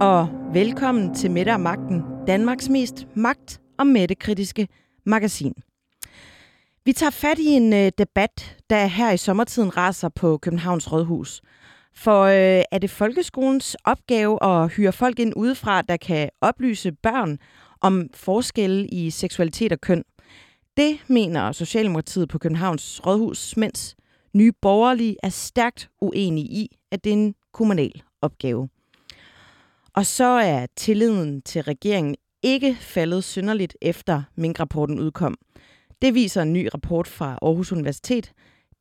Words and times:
Og 0.00 0.28
velkommen 0.52 1.14
til 1.14 1.30
Mette 1.30 1.50
og 1.50 1.60
Magten, 1.60 2.02
Danmarks 2.26 2.68
mest 2.68 3.06
magt- 3.14 3.60
og 3.78 3.86
mættekritiske 3.86 4.68
magasin. 5.06 5.52
Vi 6.84 6.92
tager 6.92 7.10
fat 7.10 7.38
i 7.38 7.46
en 7.46 7.72
øh, 7.72 7.92
debat, 7.98 8.56
der 8.70 8.86
her 8.86 9.10
i 9.10 9.16
sommertiden 9.16 9.76
raser 9.76 10.08
på 10.08 10.38
Københavns 10.38 10.92
Rådhus. 10.92 11.42
For 11.94 12.22
øh, 12.22 12.62
er 12.72 12.78
det 12.80 12.90
folkeskolens 12.90 13.76
opgave 13.84 14.44
at 14.44 14.68
hyre 14.72 14.92
folk 14.92 15.18
ind 15.18 15.32
udefra, 15.36 15.82
der 15.82 15.96
kan 15.96 16.30
oplyse 16.40 16.92
børn 16.92 17.38
om 17.80 18.08
forskelle 18.14 18.86
i 18.86 19.10
seksualitet 19.10 19.72
og 19.72 19.80
køn? 19.80 20.04
Det 20.76 20.98
mener 21.08 21.52
Socialdemokratiet 21.52 22.28
på 22.28 22.38
Københavns 22.38 23.06
Rådhus, 23.06 23.56
mens 23.56 23.96
nye 24.34 24.52
borgerlige 24.62 25.16
er 25.22 25.28
stærkt 25.28 25.90
uenige 26.00 26.46
i, 26.46 26.76
at 26.92 27.04
det 27.04 27.10
er 27.10 27.16
en 27.16 27.34
kommunal 27.52 28.02
opgave. 28.22 28.68
Og 29.96 30.06
så 30.06 30.24
er 30.24 30.66
tilliden 30.76 31.42
til 31.42 31.62
regeringen 31.62 32.16
ikke 32.42 32.76
faldet 32.80 33.24
synderligt 33.24 33.76
efter 33.82 34.22
minkrapporten 34.34 35.00
udkom. 35.00 35.36
Det 36.02 36.14
viser 36.14 36.42
en 36.42 36.52
ny 36.52 36.68
rapport 36.74 37.08
fra 37.08 37.38
Aarhus 37.42 37.72
Universitet. 37.72 38.32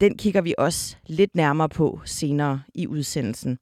Den 0.01 0.17
kigger 0.17 0.41
vi 0.41 0.55
også 0.57 0.95
lidt 1.07 1.35
nærmere 1.35 1.69
på 1.69 1.99
senere 2.05 2.61
i 2.73 2.87
udsendelsen. 2.87 3.57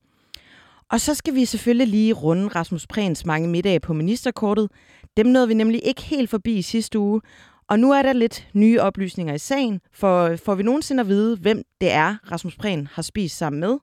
Og 0.92 1.02
så 1.02 1.14
skal 1.14 1.36
vi 1.36 1.46
selvfølgelig 1.46 1.88
lige 1.88 2.14
runde 2.14 2.48
Rasmus 2.48 2.88
Prehns 2.88 3.26
mange 3.26 3.48
middage 3.48 3.80
på 3.80 3.94
ministerkortet. 3.94 4.72
Dem 5.18 5.26
nåede 5.26 5.48
vi 5.48 5.54
nemlig 5.54 5.82
ikke 5.84 6.02
helt 6.02 6.30
forbi 6.30 6.58
i 6.58 6.62
sidste 6.62 7.00
uge. 7.00 7.22
Og 7.68 7.80
nu 7.80 7.92
er 7.92 8.02
der 8.02 8.14
lidt 8.14 8.48
nye 8.54 8.82
oplysninger 8.82 9.34
i 9.34 9.40
sagen, 9.40 9.82
for 9.92 10.36
får 10.36 10.56
vi 10.56 10.64
nogensinde 10.64 11.02
at 11.02 11.08
vide, 11.08 11.38
hvem 11.38 11.64
det 11.82 11.92
er, 11.92 12.16
Rasmus 12.32 12.56
Prehn 12.56 12.88
har 12.92 13.02
spist 13.02 13.38
sammen 13.38 13.60
med? 13.60 13.78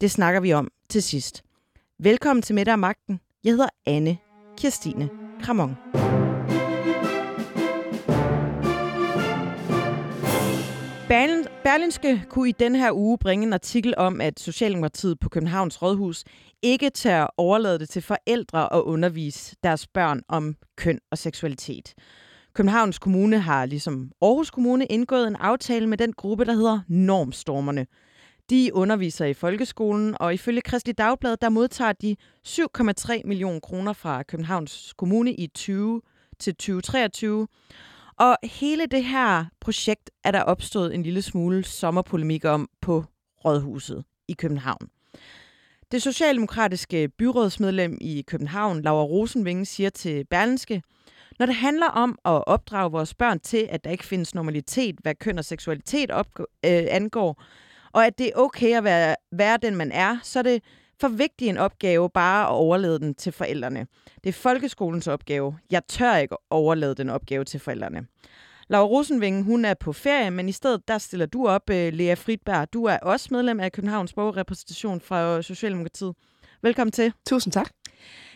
Det 0.00 0.10
snakker 0.10 0.40
vi 0.40 0.52
om 0.52 0.68
til 0.88 1.02
sidst. 1.02 1.42
Velkommen 2.02 2.42
til 2.42 2.54
Mette 2.54 2.70
og 2.70 2.78
Magten. 2.78 3.20
Jeg 3.44 3.52
hedder 3.52 3.68
Anne 3.86 4.18
Kirstine 4.58 5.08
Kramon. 5.42 5.76
Berlinske 11.64 12.24
kunne 12.28 12.48
i 12.48 12.52
denne 12.52 12.78
her 12.78 12.92
uge 12.92 13.18
bringe 13.18 13.46
en 13.46 13.52
artikel 13.52 13.94
om, 13.96 14.20
at 14.20 14.40
Socialdemokratiet 14.40 15.20
på 15.20 15.28
Københavns 15.28 15.82
Rådhus 15.82 16.24
ikke 16.62 16.90
tør 16.90 17.34
overlade 17.36 17.78
det 17.78 17.88
til 17.88 18.02
forældre 18.02 18.72
at 18.74 18.80
undervise 18.80 19.56
deres 19.62 19.86
børn 19.86 20.22
om 20.28 20.56
køn 20.76 20.98
og 21.10 21.18
seksualitet. 21.18 21.94
Københavns 22.54 22.98
Kommune 22.98 23.38
har 23.38 23.66
ligesom 23.66 24.10
Aarhus 24.22 24.50
Kommune 24.50 24.86
indgået 24.86 25.28
en 25.28 25.36
aftale 25.36 25.86
med 25.86 25.98
den 25.98 26.12
gruppe, 26.12 26.44
der 26.44 26.52
hedder 26.52 26.80
Normstormerne. 26.88 27.86
De 28.50 28.74
underviser 28.74 29.24
i 29.24 29.34
folkeskolen, 29.34 30.16
og 30.20 30.34
ifølge 30.34 30.60
Kristelig 30.60 30.98
Dagblad, 30.98 31.36
der 31.36 31.48
modtager 31.48 31.92
de 31.92 32.16
7,3 32.48 33.20
millioner 33.24 33.60
kroner 33.60 33.92
fra 33.92 34.22
Københavns 34.22 34.94
Kommune 34.96 35.34
i 35.34 35.46
20 35.46 36.02
til 36.38 36.54
2023. 36.54 37.48
Og 38.18 38.36
hele 38.42 38.86
det 38.86 39.04
her 39.04 39.44
projekt 39.60 40.10
er 40.24 40.30
der 40.30 40.42
opstået 40.42 40.94
en 40.94 41.02
lille 41.02 41.22
smule 41.22 41.64
sommerpolemik 41.64 42.44
om 42.44 42.68
på 42.80 43.04
Rådhuset 43.44 44.04
i 44.28 44.32
København. 44.32 44.88
Det 45.92 46.02
socialdemokratiske 46.02 47.08
byrådsmedlem 47.08 47.98
i 48.00 48.24
København, 48.26 48.82
Laura 48.82 49.04
Rosenvinge, 49.04 49.66
siger 49.66 49.90
til 49.90 50.24
Berlinske, 50.24 50.82
når 51.38 51.46
det 51.46 51.54
handler 51.54 51.86
om 51.86 52.18
at 52.24 52.44
opdrage 52.46 52.90
vores 52.90 53.14
børn 53.14 53.40
til, 53.40 53.68
at 53.70 53.84
der 53.84 53.90
ikke 53.90 54.04
findes 54.04 54.34
normalitet, 54.34 54.96
hvad 55.02 55.14
køn 55.14 55.38
og 55.38 55.44
seksualitet 55.44 56.10
op, 56.10 56.26
øh, 56.38 56.86
angår, 56.90 57.42
og 57.92 58.06
at 58.06 58.18
det 58.18 58.26
er 58.26 58.32
okay 58.34 58.76
at 58.76 58.84
være, 58.84 59.16
være 59.32 59.58
den, 59.62 59.76
man 59.76 59.92
er, 59.92 60.18
så 60.22 60.38
er 60.38 60.42
det 60.42 60.62
for 61.00 61.08
vigtig 61.08 61.48
en 61.48 61.58
opgave 61.58 62.10
bare 62.10 62.44
at 62.44 62.50
overlade 62.50 62.98
den 62.98 63.14
til 63.14 63.32
forældrene. 63.32 63.86
Det 64.24 64.28
er 64.28 64.32
folkeskolens 64.32 65.06
opgave. 65.06 65.58
Jeg 65.70 65.82
tør 65.88 66.16
ikke 66.16 66.36
overlade 66.50 66.94
den 66.94 67.10
opgave 67.10 67.44
til 67.44 67.60
forældrene. 67.60 68.06
Laura 68.68 68.86
Rosenvinge, 68.86 69.42
hun 69.42 69.64
er 69.64 69.74
på 69.74 69.92
ferie, 69.92 70.30
men 70.30 70.48
i 70.48 70.52
stedet 70.52 70.88
der 70.88 70.98
stiller 70.98 71.26
du 71.26 71.48
op, 71.48 71.70
øh, 71.70 71.92
Lea 71.92 72.14
Fridberg. 72.14 72.72
Du 72.72 72.84
er 72.84 72.96
også 72.96 73.28
medlem 73.30 73.60
af 73.60 73.72
Københavns 73.72 74.12
Borgerrepræsentation 74.12 75.00
fra 75.00 75.42
Socialdemokratiet. 75.42 76.14
Velkommen 76.62 76.92
til. 76.92 77.12
Tusind 77.26 77.52
tak. 77.52 77.70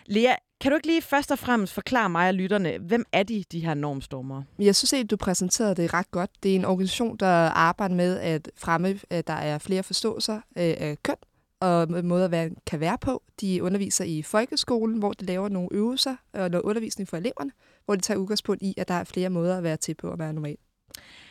Lea, 0.07 0.35
kan 0.63 0.71
du 0.71 0.77
ikke 0.77 0.87
lige 0.87 1.03
først 1.03 1.31
og 1.31 1.39
fremmest 1.39 1.73
forklare 1.73 2.11
mig 2.11 2.29
og 2.29 2.35
lytterne, 2.35 2.79
hvem 2.79 3.05
er 3.13 3.23
de, 3.23 3.45
de 3.53 3.61
her 3.61 3.75
normstormer? 3.75 4.43
Jeg 4.59 4.77
synes 4.77 4.93
at 4.93 5.11
du 5.11 5.17
præsenterede 5.17 5.75
det 5.75 5.95
ret 5.95 6.11
godt. 6.11 6.31
Det 6.43 6.51
er 6.51 6.55
en 6.57 6.65
organisation, 6.65 7.17
der 7.17 7.27
arbejder 7.49 7.95
med 7.95 8.19
at 8.19 8.51
fremme, 8.57 8.99
at 9.11 9.27
der 9.27 9.33
er 9.33 9.59
flere 9.59 9.83
forståelser 9.83 10.41
af 10.57 10.97
køn 11.03 11.17
og 11.61 12.05
måder, 12.05 12.29
hvad 12.29 12.51
kan 12.67 12.81
være 12.81 12.99
på. 12.99 13.23
De 13.41 13.63
underviser 13.63 14.05
i 14.05 14.23
folkeskolen, 14.23 14.99
hvor 14.99 15.13
de 15.13 15.25
laver 15.25 15.49
nogle 15.49 15.69
øvelser 15.73 16.17
og 16.33 16.51
noget 16.51 16.63
undervisning 16.65 17.09
for 17.09 17.17
eleverne, 17.17 17.51
hvor 17.85 17.95
de 17.95 18.01
tager 18.01 18.19
udgangspunkt 18.19 18.63
i, 18.63 18.75
at 18.77 18.89
der 18.89 18.95
er 18.95 19.05
flere 19.05 19.31
måder 19.31 19.57
at 19.57 19.63
være 19.63 19.77
til 19.77 19.95
på 19.95 20.11
at 20.11 20.19
være 20.19 20.33
normal. 20.33 20.57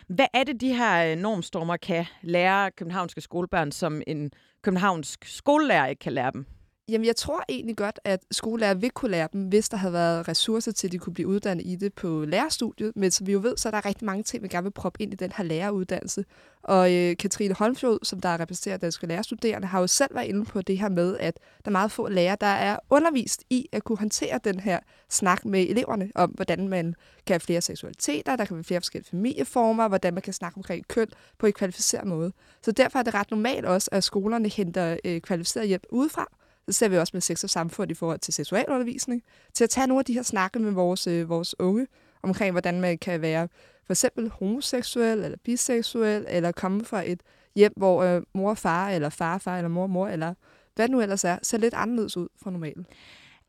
Hvad 0.08 0.28
er 0.34 0.44
det, 0.44 0.62
de 0.62 0.74
her 0.74 1.16
normstormer 1.16 1.78
kan 1.78 2.06
lære 2.22 2.72
københavnske 2.72 3.22
skolebørn, 3.22 3.72
som 3.72 4.02
en 4.08 4.31
københavnsk 4.62 5.25
skolelærer 5.25 5.88
ikke 5.88 6.00
kan 6.00 6.14
lære 6.14 6.31
dem? 6.31 6.46
Jamen, 6.91 7.06
jeg 7.06 7.16
tror 7.16 7.44
egentlig 7.50 7.78
godt, 7.78 8.00
at 8.03 8.22
skolelærer 8.31 8.74
vil 8.74 8.91
kunne 8.91 9.12
lære 9.12 9.28
dem, 9.34 9.41
hvis 9.41 9.69
der 9.69 9.78
havde 9.78 9.94
været 9.94 10.28
ressourcer 10.28 10.72
til, 10.72 10.88
at 10.88 10.91
de 10.91 10.97
kunne 10.97 11.13
blive 11.13 11.28
uddannet 11.28 11.66
i 11.66 11.75
det 11.75 11.94
på 11.94 12.25
lærerstudiet. 12.25 12.91
Men 12.96 13.12
som 13.12 13.28
vi 13.28 13.31
jo 13.31 13.40
ved, 13.40 13.57
så 13.57 13.69
er 13.69 13.72
der 13.72 13.85
rigtig 13.85 14.06
mange 14.06 14.24
ting, 14.24 14.44
vi 14.44 14.47
gerne 14.47 14.63
vil 14.63 14.72
proppe 14.72 15.02
ind 15.02 15.13
i 15.13 15.16
den 15.16 15.31
her 15.35 15.44
læreruddannelse. 15.44 16.25
Og 16.63 16.94
øh, 16.94 17.18
Katrine 17.18 17.53
Holmfjord, 17.53 18.00
som 18.03 18.19
der 18.19 18.40
repræsenterer 18.40 18.78
danske 18.78 19.07
lærerstuderende, 19.07 19.68
har 19.68 19.79
jo 19.79 19.88
selv 19.88 20.16
været 20.16 20.28
inde 20.28 20.46
på 20.46 20.62
det 20.62 20.78
her 20.78 20.90
med, 20.90 21.18
at 21.18 21.40
der 21.66 21.69
er 21.69 21.72
meget 21.72 21.91
få 21.91 22.09
lærere, 22.09 22.38
der 22.41 22.47
er 22.47 22.78
undervist 22.90 23.44
i 23.50 23.68
at 23.72 23.84
kunne 23.84 23.97
håndtere 23.97 24.40
den 24.44 24.59
her 24.59 24.79
snak 25.09 25.46
med 25.46 25.69
eleverne 25.69 26.12
om, 26.16 26.29
hvordan 26.29 26.68
man 26.68 26.96
kan 27.25 27.34
have 27.34 27.40
flere 27.40 27.62
seksualiteter, 27.62 28.35
der 28.35 28.46
kan 28.46 28.56
være 28.56 28.63
flere 28.63 28.81
forskellige 28.81 29.09
familieformer, 29.09 29.88
hvordan 29.88 30.13
man 30.13 30.22
kan 30.22 30.34
snakke 30.34 30.58
omkring 30.58 30.88
køn 30.88 31.08
på 31.38 31.46
en 31.46 31.53
kvalificeret 31.53 32.08
måde. 32.08 32.31
Så 32.62 32.72
derfor 32.72 33.00
er 33.00 33.03
det 33.03 33.13
ret 33.13 33.31
normalt 33.31 33.66
også, 33.66 33.90
at 33.91 34.03
skolerne 34.03 34.50
henter 34.50 34.97
øh, 35.06 35.22
kvalificeret 35.22 35.68
hjælp 35.68 35.84
udefra, 35.90 36.31
det 36.72 36.76
ser 36.76 36.90
vi 36.90 36.98
også 36.98 37.12
med 37.14 37.22
sex 37.22 37.44
og 37.44 37.50
samfund 37.50 37.92
i 37.92 37.94
forhold 37.94 38.20
til 38.20 38.34
seksualundervisning, 38.34 39.24
til 39.54 39.64
at 39.64 39.70
tage 39.70 39.88
nogle 39.88 40.00
af 40.00 40.06
de 40.06 40.14
her 40.14 40.22
snakke 40.22 40.59
med 40.59 40.72
vores, 40.72 41.08
øh, 41.08 41.30
vores 41.30 41.59
unge 41.59 41.88
omkring, 42.24 42.52
hvordan 42.52 42.82
man 42.82 42.98
kan 42.98 43.22
være 43.22 43.48
for 43.86 43.94
eksempel 43.94 44.30
homoseksuel 44.30 45.24
eller 45.24 45.38
biseksuel, 45.44 46.26
eller 46.30 46.52
komme 46.52 46.86
fra 46.86 47.09
et 47.09 47.22
hjem, 47.56 47.74
hvor 47.78 48.04
øh, 48.04 48.22
mor 48.34 48.50
og 48.50 48.58
far, 48.58 48.90
eller 48.90 49.09
far 49.09 49.38
far, 49.38 49.58
eller 49.58 49.70
mor 49.70 49.88
mor, 49.88 50.08
eller 50.08 50.34
hvad 50.76 50.88
det 50.88 50.92
nu 50.92 51.02
ellers 51.02 51.24
er, 51.24 51.38
ser 51.44 51.58
lidt 51.58 51.74
anderledes 51.74 52.18
ud 52.18 52.28
fra 52.44 52.52
normalt. 52.52 52.88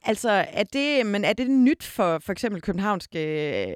Altså, 0.04 0.30
er 0.52 0.62
det, 0.62 1.06
men 1.06 1.24
er 1.24 1.32
det 1.32 1.50
nyt 1.50 1.84
for 1.84 2.18
for 2.18 2.32
eksempel 2.32 2.60
københavnske 2.62 3.18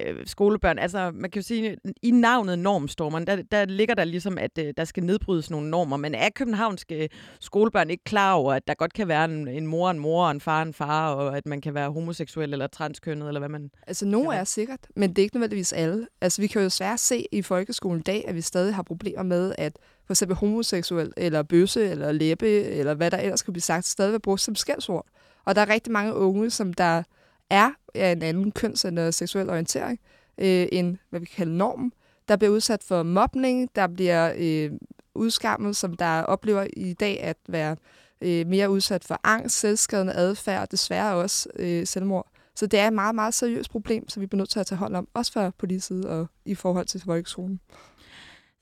øh, 0.09 0.25
skolebørn? 0.25 0.79
Altså, 0.79 1.11
man 1.13 1.31
kan 1.31 1.41
jo 1.41 1.43
sige, 1.47 1.77
i 2.01 2.11
navnet 2.11 2.59
normstormeren, 2.59 3.27
der, 3.27 3.41
der 3.51 3.65
ligger 3.65 3.95
der 3.95 4.03
ligesom, 4.03 4.37
at 4.37 4.57
øh, 4.59 4.73
der 4.77 4.85
skal 4.85 5.03
nedbrydes 5.03 5.49
nogle 5.49 5.69
normer, 5.69 5.97
men 5.97 6.15
er 6.15 6.29
københavnske 6.29 7.09
skolebørn 7.39 7.89
ikke 7.89 8.03
klar 8.03 8.33
over, 8.33 8.53
at 8.53 8.67
der 8.67 8.73
godt 8.73 8.93
kan 8.93 9.07
være 9.07 9.25
en, 9.25 9.47
en 9.47 9.67
mor 9.67 9.89
en 9.89 9.99
mor, 9.99 10.25
og 10.25 10.31
en 10.31 10.41
far 10.41 10.61
en 10.61 10.73
far, 10.73 11.13
og 11.13 11.37
at 11.37 11.45
man 11.45 11.61
kan 11.61 11.73
være 11.73 11.91
homoseksuel 11.91 12.53
eller 12.53 12.67
transkønnet, 12.67 13.27
eller 13.27 13.39
hvad 13.39 13.49
man... 13.49 13.71
Altså, 13.87 14.05
nogle 14.05 14.35
er 14.35 14.43
sikkert, 14.43 14.79
men 14.95 15.09
det 15.09 15.17
er 15.17 15.23
ikke 15.23 15.35
nødvendigvis 15.35 15.73
alle. 15.73 16.07
Altså, 16.21 16.41
vi 16.41 16.47
kan 16.47 16.61
jo 16.61 16.69
svært 16.69 16.99
se 16.99 17.25
i 17.31 17.41
folkeskolen 17.41 17.99
i 17.99 18.03
dag, 18.03 18.25
at 18.27 18.35
vi 18.35 18.41
stadig 18.41 18.75
har 18.75 18.83
problemer 18.83 19.23
med, 19.23 19.55
at 19.57 19.77
for 20.05 20.13
eksempel 20.13 20.37
homoseksuel, 20.37 21.11
eller 21.17 21.43
bøsse, 21.43 21.89
eller 21.89 22.11
læbe, 22.11 22.47
eller 22.63 22.93
hvad 22.93 23.11
der 23.11 23.17
ellers 23.17 23.41
kan 23.41 23.53
blive 23.53 23.61
sagt, 23.61 23.85
stadig 23.85 24.11
vil 24.11 24.19
bruges 24.19 24.41
som 24.41 24.55
skældsord. 24.55 25.05
Og 25.47 25.55
der 25.55 25.61
er 25.61 25.69
rigtig 25.69 25.93
mange 25.93 26.13
unge, 26.13 26.49
som 26.49 26.73
der 26.73 27.03
er 27.49 27.71
af 27.95 28.11
en 28.11 28.21
anden 28.21 28.51
køns- 28.51 28.85
eller 28.85 29.11
seksuel 29.11 29.49
orientering 29.49 29.99
øh, 30.37 30.67
end, 30.71 30.97
hvad 31.09 31.19
vi 31.19 31.25
kalder 31.25 31.53
normen, 31.53 31.93
der 32.27 32.35
bliver 32.35 32.51
udsat 32.51 32.83
for 32.83 33.03
mobning, 33.03 33.69
der 33.75 33.87
bliver 33.87 34.33
øh, 34.37 34.71
udskammet, 35.15 35.75
som 35.75 35.93
der 35.93 36.21
oplever 36.21 36.67
i 36.73 36.93
dag 36.93 37.23
at 37.23 37.37
være 37.47 37.75
øh, 38.21 38.47
mere 38.47 38.69
udsat 38.69 39.03
for 39.03 39.19
angst, 39.23 39.59
selvskadende 39.59 40.13
adfærd 40.13 40.61
og 40.61 40.71
desværre 40.71 41.15
også 41.15 41.49
øh, 41.55 41.87
selvmord. 41.87 42.27
Så 42.55 42.67
det 42.67 42.79
er 42.79 42.87
et 42.87 42.93
meget, 42.93 43.15
meget 43.15 43.33
seriøst 43.33 43.71
problem, 43.71 44.09
som 44.09 44.21
vi 44.21 44.27
bliver 44.27 44.37
nødt 44.37 44.49
til 44.49 44.59
at 44.59 44.65
tage 44.65 44.79
hånd 44.79 44.95
om, 44.95 45.07
også 45.13 45.31
fra 45.31 45.51
politisk 45.57 45.87
side 45.87 46.09
og 46.09 46.27
i 46.45 46.55
forhold 46.55 46.85
til 46.85 47.01
folkeskolen 47.01 47.59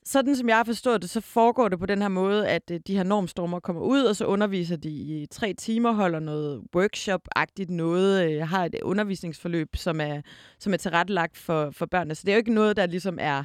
sådan 0.06 0.36
som 0.36 0.48
jeg 0.48 0.56
har 0.56 0.64
forstået 0.64 1.02
det, 1.02 1.10
så 1.10 1.20
foregår 1.20 1.68
det 1.68 1.78
på 1.78 1.86
den 1.86 2.02
her 2.02 2.08
måde, 2.08 2.48
at 2.48 2.70
øh, 2.70 2.80
de 2.86 2.96
her 2.96 3.02
normstormer 3.02 3.60
kommer 3.60 3.82
ud, 3.82 4.02
og 4.02 4.16
så 4.16 4.24
underviser 4.24 4.76
de 4.76 4.88
i 4.88 5.26
tre 5.30 5.54
timer, 5.54 5.92
holder 5.92 6.20
noget 6.20 6.62
workshop-agtigt 6.76 7.70
noget, 7.70 8.30
øh, 8.30 8.48
har 8.48 8.64
et 8.64 8.74
undervisningsforløb, 8.82 9.76
som 9.76 10.00
er, 10.00 10.20
som 10.58 10.72
er 10.72 10.76
tilrettelagt 10.76 11.36
for, 11.36 11.70
for 11.70 11.86
børnene. 11.86 12.14
Så 12.14 12.22
det 12.26 12.32
er 12.32 12.36
jo 12.36 12.38
ikke 12.38 12.54
noget, 12.54 12.76
der 12.76 12.86
ligesom 12.86 13.18
er 13.20 13.44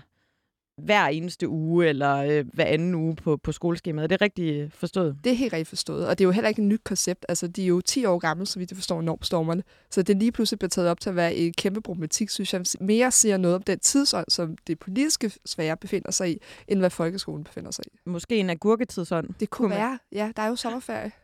hver 0.85 1.07
eneste 1.07 1.49
uge 1.49 1.87
eller 1.87 2.15
øh, 2.15 2.45
hver 2.53 2.65
anden 2.65 2.95
uge 2.95 3.15
på, 3.15 3.37
på 3.37 3.51
skoleskemaet. 3.51 4.03
Er 4.03 4.07
det 4.07 4.21
rigtigt 4.21 4.73
forstået? 4.73 5.17
Det 5.23 5.31
er 5.31 5.35
helt 5.35 5.53
rigtigt 5.53 5.69
forstået, 5.69 6.07
og 6.07 6.17
det 6.17 6.23
er 6.23 6.27
jo 6.27 6.31
heller 6.31 6.49
ikke 6.49 6.61
et 6.61 6.67
nyt 6.67 6.83
koncept. 6.83 7.25
Altså, 7.29 7.47
de 7.47 7.63
er 7.63 7.67
jo 7.67 7.81
10 7.81 8.05
år 8.05 8.19
gamle, 8.19 8.45
så 8.45 8.59
vidt 8.59 8.71
jeg 8.71 8.77
forstår, 8.77 9.01
normstormerne. 9.01 9.63
Så 9.89 10.01
det 10.01 10.17
lige 10.17 10.31
pludselig 10.31 10.59
bliver 10.59 10.69
taget 10.69 10.89
op 10.89 10.99
til 10.99 11.09
at 11.09 11.15
være 11.15 11.35
en 11.35 11.53
kæmpe 11.53 11.81
problematik, 11.81 12.29
synes 12.29 12.53
jeg 12.53 12.63
mere 12.79 13.11
siger 13.11 13.37
noget 13.37 13.55
om 13.55 13.63
den 13.63 13.79
tidsånd, 13.79 14.25
som 14.29 14.57
det 14.67 14.79
politiske 14.79 15.31
sfære 15.45 15.77
befinder 15.77 16.11
sig 16.11 16.31
i, 16.31 16.37
end 16.67 16.79
hvad 16.79 16.89
folkeskolen 16.89 17.43
befinder 17.43 17.71
sig 17.71 17.85
i. 17.87 17.97
Måske 18.05 18.37
en 18.37 18.49
agurketidsånd. 18.49 19.27
Det 19.39 19.49
kunne, 19.49 19.69
kunne 19.69 19.77
være. 19.77 19.99
Ja, 20.11 20.31
der 20.35 20.41
er 20.41 20.47
jo 20.47 20.55
sommerferie. 20.55 21.11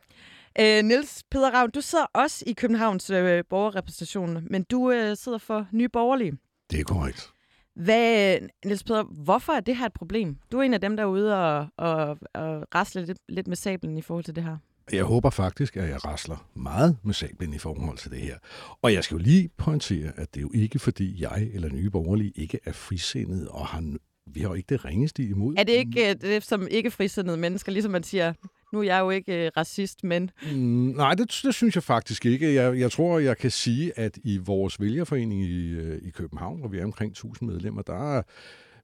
Øh, 0.60 0.84
Niels 0.84 1.24
Peder 1.32 1.52
Ravn, 1.52 1.72
du 1.72 1.82
sidder 1.82 2.06
også 2.14 2.44
i 2.48 2.54
Københavns 2.54 3.10
øh, 3.10 3.44
borgerrepræsentation, 3.50 4.48
men 4.50 4.64
du 4.64 4.92
øh, 4.92 5.18
sidder 5.18 5.38
for 5.38 5.68
Nye 5.72 5.90
Borgerlige. 5.90 6.38
Det 6.72 6.80
er 6.80 6.84
korrekt. 6.84 7.32
Hvad, 7.78 8.38
Niels 8.66 8.84
Peder, 8.84 9.04
hvorfor 9.04 9.54
er 9.54 9.60
det 9.60 9.78
her 9.78 9.86
et 9.86 9.94
problem? 9.94 10.38
Du 10.52 10.60
er 10.60 10.64
en 10.64 10.74
af 10.74 10.82
dem, 10.82 10.98
der 10.98 11.04
er 11.04 11.08
ude 11.08 11.36
og, 11.36 11.68
og, 11.78 12.18
og 12.34 12.66
rasle 12.76 13.06
lidt, 13.06 13.20
lidt 13.30 13.48
med 13.48 13.56
sablen 13.56 13.98
i 13.98 14.02
forhold 14.02 14.24
til 14.26 14.36
det 14.36 14.44
her. 14.44 14.58
Jeg 14.92 15.04
håber 15.04 15.30
faktisk, 15.30 15.78
at 15.78 15.90
jeg 15.90 16.06
rasler 16.06 16.48
meget 16.54 16.98
med 17.04 17.14
sablen 17.14 17.54
i 17.54 17.58
forhold 17.58 17.98
til 17.98 18.12
det 18.12 18.20
her. 18.20 18.38
Og 18.82 18.94
jeg 18.94 19.04
skal 19.04 19.16
jo 19.16 19.24
lige 19.24 19.50
pointere, 19.58 20.12
at 20.16 20.34
det 20.34 20.38
er 20.38 20.42
jo 20.42 20.52
ikke, 20.54 20.80
fordi 20.80 21.22
jeg 21.22 21.50
eller 21.54 21.70
Nye 21.70 21.90
Borgerlige 21.90 22.32
ikke 22.36 22.60
er 22.66 22.72
frisindet 22.72 23.48
og 23.48 23.68
har 23.68 23.98
vi 24.34 24.42
har 24.42 24.48
jo 24.48 24.54
ikke 24.54 24.68
det 24.70 24.86
ringeste 24.86 25.24
imod. 25.24 25.56
Er 25.58 25.64
det 25.64 25.74
ikke 25.74 26.10
øh, 26.10 26.16
det, 26.22 26.44
som 26.44 26.68
ikke 26.72 26.92
frisindede 26.92 27.38
mennesker, 27.38 27.72
ligesom 27.72 27.92
man 27.92 28.04
siger, 28.04 28.34
nu 28.74 28.80
er 28.80 28.84
jeg 28.84 29.00
jo 29.00 29.10
ikke 29.10 29.46
øh, 29.46 29.52
racist, 29.58 30.04
men... 30.04 30.32
Mm, 30.52 30.58
nej, 30.96 31.14
det, 31.14 31.40
det 31.44 31.56
synes 31.56 31.76
jeg 31.76 31.84
faktisk 31.84 32.26
ikke. 32.26 32.54
Jeg, 32.54 32.80
jeg 32.80 32.92
tror, 32.92 33.20
jeg 33.20 33.38
kan 33.38 33.52
sige, 33.52 34.00
at 34.00 34.18
i 34.24 34.38
vores 34.38 34.80
vælgerforening 34.80 35.44
i, 35.44 35.70
øh, 35.70 36.02
i 36.02 36.10
København, 36.10 36.60
hvor 36.60 36.68
vi 36.68 36.78
er 36.78 36.84
omkring 36.84 37.12
1000 37.12 37.50
medlemmer, 37.50 37.82
der 37.82 38.18
er, 38.18 38.22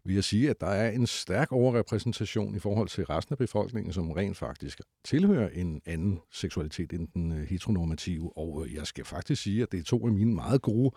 vil 0.06 0.16
jeg 0.16 0.24
sige, 0.24 0.50
at 0.50 0.62
der 0.62 0.68
er 0.68 0.92
en 0.92 1.08
stærk 1.08 1.52
overrepræsentation 1.52 2.56
i 2.56 2.60
forhold 2.60 2.88
til 2.88 3.06
resten 3.06 3.34
af 3.34 3.38
befolkningen, 3.38 3.94
som 3.94 4.12
rent 4.12 4.38
faktisk 4.38 4.82
tilhører 5.04 5.50
en 5.50 5.82
anden 5.86 6.20
seksualitet 6.32 6.94
end 6.94 7.08
den 7.14 7.32
øh, 7.32 7.48
heteronormative. 7.48 8.38
Og 8.38 8.66
øh, 8.66 8.74
jeg 8.74 8.88
skal 8.88 9.06
faktisk 9.06 9.42
sige, 9.42 9.64
at 9.64 9.72
det 9.72 9.80
er 9.80 9.84
to 9.84 10.08
af 10.08 10.14
mine 10.14 10.34
meget 10.34 10.62
gode 10.62 10.92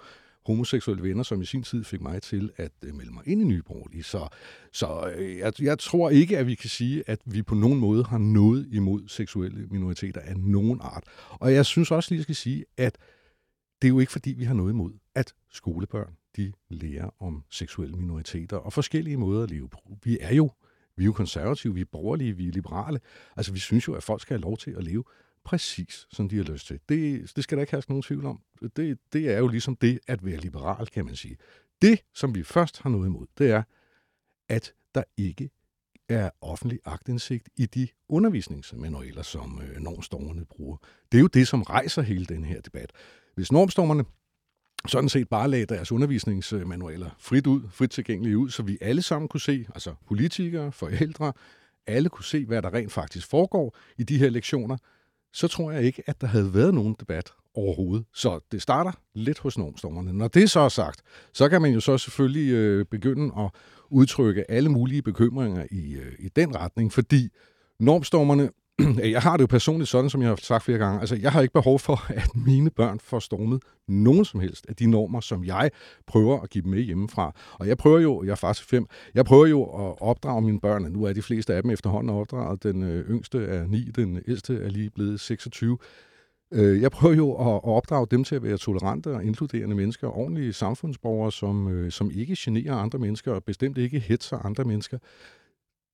homoseksuelle 0.46 1.02
venner, 1.02 1.22
som 1.22 1.42
i 1.42 1.44
sin 1.44 1.62
tid 1.62 1.84
fik 1.84 2.00
mig 2.00 2.22
til 2.22 2.50
at 2.56 2.72
øh, 2.84 2.94
melde 2.94 3.12
mig 3.12 3.22
ind 3.26 3.40
i 3.40 3.44
Nye 3.44 3.62
Borgerlige. 3.62 4.02
Så, 4.02 4.28
så 4.72 5.12
øh, 5.16 5.38
jeg, 5.38 5.62
jeg 5.62 5.78
tror 5.78 6.10
ikke, 6.10 6.38
at 6.38 6.46
vi 6.46 6.54
kan 6.54 6.70
sige, 6.70 7.02
at 7.06 7.20
vi 7.24 7.42
på 7.42 7.54
nogen 7.54 7.78
måde 7.78 8.04
har 8.04 8.18
noget 8.18 8.68
imod 8.72 9.08
seksuelle 9.08 9.66
minoriteter 9.70 10.20
af 10.20 10.36
nogen 10.36 10.80
art. 10.82 11.04
Og 11.30 11.52
jeg 11.52 11.66
synes 11.66 11.90
også 11.90 12.10
lige, 12.10 12.16
at 12.16 12.20
jeg 12.20 12.24
skal 12.24 12.34
sige, 12.34 12.64
at 12.76 12.98
det 13.82 13.88
er 13.88 13.92
jo 13.92 13.98
ikke 13.98 14.12
fordi, 14.12 14.30
vi 14.30 14.44
har 14.44 14.54
noget 14.54 14.72
imod, 14.72 14.92
at 15.14 15.34
skolebørn 15.52 16.16
de 16.36 16.52
lærer 16.70 17.10
om 17.20 17.44
seksuelle 17.50 17.96
minoriteter 17.96 18.56
og 18.56 18.72
forskellige 18.72 19.16
måder 19.16 19.42
at 19.42 19.50
leve 19.50 19.68
på. 19.68 19.78
Vi 20.04 20.18
er 20.20 20.34
jo 20.34 20.50
vi 20.96 21.04
er 21.04 21.06
jo 21.06 21.12
konservative, 21.12 21.74
vi 21.74 21.80
er 21.80 21.84
borgerlige, 21.92 22.36
vi 22.36 22.48
er 22.48 22.52
liberale. 22.52 23.00
Altså, 23.36 23.52
vi 23.52 23.58
synes 23.58 23.88
jo, 23.88 23.94
at 23.94 24.02
folk 24.02 24.22
skal 24.22 24.34
have 24.34 24.42
lov 24.42 24.56
til 24.56 24.70
at 24.70 24.84
leve 24.84 25.04
præcis, 25.46 26.06
som 26.10 26.28
de 26.28 26.36
har 26.36 26.44
lyst 26.44 26.66
til. 26.66 26.80
Det, 26.88 27.32
det 27.36 27.44
skal 27.44 27.58
der 27.58 27.62
ikke 27.62 27.70
have 27.70 27.82
nogen 27.88 28.02
tvivl 28.02 28.26
om. 28.26 28.40
Det, 28.76 28.98
det 29.12 29.34
er 29.34 29.38
jo 29.38 29.48
ligesom 29.48 29.76
det 29.76 29.98
at 30.08 30.24
være 30.24 30.36
liberal, 30.36 30.86
kan 30.86 31.04
man 31.04 31.16
sige. 31.16 31.36
Det, 31.82 32.00
som 32.14 32.34
vi 32.34 32.42
først 32.42 32.82
har 32.82 32.90
noget 32.90 33.06
imod, 33.06 33.26
det 33.38 33.50
er, 33.50 33.62
at 34.48 34.74
der 34.94 35.02
ikke 35.16 35.50
er 36.08 36.30
offentlig 36.40 36.80
agtindsigt 36.84 37.48
i 37.56 37.66
de 37.66 37.88
undervisningsmanualer, 38.08 39.22
som 39.22 39.62
øh, 39.62 39.80
normstormerne 39.80 40.44
bruger. 40.44 40.76
Det 41.12 41.18
er 41.18 41.22
jo 41.22 41.26
det, 41.26 41.48
som 41.48 41.62
rejser 41.62 42.02
hele 42.02 42.24
den 42.24 42.44
her 42.44 42.60
debat. 42.60 42.92
Hvis 43.34 43.52
normstormerne 43.52 44.04
sådan 44.88 45.08
set 45.08 45.28
bare 45.28 45.50
lagde 45.50 45.66
deres 45.66 45.92
undervisningsmanualer 45.92 47.10
frit 47.18 47.46
ud, 47.46 47.62
frit 47.70 47.90
tilgængelige 47.90 48.38
ud, 48.38 48.50
så 48.50 48.62
vi 48.62 48.78
alle 48.80 49.02
sammen 49.02 49.28
kunne 49.28 49.40
se, 49.40 49.66
altså 49.74 49.94
politikere, 50.06 50.72
forældre, 50.72 51.32
alle 51.86 52.08
kunne 52.08 52.24
se, 52.24 52.44
hvad 52.44 52.62
der 52.62 52.74
rent 52.74 52.92
faktisk 52.92 53.26
foregår 53.28 53.76
i 53.98 54.02
de 54.02 54.18
her 54.18 54.30
lektioner, 54.30 54.76
så 55.32 55.48
tror 55.48 55.70
jeg 55.70 55.82
ikke, 55.82 56.02
at 56.06 56.20
der 56.20 56.26
havde 56.26 56.54
været 56.54 56.74
nogen 56.74 56.96
debat 57.00 57.32
overhovedet. 57.54 58.06
Så 58.14 58.40
det 58.52 58.62
starter 58.62 58.92
lidt 59.14 59.38
hos 59.38 59.58
normstormerne. 59.58 60.12
Når 60.12 60.28
det 60.28 60.50
så 60.50 60.60
er 60.60 60.68
sagt, 60.68 61.02
så 61.32 61.48
kan 61.48 61.62
man 61.62 61.72
jo 61.72 61.80
så 61.80 61.98
selvfølgelig 61.98 62.52
øh, 62.52 62.84
begynde 62.84 63.32
at 63.38 63.50
udtrykke 63.90 64.50
alle 64.50 64.68
mulige 64.68 65.02
bekymringer 65.02 65.66
i, 65.70 65.94
øh, 65.94 66.12
i 66.18 66.28
den 66.28 66.56
retning, 66.56 66.92
fordi 66.92 67.28
normstormerne 67.80 68.50
jeg 69.14 69.22
har 69.22 69.36
det 69.36 69.42
jo 69.42 69.46
personligt 69.46 69.90
sådan, 69.90 70.10
som 70.10 70.22
jeg 70.22 70.28
har 70.28 70.36
sagt 70.42 70.64
flere 70.64 70.78
gange. 70.78 71.00
Altså, 71.00 71.16
jeg 71.16 71.32
har 71.32 71.40
ikke 71.40 71.52
behov 71.52 71.78
for, 71.78 72.06
at 72.20 72.30
mine 72.34 72.70
børn 72.70 73.00
får 73.00 73.18
stormet 73.18 73.62
nogen 73.88 74.24
som 74.24 74.40
helst 74.40 74.66
af 74.68 74.76
de 74.76 74.86
normer, 74.86 75.20
som 75.20 75.44
jeg 75.44 75.70
prøver 76.06 76.40
at 76.40 76.50
give 76.50 76.62
dem 76.62 76.70
med 76.70 76.80
hjemmefra. 76.82 77.32
Og 77.52 77.68
jeg 77.68 77.78
prøver 77.78 77.98
jo, 77.98 78.22
jeg 78.24 78.30
er 78.30 78.36
faktisk 78.36 78.68
fem, 78.68 78.86
jeg 79.14 79.24
prøver 79.24 79.46
jo 79.46 79.62
at 79.62 79.94
opdrage 80.00 80.42
mine 80.42 80.60
børn. 80.60 80.82
Nu 80.82 81.04
er 81.04 81.12
de 81.12 81.22
fleste 81.22 81.54
af 81.54 81.62
dem 81.62 81.70
efterhånden 81.70 82.16
opdraget. 82.16 82.62
Den 82.62 82.82
øh, 82.82 83.10
yngste 83.10 83.44
er 83.44 83.66
9, 83.66 83.90
den 83.96 84.22
ældste 84.28 84.56
er 84.62 84.68
lige 84.68 84.90
blevet 84.90 85.20
26. 85.20 85.78
Øh, 86.52 86.82
jeg 86.82 86.90
prøver 86.90 87.14
jo 87.14 87.32
at 87.32 87.64
opdrage 87.64 88.06
dem 88.10 88.24
til 88.24 88.34
at 88.34 88.42
være 88.42 88.58
tolerante 88.58 89.14
og 89.14 89.24
inkluderende 89.24 89.76
mennesker, 89.76 90.18
ordentlige 90.18 90.52
samfundsborgere, 90.52 91.32
som, 91.32 91.68
øh, 91.68 91.90
som 91.90 92.10
ikke 92.14 92.36
generer 92.38 92.74
andre 92.74 92.98
mennesker 92.98 93.32
og 93.32 93.44
bestemt 93.44 93.78
ikke 93.78 93.98
hetser 93.98 94.38
andre 94.38 94.64
mennesker 94.64 94.98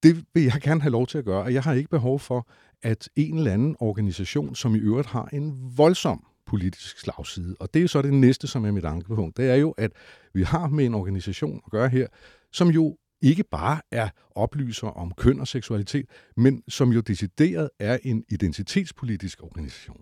det 0.02 0.24
vil 0.34 0.42
jeg 0.42 0.60
gerne 0.62 0.80
have 0.80 0.92
lov 0.92 1.06
til 1.06 1.18
at 1.18 1.24
gøre, 1.24 1.42
og 1.42 1.54
jeg 1.54 1.62
har 1.62 1.72
ikke 1.72 1.90
behov 1.90 2.20
for, 2.20 2.46
at 2.82 3.08
en 3.16 3.38
eller 3.38 3.52
anden 3.52 3.76
organisation, 3.80 4.54
som 4.54 4.74
i 4.74 4.78
øvrigt 4.78 5.08
har 5.08 5.28
en 5.32 5.72
voldsom 5.76 6.26
politisk 6.46 6.98
slagside, 6.98 7.56
og 7.60 7.74
det 7.74 7.80
er 7.80 7.82
jo 7.82 7.88
så 7.88 8.02
det 8.02 8.14
næste, 8.14 8.46
som 8.46 8.64
er 8.64 8.70
mit 8.70 8.84
ankepunkt, 8.84 9.36
det 9.36 9.50
er 9.50 9.54
jo, 9.54 9.70
at 9.70 9.90
vi 10.34 10.42
har 10.42 10.68
med 10.68 10.86
en 10.86 10.94
organisation 10.94 11.60
at 11.66 11.70
gøre 11.70 11.88
her, 11.88 12.06
som 12.52 12.68
jo 12.68 12.96
ikke 13.22 13.44
bare 13.44 13.80
er 13.90 14.08
oplyser 14.30 14.86
om 14.86 15.12
køn 15.16 15.40
og 15.40 15.48
seksualitet, 15.48 16.06
men 16.36 16.62
som 16.68 16.92
jo 16.92 17.00
decideret 17.00 17.70
er 17.78 17.98
en 18.02 18.24
identitetspolitisk 18.28 19.42
organisation. 19.42 20.00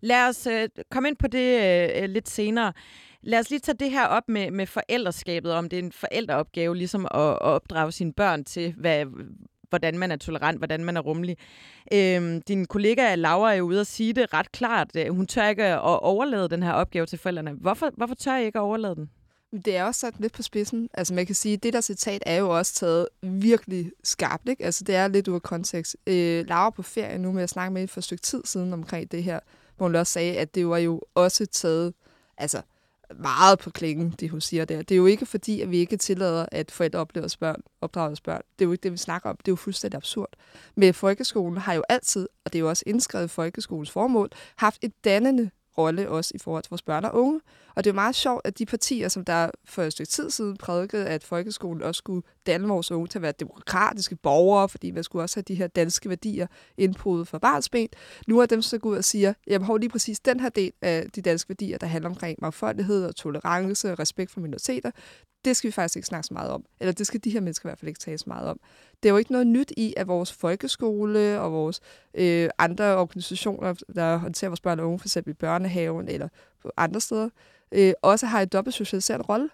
Lad 0.00 0.28
os 0.28 0.46
øh, 0.46 0.68
komme 0.90 1.08
ind 1.08 1.16
på 1.16 1.26
det 1.26 1.60
øh, 1.60 2.02
øh 2.02 2.08
lidt 2.08 2.28
senere. 2.28 2.72
Lad 3.22 3.38
os 3.38 3.50
lige 3.50 3.60
tage 3.60 3.76
det 3.80 3.90
her 3.90 4.06
op 4.06 4.22
med, 4.28 4.50
med 4.50 4.66
forældreskabet, 4.66 5.52
om 5.52 5.68
det 5.68 5.78
er 5.78 5.82
en 5.82 5.92
forældreopgave 5.92 6.76
ligesom 6.76 7.04
at, 7.04 7.20
at 7.20 7.40
opdrage 7.40 7.92
sine 7.92 8.12
børn 8.12 8.44
til, 8.44 8.74
hvad, 8.76 9.06
hvordan 9.68 9.98
man 9.98 10.10
er 10.10 10.16
tolerant, 10.16 10.58
hvordan 10.58 10.84
man 10.84 10.96
er 10.96 11.00
rummelig. 11.00 11.36
Øhm, 11.92 12.42
din 12.42 12.66
kollega 12.66 13.14
Laura 13.14 13.52
er 13.52 13.56
jo 13.56 13.64
ude 13.64 13.80
at 13.80 13.86
sige 13.86 14.12
det 14.12 14.34
ret 14.34 14.52
klart. 14.52 14.90
Hun 15.10 15.26
tør 15.26 15.48
ikke 15.48 15.64
at 15.64 15.80
overlade 15.80 16.48
den 16.48 16.62
her 16.62 16.72
opgave 16.72 17.06
til 17.06 17.18
forældrene. 17.18 17.52
Hvorfor, 17.52 17.90
hvorfor 17.96 18.14
tør 18.14 18.36
I 18.36 18.44
ikke 18.44 18.58
at 18.58 18.62
overlade 18.62 18.94
den? 18.94 19.10
Det 19.64 19.76
er 19.76 19.84
også 19.84 20.00
sat 20.00 20.14
lidt 20.18 20.32
på 20.32 20.42
spidsen. 20.42 20.88
Altså 20.94 21.14
man 21.14 21.26
kan 21.26 21.34
sige, 21.34 21.54
at 21.54 21.62
det 21.62 21.72
der 21.72 21.80
citat 21.80 22.22
er 22.26 22.36
jo 22.36 22.58
også 22.58 22.74
taget 22.74 23.08
virkelig 23.22 23.92
skarpt. 24.04 24.48
Ikke? 24.48 24.64
Altså 24.64 24.84
det 24.84 24.94
er 24.94 25.08
lidt 25.08 25.28
ud 25.28 25.34
af 25.34 25.42
kontekst. 25.42 25.96
Øh, 26.06 26.44
Laura 26.48 26.70
på 26.70 26.82
ferie 26.82 27.18
nu 27.18 27.32
med 27.32 27.42
at 27.42 27.50
snakke 27.50 27.74
med 27.74 27.88
for 27.88 28.00
et 28.00 28.04
stykke 28.04 28.22
tid 28.22 28.42
siden 28.44 28.72
omkring 28.72 29.12
det 29.12 29.22
her, 29.22 29.40
hvor 29.76 29.86
hun 29.86 29.94
også 29.94 30.12
sagde, 30.12 30.38
at 30.38 30.54
det 30.54 30.68
var 30.68 30.78
jo 30.78 31.02
også 31.14 31.46
taget 31.46 31.94
altså, 32.38 32.62
meget 33.14 33.58
på 33.58 33.70
klingen, 33.70 34.14
det 34.20 34.30
hun 34.30 34.40
siger 34.40 34.64
der. 34.64 34.78
Det 34.82 34.90
er 34.90 34.96
jo 34.96 35.06
ikke 35.06 35.26
fordi, 35.26 35.60
at 35.60 35.70
vi 35.70 35.78
ikke 35.78 35.96
tillader, 35.96 36.46
at 36.52 36.70
forældre 36.70 36.98
oplever 36.98 37.36
børn, 37.40 37.62
opdrager 37.80 38.14
børn. 38.24 38.42
Det 38.58 38.64
er 38.64 38.66
jo 38.66 38.72
ikke 38.72 38.82
det, 38.82 38.92
vi 38.92 38.96
snakker 38.96 39.30
om. 39.30 39.36
Det 39.36 39.48
er 39.48 39.52
jo 39.52 39.56
fuldstændig 39.56 39.96
absurd. 39.96 40.30
Men 40.74 40.94
folkeskolen 40.94 41.56
har 41.56 41.74
jo 41.74 41.82
altid, 41.88 42.28
og 42.44 42.52
det 42.52 42.58
er 42.58 42.60
jo 42.60 42.68
også 42.68 42.84
indskrevet 42.86 43.24
i 43.24 43.28
folkeskolens 43.28 43.90
formål, 43.90 44.30
haft 44.56 44.84
et 44.84 44.92
dannende 45.04 45.50
rolle 45.78 46.10
også 46.10 46.32
i 46.34 46.38
forhold 46.38 46.62
til 46.62 46.70
vores 46.70 46.82
børn 46.82 47.04
og 47.04 47.14
unge. 47.14 47.40
Og 47.74 47.84
det 47.84 47.90
er 47.90 47.92
jo 47.92 47.94
meget 47.94 48.14
sjovt, 48.14 48.40
at 48.44 48.58
de 48.58 48.66
partier, 48.66 49.08
som 49.08 49.24
der 49.24 49.50
for 49.64 49.82
et 49.82 49.92
stykke 49.92 50.10
tid 50.10 50.30
siden 50.30 50.56
prædikede, 50.56 51.06
at 51.06 51.24
folkeskolen 51.24 51.82
også 51.82 51.98
skulle 51.98 52.22
danne 52.46 52.68
vores 52.68 52.90
unge 52.90 53.06
til 53.08 53.18
at 53.18 53.22
være 53.22 53.32
demokratiske 53.40 54.16
borgere, 54.16 54.68
fordi 54.68 54.90
man 54.90 55.04
skulle 55.04 55.22
også 55.22 55.36
have 55.36 55.44
de 55.48 55.54
her 55.54 55.66
danske 55.66 56.08
værdier 56.08 56.46
indpodet 56.78 57.28
for 57.28 57.38
barnsben. 57.38 57.88
Nu 58.26 58.38
er 58.38 58.46
dem 58.46 58.62
så 58.62 58.78
gået 58.78 58.92
ud 58.92 58.98
og 58.98 59.04
siger, 59.04 59.34
jeg 59.46 59.60
har 59.60 59.76
lige 59.76 59.90
præcis 59.90 60.20
den 60.20 60.40
her 60.40 60.48
del 60.48 60.72
af 60.82 61.06
de 61.14 61.22
danske 61.22 61.48
værdier, 61.48 61.78
der 61.78 61.86
handler 61.86 62.10
omkring 62.10 62.38
mangfoldighed 62.42 63.04
og 63.06 63.16
tolerance 63.16 63.92
og 63.92 63.98
respekt 63.98 64.30
for 64.30 64.40
minoriteter. 64.40 64.90
Det 65.46 65.56
skal 65.56 65.68
vi 65.68 65.72
faktisk 65.72 65.96
ikke 65.96 66.06
snakke 66.06 66.26
så 66.26 66.34
meget 66.34 66.50
om. 66.50 66.64
Eller 66.80 66.92
det 66.92 67.06
skal 67.06 67.24
de 67.24 67.30
her 67.30 67.40
mennesker 67.40 67.68
i 67.68 67.70
hvert 67.70 67.78
fald 67.78 67.88
ikke 67.88 68.00
tale 68.00 68.18
så 68.18 68.24
meget 68.26 68.48
om. 68.48 68.60
Det 69.02 69.08
er 69.08 69.12
jo 69.12 69.16
ikke 69.16 69.32
noget 69.32 69.46
nyt 69.46 69.72
i, 69.76 69.94
at 69.96 70.08
vores 70.08 70.32
folkeskole 70.32 71.40
og 71.40 71.52
vores 71.52 71.80
øh, 72.14 72.50
andre 72.58 72.96
organisationer, 72.96 73.74
der 73.94 74.16
håndterer 74.16 74.48
vores 74.48 74.60
børn 74.60 74.80
og 74.80 74.86
unge, 74.86 74.98
f.eks. 74.98 75.16
i 75.16 75.32
børnehaven 75.32 76.08
eller 76.08 76.28
på 76.62 76.70
andre 76.76 77.00
steder, 77.00 77.28
øh, 77.72 77.92
også 78.02 78.26
har 78.26 78.40
et 78.40 78.52
dobbelt 78.52 78.74
socialiserende 78.74 79.26
rolle. 79.28 79.50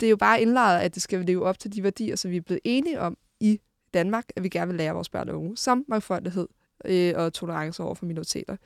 Det 0.00 0.06
er 0.06 0.10
jo 0.10 0.16
bare 0.16 0.42
indlejret, 0.42 0.80
at 0.80 0.94
det 0.94 1.02
skal 1.02 1.20
leve 1.24 1.44
op 1.44 1.58
til 1.58 1.72
de 1.72 1.82
værdier, 1.82 2.16
som 2.16 2.30
vi 2.30 2.36
er 2.36 2.40
blevet 2.40 2.60
enige 2.64 3.00
om 3.00 3.16
i 3.40 3.60
Danmark, 3.94 4.24
at 4.36 4.42
vi 4.42 4.48
gerne 4.48 4.68
vil 4.68 4.76
lære 4.78 4.94
vores 4.94 5.08
børn 5.08 5.28
og 5.28 5.38
unge, 5.38 5.56
som 5.56 5.84
mangfoldighed 5.88 6.48
øh, 6.84 7.14
og 7.16 7.32
tolerance 7.32 7.82
over 7.82 7.94
for 7.94 8.06
minoriteter. 8.06 8.56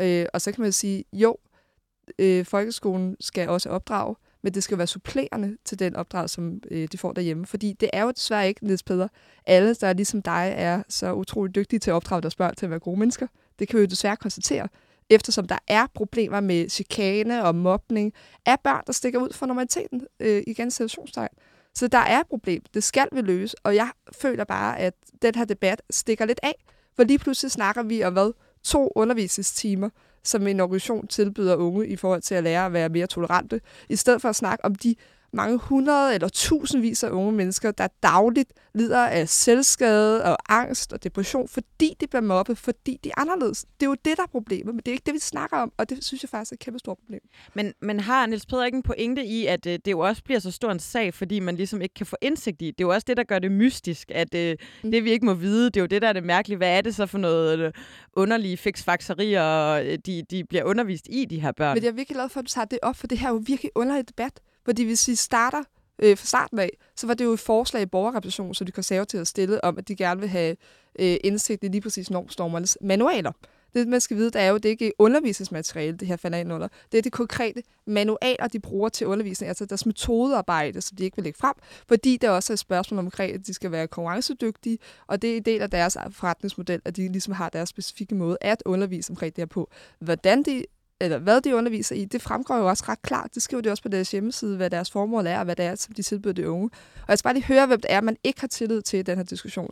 Øh, 0.00 0.26
og 0.34 0.40
så 0.40 0.52
kan 0.52 0.62
man 0.62 0.72
sige, 0.72 1.04
jo, 1.12 1.36
øh, 2.18 2.44
folkeskolen 2.44 3.16
skal 3.20 3.48
også 3.48 3.68
opdrage, 3.68 4.14
men 4.42 4.54
det 4.54 4.62
skal 4.62 4.78
være 4.78 4.86
supplerende 4.86 5.56
til 5.64 5.78
den 5.78 5.96
opdrag, 5.96 6.30
som 6.30 6.60
øh, 6.70 6.88
de 6.92 6.98
får 6.98 7.12
derhjemme. 7.12 7.46
Fordi 7.46 7.72
det 7.80 7.90
er 7.92 8.02
jo 8.02 8.10
desværre 8.10 8.48
ikke, 8.48 8.66
Niels 8.66 8.82
Peder, 8.82 9.08
alle, 9.46 9.74
der 9.74 9.92
ligesom 9.92 10.22
dig 10.22 10.52
er 10.56 10.82
så 10.88 11.12
utrolig 11.12 11.54
dygtige 11.54 11.80
til 11.80 11.90
at 11.90 11.94
opdrage 11.94 12.22
deres 12.22 12.36
børn 12.36 12.54
til 12.54 12.66
at 12.66 12.70
være 12.70 12.78
gode 12.78 12.98
mennesker. 12.98 13.26
Det 13.58 13.68
kan 13.68 13.76
vi 13.76 13.80
jo 13.80 13.86
desværre 13.86 14.16
konstatere 14.16 14.68
eftersom 15.10 15.46
der 15.46 15.58
er 15.68 15.86
problemer 15.94 16.40
med 16.40 16.68
chikane 16.68 17.44
og 17.44 17.54
mobning 17.54 18.12
af 18.46 18.60
børn, 18.60 18.82
der 18.86 18.92
stikker 18.92 19.18
ud 19.18 19.32
fra 19.32 19.46
normaliteten 19.46 20.06
øh, 20.20 20.42
igen 20.46 20.70
situationstegn. 20.70 21.28
Så 21.74 21.88
der 21.88 21.98
er 21.98 22.20
et 22.20 22.26
problem. 22.26 22.62
Det 22.74 22.84
skal 22.84 23.08
vi 23.12 23.20
løse, 23.20 23.56
og 23.62 23.74
jeg 23.74 23.90
føler 24.12 24.44
bare, 24.44 24.78
at 24.78 24.94
den 25.22 25.34
her 25.34 25.44
debat 25.44 25.82
stikker 25.90 26.24
lidt 26.24 26.40
af, 26.42 26.64
for 26.96 27.04
lige 27.04 27.18
pludselig 27.18 27.52
snakker 27.52 27.82
vi 27.82 28.02
om 28.04 28.12
hvad? 28.12 28.32
To 28.64 28.92
undervisningstimer, 28.94 29.90
som 30.26 30.46
en 30.46 30.60
organisation 30.60 31.06
tilbyder 31.06 31.56
unge 31.56 31.86
i 31.86 31.96
forhold 31.96 32.22
til 32.22 32.34
at 32.34 32.44
lære 32.44 32.66
at 32.66 32.72
være 32.72 32.88
mere 32.88 33.06
tolerante, 33.06 33.60
i 33.88 33.96
stedet 33.96 34.22
for 34.22 34.28
at 34.28 34.36
snakke 34.36 34.64
om 34.64 34.74
de 34.74 34.94
mange 35.36 35.58
hundrede 35.58 36.14
eller 36.14 36.28
tusindvis 36.28 37.04
af 37.04 37.10
unge 37.10 37.32
mennesker, 37.32 37.70
der 37.70 37.88
dagligt 38.02 38.52
lider 38.74 39.06
af 39.06 39.28
selvskade 39.28 40.24
og 40.24 40.36
angst 40.48 40.92
og 40.92 41.04
depression, 41.04 41.48
fordi 41.48 41.94
de 42.00 42.06
bliver 42.06 42.20
mobbet, 42.20 42.58
fordi 42.58 43.00
de 43.04 43.08
er 43.08 43.20
anderledes. 43.20 43.64
Det 43.80 43.86
er 43.86 43.90
jo 43.90 43.96
det, 44.04 44.16
der 44.16 44.22
er 44.22 44.26
problemet, 44.26 44.74
men 44.74 44.76
det 44.78 44.88
er 44.88 44.92
ikke 44.92 45.06
det, 45.06 45.14
vi 45.14 45.18
snakker 45.18 45.56
om, 45.56 45.72
og 45.78 45.90
det 45.90 46.04
synes 46.04 46.22
jeg 46.22 46.28
faktisk 46.28 46.52
er 46.52 46.54
et 46.54 46.60
kæmpe 46.60 46.78
stort 46.78 46.98
problem. 46.98 47.20
Men, 47.54 47.72
men 47.82 48.00
har 48.00 48.26
Niels 48.26 48.46
Peder 48.46 48.64
ikke 48.64 48.76
en 48.76 48.82
pointe 48.82 49.24
i, 49.24 49.46
at 49.46 49.66
øh, 49.66 49.78
det 49.84 49.90
jo 49.90 49.98
også 49.98 50.22
bliver 50.24 50.38
så 50.40 50.50
stor 50.50 50.70
en 50.70 50.78
sag, 50.78 51.14
fordi 51.14 51.40
man 51.40 51.56
ligesom 51.56 51.82
ikke 51.82 51.94
kan 51.94 52.06
få 52.06 52.16
indsigt 52.22 52.62
i? 52.62 52.66
Det 52.66 52.80
er 52.80 52.84
jo 52.84 52.94
også 52.94 53.04
det, 53.08 53.16
der 53.16 53.24
gør 53.24 53.38
det 53.38 53.52
mystisk, 53.52 54.10
at 54.14 54.34
øh, 54.34 54.56
mm. 54.84 54.90
det 54.90 55.04
vi 55.04 55.10
ikke 55.10 55.26
må 55.26 55.34
vide, 55.34 55.64
det 55.64 55.76
er 55.76 55.80
jo 55.80 55.86
det, 55.86 56.02
der 56.02 56.08
er 56.08 56.12
det 56.12 56.24
mærkelige. 56.24 56.56
Hvad 56.56 56.76
er 56.76 56.80
det 56.80 56.94
så 56.94 57.06
for 57.06 57.18
noget 57.18 57.58
øh, 57.58 57.72
underlige 58.16 58.56
fiksfakserier, 58.56 59.70
øh, 59.70 59.98
de, 60.06 60.22
de 60.30 60.44
bliver 60.44 60.64
undervist 60.64 61.06
i, 61.10 61.24
de 61.24 61.40
her 61.40 61.52
børn? 61.52 61.74
Men 61.74 61.82
jeg 61.82 61.88
er 61.88 61.92
virkelig 61.92 62.16
glad 62.16 62.28
for, 62.28 62.40
at 62.40 62.46
du 62.46 62.50
tager 62.50 62.64
det 62.64 62.78
op, 62.82 62.96
for 62.96 63.06
det 63.06 63.18
her 63.18 63.28
er 63.28 63.32
jo 63.32 63.42
virkelig 63.46 63.70
underlig 63.74 64.08
debat. 64.08 64.40
Fordi 64.66 64.84
hvis 64.84 65.08
vi 65.08 65.14
starter 65.14 65.62
øh, 65.98 66.16
fra 66.18 66.26
starten 66.26 66.58
af, 66.58 66.70
så 66.96 67.06
var 67.06 67.14
det 67.14 67.24
jo 67.24 67.32
et 67.32 67.40
forslag 67.40 67.82
i 67.82 67.86
borgerrepræsentationen, 67.86 68.54
som 68.54 68.66
de 68.66 68.72
konservative 68.72 69.18
havde 69.18 69.28
stillet 69.28 69.60
om, 69.60 69.78
at 69.78 69.88
de 69.88 69.96
gerne 69.96 70.20
vil 70.20 70.28
have 70.28 70.56
øh, 70.98 71.16
indsigt 71.24 71.64
i 71.64 71.68
lige 71.68 71.80
præcis 71.80 72.10
normstormernes 72.10 72.78
manualer. 72.80 73.32
Det, 73.74 73.88
man 73.88 74.00
skal 74.00 74.16
vide, 74.16 74.30
det 74.30 74.40
er 74.40 74.46
jo, 74.46 74.58
det 74.58 74.82
er 74.82 74.90
undervisningsmateriale, 74.98 75.96
det 75.96 76.08
her 76.08 76.16
falder 76.16 76.38
ind 76.38 76.52
under. 76.52 76.68
Det 76.92 76.98
er 76.98 77.02
de 77.02 77.10
konkrete 77.10 77.62
manualer, 77.86 78.48
de 78.48 78.60
bruger 78.60 78.88
til 78.88 79.06
undervisning, 79.06 79.48
altså 79.48 79.66
deres 79.66 79.86
metodearbejde, 79.86 80.80
som 80.80 80.96
de 80.96 81.04
ikke 81.04 81.16
vil 81.16 81.24
lægge 81.24 81.38
frem, 81.38 81.54
fordi 81.88 82.16
det 82.16 82.30
også 82.30 82.52
er 82.52 82.54
et 82.54 82.58
spørgsmål 82.58 82.98
omkring, 82.98 83.34
at 83.34 83.46
de 83.46 83.54
skal 83.54 83.72
være 83.72 83.88
konkurrencedygtige, 83.88 84.78
og 85.06 85.22
det 85.22 85.32
er 85.32 85.36
en 85.36 85.42
del 85.42 85.62
af 85.62 85.70
deres 85.70 85.96
forretningsmodel, 86.10 86.80
at 86.84 86.96
de 86.96 87.08
ligesom 87.08 87.32
har 87.32 87.48
deres 87.48 87.68
specifikke 87.68 88.14
måde 88.14 88.38
at 88.40 88.62
undervise 88.66 89.10
omkring 89.10 89.36
det 89.36 89.42
her 89.42 89.46
på. 89.46 89.70
Hvordan 89.98 90.42
de 90.42 90.64
eller 91.00 91.18
hvad 91.18 91.40
de 91.40 91.56
underviser 91.56 91.96
i, 91.96 92.04
det 92.04 92.22
fremgår 92.22 92.56
jo 92.56 92.68
også 92.68 92.84
ret 92.88 93.02
klart. 93.02 93.30
Det 93.34 93.42
skriver 93.42 93.60
de 93.60 93.70
også 93.70 93.82
på 93.82 93.88
deres 93.88 94.10
hjemmeside, 94.10 94.56
hvad 94.56 94.70
deres 94.70 94.90
formål 94.90 95.26
er, 95.26 95.38
og 95.38 95.44
hvad 95.44 95.56
det 95.56 95.64
er, 95.64 95.74
som 95.74 95.94
de 95.94 96.02
tilbyder 96.02 96.34
de 96.34 96.50
unge. 96.50 96.70
Og 96.94 97.08
jeg 97.08 97.18
skal 97.18 97.28
bare 97.28 97.34
lige 97.34 97.44
høre, 97.44 97.66
hvem 97.66 97.80
det 97.80 97.92
er, 97.92 98.00
man 98.00 98.16
ikke 98.24 98.40
har 98.40 98.48
tillid 98.48 98.82
til 98.82 98.98
i 98.98 99.02
den 99.02 99.16
her 99.16 99.24
diskussion. 99.24 99.70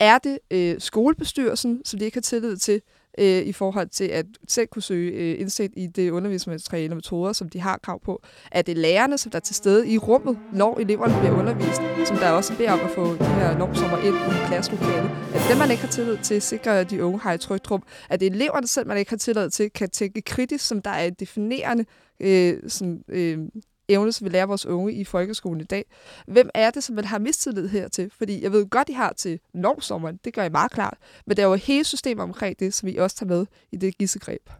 Er 0.00 0.18
det 0.18 0.38
øh, 0.50 0.80
skolebestyrelsen, 0.80 1.82
som 1.84 1.98
de 1.98 2.04
ikke 2.04 2.16
har 2.16 2.22
tillid 2.22 2.56
til? 2.56 2.80
Øh, 3.18 3.42
i 3.42 3.52
forhold 3.52 3.88
til 3.88 4.04
at 4.04 4.26
selv 4.48 4.66
kunne 4.66 4.82
søge 4.82 5.12
øh, 5.12 5.40
indsigt 5.40 5.72
i 5.76 5.86
det 5.86 6.10
undervisningsmateriale 6.10 6.92
og 6.92 6.96
metoder, 6.96 7.32
som 7.32 7.48
de 7.48 7.60
har 7.60 7.78
krav 7.82 8.00
på. 8.04 8.22
Er 8.52 8.62
det 8.62 8.78
lærerne, 8.78 9.18
som 9.18 9.30
der 9.30 9.36
er 9.36 9.40
til 9.40 9.54
stede 9.54 9.88
i 9.88 9.98
rummet, 9.98 10.38
når 10.52 10.78
eleverne 10.78 11.20
bliver 11.20 11.38
undervist, 11.38 12.08
som 12.08 12.16
der 12.16 12.30
også 12.30 12.56
beder 12.56 12.72
om 12.72 12.80
at 12.80 12.90
få 12.90 13.16
de 13.16 13.24
her 13.24 13.58
normsommer 13.58 13.98
ind 13.98 14.14
i 14.14 14.46
klasselokalet? 14.46 15.10
Er 15.34 15.38
det 15.38 15.48
dem, 15.50 15.58
man 15.58 15.70
ikke 15.70 15.82
har 15.82 15.90
tillid 15.90 16.18
til, 16.22 16.42
sikre, 16.42 16.80
at 16.80 16.90
de 16.90 17.04
unge 17.04 17.18
har 17.18 17.32
et 17.32 17.40
trygt 17.40 17.70
rum? 17.70 17.82
Er 18.10 18.16
det 18.16 18.26
eleverne 18.26 18.66
selv, 18.66 18.86
man 18.86 18.98
ikke 18.98 19.10
har 19.10 19.16
tillid 19.16 19.50
til, 19.50 19.70
kan 19.70 19.90
tænke 19.90 20.22
kritisk, 20.22 20.66
som 20.66 20.82
der 20.82 20.90
er 20.90 21.06
et 21.06 21.20
definerende 21.20 21.84
øh, 22.20 22.58
sådan, 22.68 23.04
øh, 23.08 23.38
evne, 23.88 24.12
som 24.12 24.24
vi 24.24 24.30
lærer 24.30 24.46
vores 24.46 24.66
unge 24.66 24.92
i 24.92 25.04
folkeskolen 25.04 25.60
i 25.60 25.64
dag. 25.64 25.84
Hvem 26.26 26.50
er 26.54 26.70
det, 26.70 26.84
som 26.84 26.96
man 26.96 27.04
har 27.04 27.18
mistillid 27.18 27.68
her 27.68 27.88
til? 27.88 28.10
Fordi 28.18 28.42
jeg 28.42 28.52
ved 28.52 28.66
godt, 28.66 28.88
I 28.88 28.92
har 28.92 29.12
til 29.12 29.40
lovsommeren, 29.54 30.20
det 30.24 30.34
gør 30.34 30.42
jeg 30.42 30.52
meget 30.52 30.72
klart, 30.72 30.98
men 31.26 31.36
der 31.36 31.42
er 31.42 31.46
jo 31.46 31.54
hele 31.54 31.84
systemet 31.84 32.22
omkring 32.22 32.58
det, 32.58 32.74
som 32.74 32.86
vi 32.86 32.96
også 32.96 33.16
tager 33.16 33.28
med 33.28 33.46
i 33.72 33.76
det 33.76 33.98
gissegreb. 33.98 34.50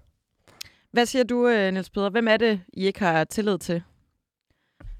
Hvad 0.92 1.06
siger 1.06 1.24
du, 1.24 1.48
øh, 1.48 1.72
Niels 1.72 1.90
Peder? 1.90 2.10
Hvem 2.10 2.28
er 2.28 2.36
det, 2.36 2.60
I 2.72 2.86
ikke 2.86 2.98
har 2.98 3.24
tillid 3.24 3.58
til? 3.58 3.82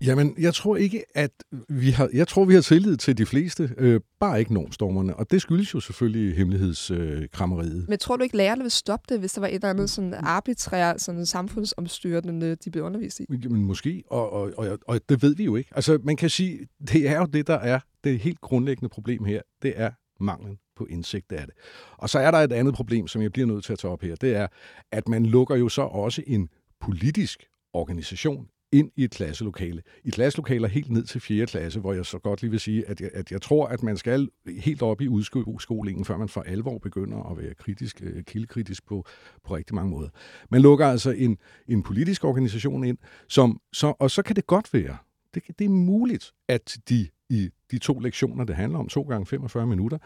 Jamen, 0.05 0.35
jeg 0.39 0.55
tror 0.55 0.77
ikke, 0.77 1.05
at 1.15 1.31
vi 1.69 1.91
har, 1.91 2.09
jeg 2.13 2.29
tror, 2.29 2.45
vi 2.45 2.55
har 2.55 2.61
tillid 2.61 2.97
til 2.97 3.19
de 3.19 3.27
fleste, 3.27 3.71
øh, 3.79 4.01
bare 4.21 4.39
ikke 4.39 4.55
normstormerne, 4.55 5.17
og 5.17 5.31
det 5.31 5.43
skyldes 5.43 5.75
jo 5.75 5.81
selvfølgelig 5.81 6.37
hemmelighedskrammeriet. 6.37 7.83
Øh, 7.83 7.89
Men 7.89 7.99
tror 7.99 8.17
du 8.17 8.23
ikke, 8.23 8.37
lærerne 8.37 8.63
vil 8.63 8.71
stoppe 8.71 9.05
det, 9.09 9.21
hvis 9.21 9.33
der 9.33 9.41
var 9.41 9.49
et 9.49 9.55
eller 9.55 9.71
andet 9.71 9.91
sådan 9.91 10.15
arbitrær, 10.15 10.95
sådan 10.99 11.27
samfundsomstyrende, 11.27 12.55
de 12.55 12.71
blev 12.71 12.85
undervist 12.85 13.21
i? 13.21 13.25
Jamen, 13.45 13.65
måske, 13.65 14.05
og, 14.07 14.33
og, 14.33 14.53
og, 14.57 14.79
og 14.89 15.01
det 15.09 15.23
ved 15.23 15.37
vi 15.37 15.45
jo 15.45 15.57
ikke. 15.57 15.71
Altså, 15.75 15.99
man 16.03 16.17
kan 16.17 16.31
sige, 16.31 16.59
det 16.93 17.09
er 17.09 17.19
jo 17.19 17.27
det, 17.27 17.47
der 17.47 17.59
er 17.59 17.81
det 18.05 18.19
helt 18.19 18.41
grundlæggende 18.41 18.89
problem 18.89 19.25
her. 19.25 19.41
Det 19.63 19.73
er 19.77 19.91
manglen 20.21 20.59
på 20.77 20.87
indsigt 20.91 21.33
af 21.33 21.47
det. 21.47 21.55
Og 21.99 22.11
så 22.11 22.19
er 22.19 22.31
der 22.31 22.39
et 22.39 22.53
andet 22.53 22.75
problem, 22.75 23.09
som 23.09 23.23
jeg 23.23 23.33
bliver 23.33 23.47
nødt 23.47 23.65
til 23.65 23.73
at 23.73 23.79
tage 23.79 23.93
op 23.93 24.03
her. 24.03 24.15
Det 24.15 24.37
er, 24.37 24.47
at 24.93 25.09
man 25.09 25.27
lukker 25.27 25.57
jo 25.57 25.69
så 25.69 25.83
også 25.83 26.23
en 26.27 26.49
politisk 26.81 27.45
organisation 27.73 28.47
ind 28.75 28.91
i 28.97 29.05
et 29.05 29.11
klasselokale. 29.11 29.83
I 30.05 30.11
klasselokaler 30.11 30.69
helt 30.69 30.91
ned 30.91 31.05
til 31.05 31.21
4. 31.21 31.47
klasse, 31.47 31.81
hvor 31.81 31.93
jeg 31.93 32.07
så 32.07 32.19
godt 32.19 32.43
lige 32.43 32.51
vil 32.51 32.61
sige, 32.61 32.89
at 32.89 33.01
jeg, 33.01 33.11
at 33.15 33.33
jeg 33.33 33.43
tror, 33.43 33.67
at 33.67 33.83
man 33.83 33.97
skal 33.97 34.29
helt 34.59 34.83
op 34.83 35.01
i 35.01 35.09
udskolingen, 35.09 36.05
før 36.05 36.17
man 36.17 36.29
for 36.29 36.43
alvor 36.43 36.79
begynder 36.79 37.31
at 37.31 37.39
være 37.39 37.55
kritisk, 37.55 38.03
øh, 38.03 38.25
kildekritisk 38.25 38.87
på, 38.87 39.05
på 39.45 39.57
rigtig 39.57 39.75
mange 39.75 39.91
måder. 39.91 40.09
Man 40.51 40.63
lukker 40.63 40.87
altså 40.87 41.11
en, 41.11 41.39
en 41.69 41.83
politisk 41.83 42.25
organisation 42.25 42.85
ind, 42.85 42.99
som, 43.29 43.61
så, 43.73 43.95
og 43.99 44.11
så 44.11 44.23
kan 44.23 44.37
det 44.37 44.47
godt 44.47 44.75
være, 44.75 44.97
det, 45.35 45.43
det 45.59 45.65
er 45.65 45.69
muligt, 45.69 46.33
at 46.49 46.79
de 46.89 47.09
i 47.29 47.51
de 47.71 47.79
to 47.79 47.99
lektioner, 47.99 48.45
det 48.45 48.57
handler 48.57 48.79
om, 48.79 48.89
to 48.89 49.03
gange 49.03 49.27
45 49.27 49.67
minutter, 49.67 49.99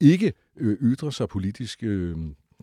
ikke 0.00 0.32
øh, 0.56 0.76
ytrer 0.80 1.10
sig 1.10 1.28
politisk. 1.28 1.82
Øh, 1.82 2.16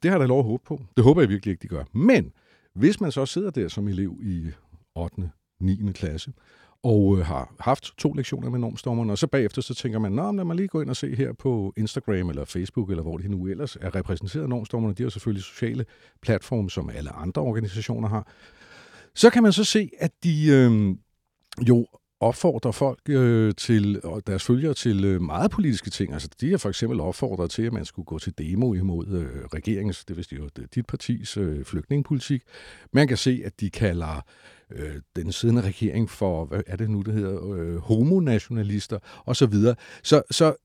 det 0.03 0.11
har 0.11 0.11
jeg 0.11 0.19
da 0.19 0.25
lov 0.25 0.39
at 0.39 0.45
håbe 0.45 0.63
på. 0.63 0.81
Det 0.97 1.03
håber 1.03 1.21
jeg 1.21 1.29
virkelig 1.29 1.51
ikke, 1.51 1.61
de 1.61 1.67
gør. 1.67 1.83
Men 1.91 2.31
hvis 2.73 3.01
man 3.01 3.11
så 3.11 3.25
sidder 3.25 3.51
der 3.51 3.67
som 3.67 3.87
elev 3.87 4.19
i 4.23 4.51
8. 4.95 5.31
9. 5.65 5.91
klasse, 5.93 6.31
og 6.83 7.17
øh, 7.17 7.25
har 7.25 7.53
haft 7.59 7.93
to 7.97 8.13
lektioner 8.13 8.49
med 8.49 8.59
normstormerne, 8.59 9.11
og 9.11 9.17
så 9.17 9.27
bagefter 9.27 9.61
så 9.61 9.73
tænker 9.73 9.99
man, 9.99 10.11
nå, 10.11 10.31
lad 10.31 10.43
mig 10.43 10.55
lige 10.55 10.67
gå 10.67 10.81
ind 10.81 10.89
og 10.89 10.95
se 10.95 11.15
her 11.15 11.33
på 11.33 11.73
Instagram 11.77 12.29
eller 12.29 12.45
Facebook, 12.45 12.89
eller 12.89 13.03
hvor 13.03 13.17
det 13.17 13.31
nu 13.31 13.47
ellers 13.47 13.75
er 13.81 13.95
repræsenteret 13.95 14.49
normstormerne. 14.49 14.93
De 14.93 15.03
har 15.03 15.09
selvfølgelig 15.09 15.43
sociale 15.43 15.85
platforme, 16.21 16.69
som 16.69 16.89
alle 16.89 17.09
andre 17.09 17.41
organisationer 17.41 18.07
har. 18.09 18.27
Så 19.15 19.29
kan 19.29 19.43
man 19.43 19.53
så 19.53 19.63
se, 19.63 19.89
at 19.99 20.11
de 20.23 20.47
øh, 20.47 20.95
jo 21.67 21.87
opfordrer 22.19 22.71
folk 22.71 22.99
øh, 23.09 23.53
til, 23.57 24.01
og 24.03 24.27
deres 24.27 24.43
følgere 24.43 24.73
til 24.73 25.05
øh, 25.05 25.21
meget 25.21 25.51
politiske 25.51 25.89
ting. 25.89 26.13
Altså, 26.13 26.29
de 26.41 26.51
har 26.51 26.57
for 26.57 26.69
eksempel 26.69 26.99
opfordret 26.99 27.51
til, 27.51 27.63
at 27.63 27.73
man 27.73 27.85
skulle 27.85 28.05
gå 28.05 28.19
til 28.19 28.37
demo 28.37 28.73
imod 28.73 29.07
øh, 29.07 29.45
regeringens, 29.45 30.05
det 30.05 30.17
vil 30.17 30.27
jo 30.31 30.49
dit 30.75 30.85
partis 30.85 31.37
øh, 31.37 31.65
flygtningepolitik. 31.65 32.41
Man 32.93 33.07
kan 33.07 33.17
se, 33.17 33.41
at 33.45 33.59
de 33.59 33.69
kalder 33.69 34.25
øh, 34.71 34.95
den 35.15 35.31
siddende 35.31 35.61
regering 35.61 36.09
for, 36.09 36.45
hvad 36.45 36.61
er 36.67 36.75
det 36.75 36.89
nu, 36.89 37.01
det 37.01 37.13
hedder, 37.13 37.51
øh, 37.51 37.75
homonationalister 37.77 38.99
osv. 39.25 39.53
Så, 40.03 40.21
så 40.31 40.55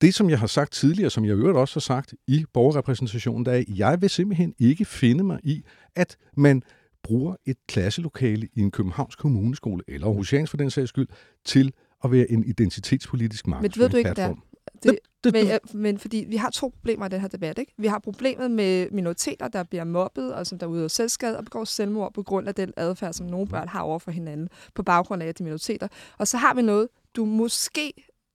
det, 0.00 0.14
som 0.14 0.30
jeg 0.30 0.38
har 0.38 0.46
sagt 0.46 0.72
tidligere, 0.72 1.10
som 1.10 1.24
jeg 1.24 1.36
øvrigt 1.36 1.58
også 1.58 1.74
har 1.74 1.80
sagt 1.80 2.14
i 2.26 2.44
borgerrepræsentationen, 2.52 3.46
der 3.46 3.52
er, 3.52 3.56
at 3.56 3.64
jeg 3.68 4.00
vil 4.00 4.10
simpelthen 4.10 4.54
ikke 4.58 4.84
finde 4.84 5.24
mig 5.24 5.40
i, 5.42 5.62
at 5.96 6.16
man 6.36 6.62
bruger 7.02 7.36
et 7.46 7.56
klasselokale 7.68 8.48
i 8.54 8.60
en 8.60 8.70
Københavns 8.70 9.16
Kommuneskole, 9.16 9.82
eller 9.88 10.06
Aarhusians 10.06 10.50
for 10.50 10.56
den 10.56 10.70
sags 10.70 10.88
skyld, 10.88 11.08
til 11.44 11.72
at 12.04 12.12
være 12.12 12.30
en 12.30 12.44
identitetspolitisk 12.44 13.46
markedsføringsplatform. 13.46 14.28
Men 14.28 14.28
ved 14.28 14.34
du 14.34 14.36
ikke, 14.36 14.40
der, 14.40 14.53
det, 14.90 14.98
det, 15.24 15.32
men, 15.32 15.50
øh, 15.50 15.58
men 15.74 15.98
fordi 15.98 16.24
vi 16.28 16.36
har 16.36 16.50
to 16.50 16.68
problemer 16.68 17.06
i 17.06 17.08
den 17.08 17.20
her 17.20 17.28
debat. 17.28 17.58
Ikke? 17.58 17.72
Vi 17.78 17.86
har 17.86 17.98
problemet 17.98 18.50
med 18.50 18.90
minoriteter, 18.90 19.48
der 19.48 19.62
bliver 19.62 19.84
mobbet, 19.84 20.34
og 20.34 20.46
som 20.46 20.58
der 20.58 20.66
udøver 20.66 20.88
selvskade 20.88 21.38
og 21.38 21.44
begår 21.44 21.64
selvmord 21.64 22.14
på 22.14 22.22
grund 22.22 22.48
af 22.48 22.54
den 22.54 22.72
adfærd, 22.76 23.12
som 23.12 23.26
nogle 23.26 23.48
børn 23.48 23.68
har 23.68 23.80
over 23.80 23.98
for 23.98 24.10
hinanden, 24.10 24.48
på 24.74 24.82
baggrund 24.82 25.22
af 25.22 25.34
de 25.34 25.44
minoriteter. 25.44 25.88
Og 26.18 26.28
så 26.28 26.36
har 26.36 26.54
vi 26.54 26.62
noget, 26.62 26.88
du 27.16 27.24
måske 27.24 27.92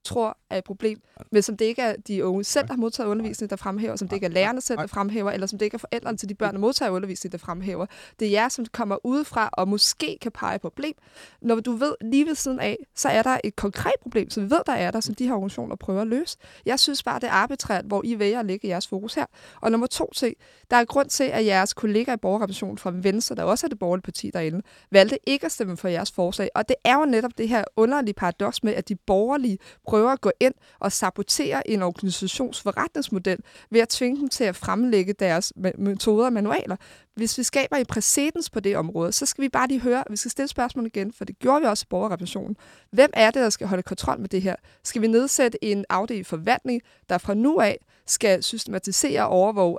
tror 0.10 0.38
er 0.50 0.58
et 0.58 0.64
problem, 0.64 1.02
men 1.32 1.42
som 1.42 1.58
det 1.58 1.66
ikke 1.66 1.82
er 1.82 1.96
de 2.08 2.26
unge 2.26 2.44
selv, 2.44 2.68
der 2.68 2.74
har 2.74 2.80
modtaget 2.80 3.10
undervisning, 3.10 3.50
der 3.50 3.56
fremhæver, 3.56 3.96
som 3.96 4.08
det 4.08 4.16
ikke 4.16 4.26
er 4.26 4.30
lærerne 4.30 4.62
selv, 4.62 4.80
der 4.80 4.88
fremhæver, 4.88 5.32
eller 5.32 5.48
som 5.48 5.60
det 5.60 5.66
ikke 5.66 5.76
er 5.76 5.80
forældrene 5.80 6.18
til 6.18 6.30
de 6.30 6.36
børn, 6.36 6.54
der 6.54 6.60
modtager 6.60 6.92
undervisning, 6.92 7.32
der 7.32 7.38
fremhæver. 7.38 7.86
Det 8.20 8.28
er 8.28 8.32
jer, 8.32 8.50
som 8.50 8.66
kommer 8.66 8.98
udefra 9.06 9.50
og 9.54 9.68
måske 9.68 10.18
kan 10.22 10.32
pege 10.32 10.56
et 10.56 10.62
problem. 10.62 10.94
Når 11.42 11.60
du 11.60 11.72
ved 11.72 11.96
lige 12.02 12.26
ved 12.26 12.36
siden 12.36 12.60
af, 12.60 12.78
så 12.96 13.10
er 13.10 13.24
der 13.24 13.38
et 13.44 13.56
konkret 13.56 13.94
problem, 14.02 14.30
som 14.30 14.44
vi 14.44 14.50
ved, 14.50 14.60
der 14.66 14.74
er 14.74 14.92
der, 14.92 15.00
som 15.00 15.16
de 15.16 15.28
her 15.28 15.34
organisationer 15.34 15.76
prøver 15.76 16.02
at 16.02 16.08
løse. 16.08 16.38
Jeg 16.66 16.80
synes 16.80 17.04
bare, 17.04 17.20
det 17.20 17.28
er 17.28 17.34
arbitrært, 17.34 17.86
hvor 17.86 18.02
I 18.06 18.20
vælger 18.20 18.40
at 18.40 18.46
lægge 18.46 18.68
jeres 18.68 18.88
fokus 18.88 19.14
her. 19.14 19.26
Og 19.62 19.72
nummer 19.72 19.88
to 19.88 20.12
ting, 20.16 20.36
der 20.72 20.78
er 20.78 20.86
grund 20.86 21.10
til, 21.10 21.24
at 21.24 21.46
jeres 21.46 21.74
kollegaer 21.74 22.16
i 22.16 22.18
borgerrepræsentationen 22.18 22.78
fra 22.78 22.92
Venstre, 22.96 23.36
der 23.36 23.44
også 23.44 23.68
er 23.68 23.70
det 23.70 23.80
borgerlige 23.80 24.04
parti 24.04 24.30
derinde, 24.34 24.62
valgte 24.92 25.18
ikke 25.28 25.46
at 25.46 25.52
stemme 25.52 25.78
for 25.78 25.88
jeres 25.88 26.12
forslag. 26.12 26.50
Og 26.56 26.70
det 26.70 26.76
er 26.84 27.00
jo 27.00 27.06
netop 27.06 27.32
det 27.38 27.50
her 27.50 27.64
underlige 27.78 28.14
paradoks 28.14 28.64
med, 28.64 28.74
at 28.74 28.90
de 28.90 28.96
borgerlige 28.96 29.58
prøver 29.88 29.99
at 30.08 30.22
gå 30.22 30.32
ind 30.40 30.54
og 30.80 30.92
sabotere 30.92 31.70
en 31.70 31.82
organisations 31.82 32.62
forretningsmodel 32.62 33.38
ved 33.72 33.82
at 33.82 33.90
tvinge 33.90 34.20
dem 34.20 34.30
til 34.30 34.44
at 34.44 34.56
fremlægge 34.56 35.14
deres 35.14 35.54
metoder 35.78 36.26
og 36.26 36.34
manualer. 36.34 36.76
Hvis 37.16 37.38
vi 37.38 37.44
skaber 37.44 37.76
en 37.76 37.86
præcedens 37.86 38.50
på 38.50 38.60
det 38.60 38.78
område, 38.78 39.12
så 39.12 39.26
skal 39.26 39.42
vi 39.42 39.50
bare 39.50 39.68
lige 39.68 39.80
høre, 39.80 40.04
vi 40.10 40.16
skal 40.16 40.32
stille 40.32 40.48
spørgsmål 40.48 40.86
igen, 40.86 41.14
for 41.14 41.26
det 41.26 41.40
gjorde 41.40 41.62
vi 41.62 41.68
også 41.68 41.84
i 41.88 41.90
borgerrepræsentationen. 41.90 42.58
Hvem 42.92 43.10
er 43.14 43.32
det, 43.32 43.42
der 43.42 43.50
skal 43.50 43.68
holde 43.68 43.84
kontrol 43.84 44.20
med 44.20 44.30
det 44.30 44.42
her? 44.42 44.56
Skal 44.84 45.02
vi 45.02 45.08
nedsætte 45.08 45.64
en 45.64 45.86
afdeling 45.90 46.26
forvaltning, 46.26 46.82
der 47.10 47.18
fra 47.18 47.34
nu 47.34 47.60
af 47.60 47.78
skal 48.08 48.44
systematisere 48.44 49.24
og 49.24 49.30
overvåge 49.30 49.78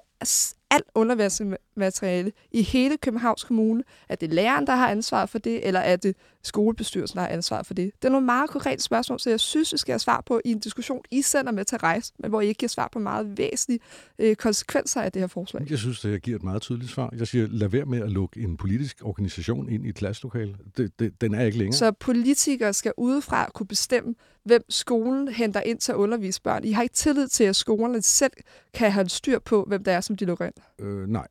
alt 0.71 0.85
undervisningsmateriale 0.95 2.33
i 2.53 2.63
hele 2.63 2.97
Københavns 2.97 3.45
Kommune? 3.45 3.83
Er 4.09 4.15
det 4.15 4.33
læreren, 4.33 4.67
der 4.67 4.75
har 4.75 4.89
ansvar 4.91 5.27
for 5.27 5.39
det, 5.39 5.67
eller 5.67 5.81
er 5.81 5.97
det 5.97 6.17
skolebestyrelsen, 6.43 7.17
der 7.17 7.23
har 7.23 7.29
ansvar 7.29 7.63
for 7.63 7.75
det? 7.75 7.93
Det 8.03 8.09
er 8.09 8.13
nogle 8.13 8.27
meget 8.27 8.51
konkrete 8.51 8.83
spørgsmål, 8.83 9.21
så 9.21 9.31
jeg 9.31 9.41
synes, 9.41 9.73
vi 9.73 9.79
skal 9.79 9.93
have 9.93 9.99
svar 9.99 10.23
på 10.27 10.41
i 10.45 10.51
en 10.51 10.59
diskussion, 10.59 11.01
I 11.11 11.23
sender 11.23 11.53
med 11.53 11.65
til 11.65 11.79
rejse, 11.79 12.13
men 12.19 12.31
hvor 12.31 12.41
I 12.41 12.47
ikke 12.47 12.59
giver 12.59 12.69
svar 12.69 12.89
på 12.93 12.99
meget 12.99 13.39
væsentlige 13.39 13.81
øh, 14.19 14.37
konsekvenser 14.37 15.03
af 15.03 15.13
det 15.13 15.23
her 15.23 15.27
forslag. 15.27 15.67
Jeg 15.71 15.79
synes, 15.79 16.05
at 16.05 16.11
jeg 16.11 16.21
giver 16.21 16.37
et 16.37 16.43
meget 16.43 16.63
tydeligt 16.63 16.91
svar. 16.91 17.15
Jeg 17.19 17.27
siger, 17.27 17.47
lad 17.51 17.69
være 17.69 17.85
med 17.85 18.01
at 18.01 18.11
lukke 18.11 18.41
en 18.41 18.57
politisk 18.57 18.97
organisation 19.03 19.69
ind 19.69 19.87
i 19.87 19.89
et 19.89 19.95
klasselokale. 19.95 20.55
Det, 20.77 20.99
det, 20.99 21.21
den 21.21 21.35
er 21.35 21.45
ikke 21.45 21.59
længere. 21.59 21.79
Så 21.79 21.93
politikere 21.93 22.73
skal 22.73 22.93
udefra 22.97 23.51
kunne 23.55 23.67
bestemme, 23.67 24.15
hvem 24.45 24.65
skolen 24.69 25.29
henter 25.29 25.61
ind 25.61 25.79
til 25.79 25.93
at 25.93 25.97
undervise 25.97 26.43
børn. 26.43 26.65
I 26.65 26.73
har 26.73 26.83
ikke 26.83 26.95
tillid 26.95 27.29
til, 27.29 27.45
at 27.45 27.57
skolerne 27.57 28.03
selv 28.03 28.33
kan 28.75 28.93
have 28.93 29.09
styr 29.09 29.39
på, 29.39 29.65
hvem 29.69 29.85
det 29.85 29.93
er, 29.93 30.01
som 30.01 30.17
de 30.17 30.25
lukker 30.25 30.45
ind. 30.47 30.55
Øh, 30.79 31.09
nej. 31.09 31.27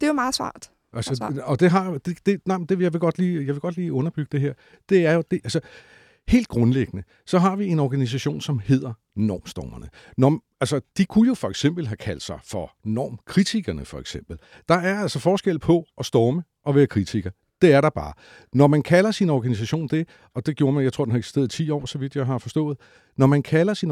Det 0.00 0.02
er 0.02 0.06
jo 0.06 0.12
meget 0.12 0.34
svart. 0.34 0.70
Altså, 0.92 1.42
og 1.44 1.60
det 1.60 1.70
har, 1.70 1.98
det, 1.98 2.26
det, 2.26 2.40
nej, 2.46 2.58
det 2.68 2.80
jeg 2.80 2.92
vil 2.92 3.00
godt 3.00 3.18
lige, 3.18 3.46
jeg 3.46 3.54
vil 3.54 3.60
godt 3.60 3.76
lige 3.76 3.92
underbygge 3.92 4.28
det 4.32 4.40
her. 4.40 4.54
Det 4.88 5.06
er 5.06 5.12
jo 5.12 5.22
det, 5.30 5.40
altså, 5.44 5.60
helt 6.28 6.48
grundlæggende, 6.48 7.04
så 7.26 7.38
har 7.38 7.56
vi 7.56 7.66
en 7.66 7.78
organisation, 7.78 8.40
som 8.40 8.58
hedder 8.58 8.92
Normstormerne. 9.16 9.88
Norm, 10.16 10.42
altså, 10.60 10.80
de 10.96 11.04
kunne 11.04 11.28
jo 11.28 11.34
for 11.34 11.48
eksempel 11.48 11.86
have 11.86 11.96
kaldt 11.96 12.22
sig 12.22 12.38
for 12.44 12.76
normkritikerne, 12.84 13.84
for 13.84 13.98
eksempel. 13.98 14.38
Der 14.68 14.74
er 14.74 15.00
altså 15.00 15.18
forskel 15.18 15.58
på 15.58 15.84
at 15.98 16.06
storme 16.06 16.42
og 16.64 16.74
være 16.74 16.86
kritiker. 16.86 17.30
Det 17.62 17.72
er 17.72 17.80
der 17.80 17.90
bare. 17.90 18.12
Når 18.52 18.66
man 18.66 18.82
kalder 18.82 19.10
sin 19.10 19.30
organisation 19.30 19.88
det, 19.88 20.08
og 20.34 20.46
det 20.46 20.56
gjorde 20.56 20.72
man, 20.72 20.84
jeg 20.84 20.92
tror, 20.92 21.04
den 21.04 21.12
har 21.12 21.18
eksisteret 21.18 21.50
10 21.50 21.70
år, 21.70 21.86
så 21.86 21.98
vidt 21.98 22.16
jeg 22.16 22.26
har 22.26 22.38
forstået. 22.38 22.78
Når 23.16 23.26
man 23.26 23.42
kalder 23.42 23.74
sin 23.74 23.90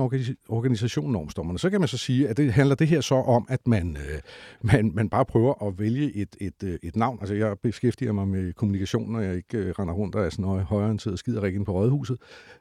organisation 0.48 1.12
normstommerne, 1.12 1.58
så 1.58 1.70
kan 1.70 1.80
man 1.80 1.88
så 1.88 1.98
sige, 1.98 2.28
at 2.28 2.36
det 2.36 2.52
handler 2.52 2.74
det 2.74 2.88
her 2.88 3.00
så 3.00 3.14
om, 3.14 3.46
at 3.48 3.66
man, 3.66 3.96
øh, 3.96 4.20
man, 4.60 4.92
man 4.94 5.08
bare 5.08 5.24
prøver 5.24 5.66
at 5.66 5.78
vælge 5.78 6.16
et, 6.16 6.36
et, 6.40 6.62
øh, 6.64 6.78
et 6.82 6.96
navn. 6.96 7.18
Altså, 7.20 7.34
jeg 7.34 7.56
beskæftiger 7.62 8.12
mig 8.12 8.28
med 8.28 8.52
kommunikation, 8.52 9.12
når 9.12 9.20
jeg 9.20 9.36
ikke 9.36 9.58
øh, 9.58 9.74
render 9.78 9.94
rundt 9.94 10.14
og 10.14 10.24
er 10.24 10.30
sådan 10.30 10.44
noget 10.44 10.64
højorienteret 10.64 11.12
og 11.12 11.18
skider 11.18 11.44
ikke 11.44 11.64
på 11.64 11.72
Rådhuset. 11.72 12.16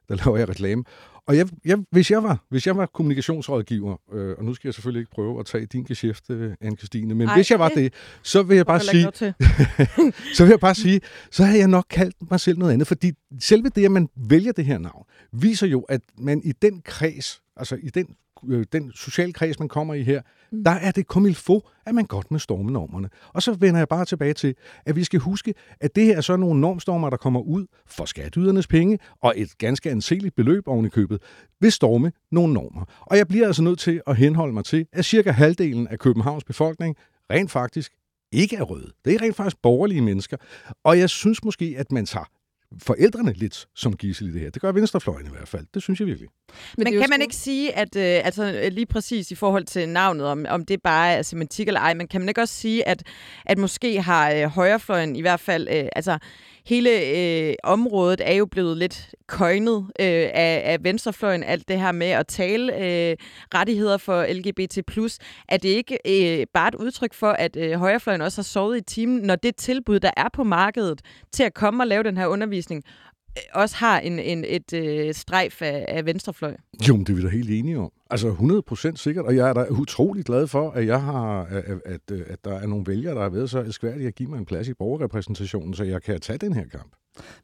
Der 0.10 0.16
laver 0.16 0.38
jeg 0.38 0.50
reklame. 0.50 0.84
Og 1.28 1.38
jeg, 1.38 1.48
jeg, 1.66 1.78
hvis, 1.92 2.12
jeg 2.12 2.24
var, 2.24 2.46
hvis 2.50 2.68
jeg 2.68 2.78
var 2.78 2.86
kommunikationsrådgiver, 2.86 3.98
øh, 4.14 4.36
og 4.38 4.46
nu 4.46 4.54
skal 4.54 4.68
jeg 4.68 4.74
selvfølgelig 4.74 5.00
ikke 5.00 5.12
prøve 5.12 5.40
at 5.40 5.46
tage 5.46 5.66
din 5.66 5.84
geschæft, 5.84 6.30
øh, 6.30 6.54
Anne-Christine, 6.64 7.14
men 7.14 7.22
Ej, 7.22 7.36
hvis 7.36 7.52
jeg 7.52 7.60
var 7.60 7.70
det, 7.70 7.94
så 8.24 8.44
vil 8.44 8.56
jeg 8.56 8.66
bare 8.66 8.80
sige, 8.80 9.04
så 10.36 10.44
vil 10.44 10.50
jeg 10.50 10.60
bare 10.60 10.76
sige, 10.76 11.02
så 11.32 11.44
havde 11.44 11.60
jeg 11.60 11.68
nok 11.68 11.86
kaldt 11.90 12.16
mig 12.32 12.40
selv 12.40 12.58
noget 12.58 12.74
andet, 12.74 12.88
fordi 12.88 13.12
selve 13.40 13.70
det, 13.70 13.86
at 13.86 13.92
man 13.92 14.10
vælger 14.16 14.52
det 14.52 14.66
her 14.66 14.78
navn, 14.78 15.04
viser 15.32 15.68
jo, 15.68 15.82
at 15.82 16.02
man 16.18 16.42
i 16.44 16.52
den 16.52 16.82
kreds, 16.82 17.42
altså 17.58 17.78
i 17.84 17.90
den 17.90 18.08
øh, 18.48 18.66
den 18.72 18.92
sociale 18.92 19.34
kreds, 19.34 19.60
man 19.60 19.68
kommer 19.68 19.94
i 19.94 20.04
her, 20.04 20.22
mm. 20.52 20.64
der 20.64 20.72
er 20.72 20.92
det 20.92 21.06
comme 21.06 21.30
il 21.30 21.36
faut, 21.36 21.64
at 21.86 21.96
man 21.96 22.06
godt 22.06 22.32
med 22.32 22.40
storme 22.40 22.72
normerne. 22.72 23.10
Og 23.28 23.42
så 23.42 23.54
vender 23.54 23.80
jeg 23.80 23.88
bare 23.88 24.06
tilbage 24.06 24.34
til, 24.34 24.56
at 24.86 24.96
vi 24.96 25.04
skal 25.04 25.20
huske, 25.20 25.54
at 25.80 25.96
det 25.96 26.06
her 26.06 26.18
er 26.18 26.22
så 26.22 26.36
nogle 26.36 26.62
normstormer, 26.62 27.10
der 27.10 27.18
kommer 27.18 27.42
ud 27.42 27.66
for 27.88 28.06
skatteydernes 28.06 28.68
penge, 28.68 29.00
og 29.22 29.34
et 29.38 29.58
ganske 29.58 29.92
anseligt 29.92 30.36
beløb 30.36 30.68
oven 30.68 30.86
i 30.86 30.90
købet, 30.90 31.22
vil 31.62 31.72
storme 31.72 32.12
nogle 32.32 32.54
normer. 32.54 32.86
Og 33.02 33.18
jeg 33.18 33.28
bliver 33.28 33.48
altså 33.48 33.64
nødt 33.64 33.80
til 33.80 34.02
at 34.08 34.16
henholde 34.18 34.54
mig 34.54 34.66
til, 34.66 34.86
at 34.94 35.06
cirka 35.06 35.32
halvdelen 35.32 35.88
af 35.88 36.00
Københavns 36.00 36.44
befolkning 36.44 36.96
rent 37.32 37.52
faktisk 37.52 37.92
ikke 38.32 38.56
er 38.56 38.64
røde. 38.64 38.92
Det 39.06 39.16
er 39.16 39.22
rent 39.22 39.36
faktisk 39.36 39.62
borgerlige 39.62 40.02
mennesker. 40.02 40.38
Og 40.84 41.00
jeg 41.00 41.10
synes 41.10 41.44
måske, 41.44 41.76
at 41.78 41.92
man 41.92 42.06
tager 42.06 42.26
forældrene 42.84 43.34
lidt 43.34 43.68
som 43.76 43.96
gissel 43.96 44.28
i 44.28 44.32
det 44.32 44.42
her. 44.42 44.50
Det 44.50 44.62
gør 44.62 44.72
venstrefløjen 44.72 45.26
i 45.26 45.30
hvert 45.30 45.48
fald. 45.48 45.66
Det 45.74 45.84
synes 45.84 46.00
jeg 46.00 46.08
virkelig. 46.08 46.30
Men, 46.78 46.84
Men 46.84 47.00
kan 47.00 47.10
man 47.10 47.22
ikke 47.22 47.36
sige, 47.36 47.76
at 47.76 47.96
øh, 47.96 48.26
altså, 48.26 48.70
lige 48.72 48.86
præcis 48.86 49.32
i 49.32 49.36
forhold 49.36 49.66
til 49.66 49.90
navnet, 49.90 50.26
om, 50.26 50.46
om 50.50 50.66
det 50.66 50.82
bare 50.82 51.14
er 51.14 51.22
semantik 51.22 51.68
eller 51.68 51.82
ej, 51.82 51.94
men 51.94 52.08
kan 52.08 52.22
man 52.22 52.30
ikke 52.30 52.42
også 52.42 52.54
sige, 52.54 52.88
at, 52.88 53.04
at 53.46 53.58
måske 53.58 54.02
har 54.02 54.32
øh, 54.32 54.44
højrefløjen 54.44 55.16
i 55.16 55.22
hvert 55.22 55.40
fald, 55.40 55.68
øh, 55.72 55.88
altså 55.96 56.18
hele 56.66 56.90
øh, 56.90 57.54
området 57.64 58.22
er 58.26 58.34
jo 58.34 58.46
blevet 58.46 58.78
lidt 58.78 59.16
køjnet 59.28 59.78
øh, 60.00 60.30
af, 60.34 60.62
af 60.66 60.84
venstrefløjen, 60.84 61.44
alt 61.44 61.68
det 61.68 61.80
her 61.80 61.92
med 61.92 62.08
at 62.08 62.28
tale 62.28 62.74
øh, 62.74 63.18
rettigheder 63.54 63.98
for 63.98 64.26
LGBT+. 64.34 64.78
Er 65.48 65.58
det 65.58 65.70
ikke 65.70 65.98
øh, 66.08 66.48
bare 66.54 66.68
et 66.68 66.76
udtryk 66.76 67.14
for, 67.14 67.32
at 67.32 67.56
øh, 67.56 67.74
højrefløjen 67.74 68.22
også 68.22 68.38
har 68.38 68.44
sovet 68.44 68.78
i 68.78 68.82
timen, 68.82 69.22
når 69.22 69.36
det 69.36 69.56
tilbud, 69.56 70.00
der 70.00 70.12
er 70.18 70.30
på 70.34 70.44
markedet 70.44 71.02
til 71.32 71.44
at 71.44 71.54
komme 71.54 71.84
og 71.84 71.88
lave 71.88 72.04
den 72.04 72.18
her 72.18 72.28
undervisning, 72.28 72.84
Øh, 73.38 73.44
også 73.54 73.76
har 73.76 74.00
en, 74.00 74.20
en, 74.20 74.46
et 74.48 74.74
øh, 74.74 75.14
strejf 75.14 75.62
af, 75.62 75.86
af 75.88 76.06
venstrefløj? 76.06 76.56
Jo, 76.90 76.98
det 76.98 77.10
er 77.10 77.14
vi 77.14 77.22
da 77.22 77.28
helt 77.28 77.50
enige 77.50 77.80
om. 77.80 77.92
Altså 78.10 78.32
100% 78.92 78.96
sikkert, 78.96 79.26
og 79.26 79.36
jeg 79.36 79.50
er 79.50 79.54
da 79.54 79.66
utrolig 79.70 80.26
glad 80.26 80.48
for, 80.48 80.72
at 80.72 80.88
jeg 80.88 81.02
har, 81.02 81.42
at, 81.42 81.82
at, 81.86 82.12
at 82.12 82.46
der 82.46 82.54
er 82.60 82.68
nogle 82.68 82.86
vælgere, 82.88 83.16
der 83.16 83.22
har 83.22 83.30
været 83.30 83.50
så 83.50 83.60
elskværdige 83.60 84.08
at 84.08 84.16
give 84.16 84.30
mig 84.30 84.38
en 84.38 84.46
plads 84.46 84.68
i 84.68 84.74
borgerrepræsentationen, 84.74 85.74
så 85.74 85.84
jeg 85.84 86.02
kan 86.02 86.22
tage 86.22 86.38
den 86.38 86.54
her 86.54 86.66
kamp. 86.66 86.96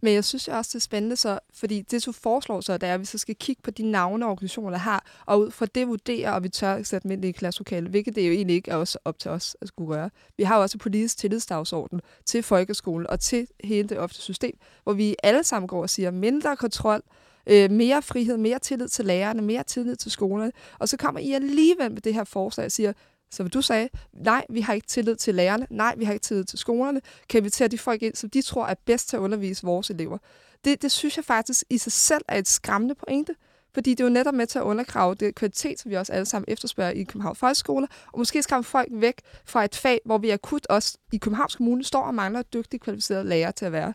Men 0.02 0.14
jeg 0.14 0.24
synes 0.24 0.48
også, 0.48 0.70
det 0.70 0.76
er 0.76 0.80
spændende, 0.80 1.16
så, 1.16 1.40
fordi 1.54 1.82
det, 1.82 2.06
du 2.06 2.12
foreslår 2.12 2.62
så, 2.62 2.78
det 2.78 2.90
er, 2.90 2.94
at 2.94 3.00
vi 3.00 3.06
så 3.06 3.18
skal 3.18 3.36
kigge 3.36 3.62
på 3.62 3.72
de 3.72 3.92
navne, 3.92 4.26
organisationer 4.26 4.78
har, 4.78 5.06
og 5.26 5.40
ud 5.40 5.52
fra 5.52 5.66
det 5.66 5.88
vurdere, 5.88 6.34
og 6.34 6.44
vi 6.44 6.50
tør 6.50 6.84
sætte 6.84 7.04
dem 7.04 7.12
ind 7.12 7.26
i 7.26 7.32
klasselokale, 7.32 7.90
hvilket 7.90 8.16
det 8.16 8.28
jo 8.28 8.32
egentlig 8.32 8.56
ikke 8.56 8.72
er 8.72 8.76
også 8.76 9.00
op 9.06 9.20
til 9.20 9.32
os 9.32 9.56
at 9.62 9.68
skulle 9.68 9.96
gøre. 9.96 10.10
Vi 10.38 10.44
har 10.44 10.56
jo 10.56 10.62
også 10.62 10.78
politisk 10.78 11.18
tillidsdagsorden 11.18 12.02
til 12.26 12.44
folkeskolen 12.44 13.08
og 13.08 13.20
til 13.20 13.48
hele 13.64 13.90
det 13.90 14.00
offentlige 14.00 14.24
system, 14.24 14.58
hvor 14.84 14.94
vi 14.94 15.16
alle 15.24 15.44
sammen 15.44 15.68
går 15.68 15.82
og 15.82 15.90
siger 15.90 16.12
mindre 16.12 16.56
kontrol, 16.56 17.02
øh, 17.48 17.72
mere 17.72 18.02
frihed, 18.02 18.38
mere 18.38 18.60
tillid 18.60 18.88
til 18.88 19.06
lærerne, 19.06 19.42
mere 19.42 19.64
tillid 19.64 19.96
til 19.96 20.12
skolerne. 20.12 20.52
Og 20.80 20.90
så 20.90 20.98
kommer 20.98 21.20
I 21.20 21.32
alligevel 21.32 21.92
med 21.92 22.02
det 22.02 22.14
her 22.14 22.24
forslag 22.24 22.66
og 22.66 22.72
siger, 22.72 22.94
så 23.32 23.44
du 23.44 23.62
sagde, 23.62 23.90
nej, 24.14 24.46
vi 24.50 24.62
har 24.62 24.74
ikke 24.74 24.88
tillid 24.88 25.16
til 25.16 25.36
lærerne, 25.36 25.68
nej, 25.70 25.96
vi 25.98 26.06
har 26.06 26.14
ikke 26.14 26.24
tillid 26.24 26.44
til 26.44 26.60
skolerne, 26.60 27.02
kan 27.30 27.44
vi 27.44 27.50
tage 27.50 27.68
de 27.68 27.78
folk 27.78 28.02
ind, 28.02 28.16
som 28.16 28.30
de 28.30 28.42
tror 28.42 28.68
er 28.68 28.76
bedst 28.86 29.10
til 29.10 29.18
at 29.18 29.22
undervise 29.22 29.66
vores 29.66 29.90
elever. 29.90 30.18
Det, 30.66 30.82
det 30.82 30.92
synes 30.92 31.18
jeg 31.18 31.26
faktisk 31.26 31.64
i 31.70 31.78
sig 31.78 31.92
selv 31.92 32.22
er 32.28 32.38
et 32.38 32.48
skræmmende 32.48 32.96
pointe, 32.96 33.36
fordi 33.74 33.92
det 33.92 34.00
er 34.00 34.04
jo 34.04 34.10
netop 34.10 34.34
med 34.34 34.48
til 34.48 34.60
at 34.60 34.64
undergrave 34.64 35.16
det 35.16 35.36
kvalitet, 35.36 35.80
som 35.80 35.92
vi 35.92 35.96
også 35.96 36.14
alle 36.14 36.26
sammen 36.26 36.46
efterspørger 36.48 36.92
i 36.92 37.04
Københavns 37.04 37.40
Folkeskole, 37.40 37.88
og 38.14 38.20
måske 38.20 38.44
skræmme 38.44 38.64
folk 38.64 38.88
væk 38.92 39.22
fra 39.46 39.66
et 39.66 39.76
fag, 39.76 40.02
hvor 40.06 40.18
vi 40.18 40.30
akut 40.30 40.68
også 40.68 40.98
i 41.14 41.18
Københavns 41.18 41.56
Kommune 41.56 41.84
står 41.84 42.04
og 42.04 42.16
mangler 42.16 42.42
dygtige, 42.42 42.80
kvalificerede 42.80 43.24
lærere 43.24 43.52
til 43.52 43.66
at 43.66 43.72
være. 43.72 43.94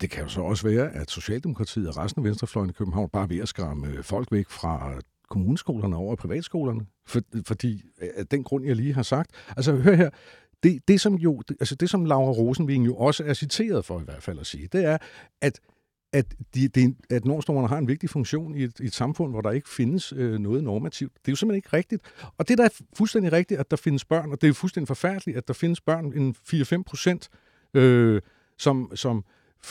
Det 0.00 0.10
kan 0.10 0.22
jo 0.22 0.28
så 0.28 0.40
også 0.40 0.68
være, 0.68 0.92
at 0.92 1.10
Socialdemokratiet 1.10 1.88
og 1.88 1.96
resten 1.96 2.20
af 2.20 2.24
Venstrefløjen 2.24 2.70
i 2.70 2.72
København 2.72 3.08
bare 3.08 3.22
er 3.22 3.26
ved 3.26 3.38
at 3.38 3.48
skræmme 3.48 3.86
øh, 3.86 4.04
folk 4.04 4.32
væk 4.32 4.48
fra 4.48 4.92
kommuneskolerne 5.30 5.96
over 5.96 6.12
i 6.12 6.16
privatskolerne, 6.16 6.86
for, 7.06 7.20
fordi 7.46 7.82
øh, 8.02 8.08
af 8.16 8.26
den 8.26 8.44
grund, 8.44 8.64
jeg 8.66 8.76
lige 8.76 8.94
har 8.94 9.02
sagt. 9.02 9.30
Altså, 9.56 9.76
hør 9.76 9.94
her, 9.94 10.10
det, 10.62 10.88
det 10.88 11.00
som 11.00 11.14
jo, 11.14 11.42
det, 11.48 11.56
altså 11.60 11.74
det 11.74 11.90
som 11.90 12.04
Laura 12.04 12.32
Rosenving 12.32 12.86
jo 12.86 12.96
også 12.96 13.24
er 13.24 13.34
citeret 13.34 13.84
for 13.84 14.00
i 14.00 14.04
hvert 14.04 14.22
fald 14.22 14.38
at 14.38 14.46
sige, 14.46 14.68
det 14.72 14.84
er, 14.84 14.98
at 15.40 15.60
at, 16.12 16.34
de, 16.54 16.68
de, 16.68 16.94
at 17.10 17.24
normstormerne 17.24 17.68
har 17.68 17.78
en 17.78 17.88
vigtig 17.88 18.10
funktion 18.10 18.54
i 18.54 18.62
et, 18.64 18.80
i 18.80 18.84
et 18.84 18.94
samfund, 18.94 19.32
hvor 19.32 19.40
der 19.40 19.50
ikke 19.50 19.68
findes 19.68 20.12
øh, 20.16 20.38
noget 20.38 20.64
normativt. 20.64 21.12
Det 21.12 21.28
er 21.28 21.32
jo 21.32 21.36
simpelthen 21.36 21.56
ikke 21.56 21.76
rigtigt. 21.76 22.02
Og 22.38 22.48
det 22.48 22.58
der 22.58 22.64
er 22.64 22.80
fuldstændig 22.96 23.32
rigtigt, 23.32 23.60
at 23.60 23.70
der 23.70 23.76
findes 23.76 24.04
børn, 24.04 24.32
og 24.32 24.40
det 24.40 24.48
er 24.48 24.52
fuldstændig 24.52 24.88
forfærdeligt, 24.88 25.38
at 25.38 25.48
der 25.48 25.54
findes 25.54 25.80
børn, 25.80 26.12
en 26.16 26.34
4-5 26.48 26.82
procent, 26.82 27.28
øh, 27.74 28.22
som, 28.58 28.92
som 28.94 29.24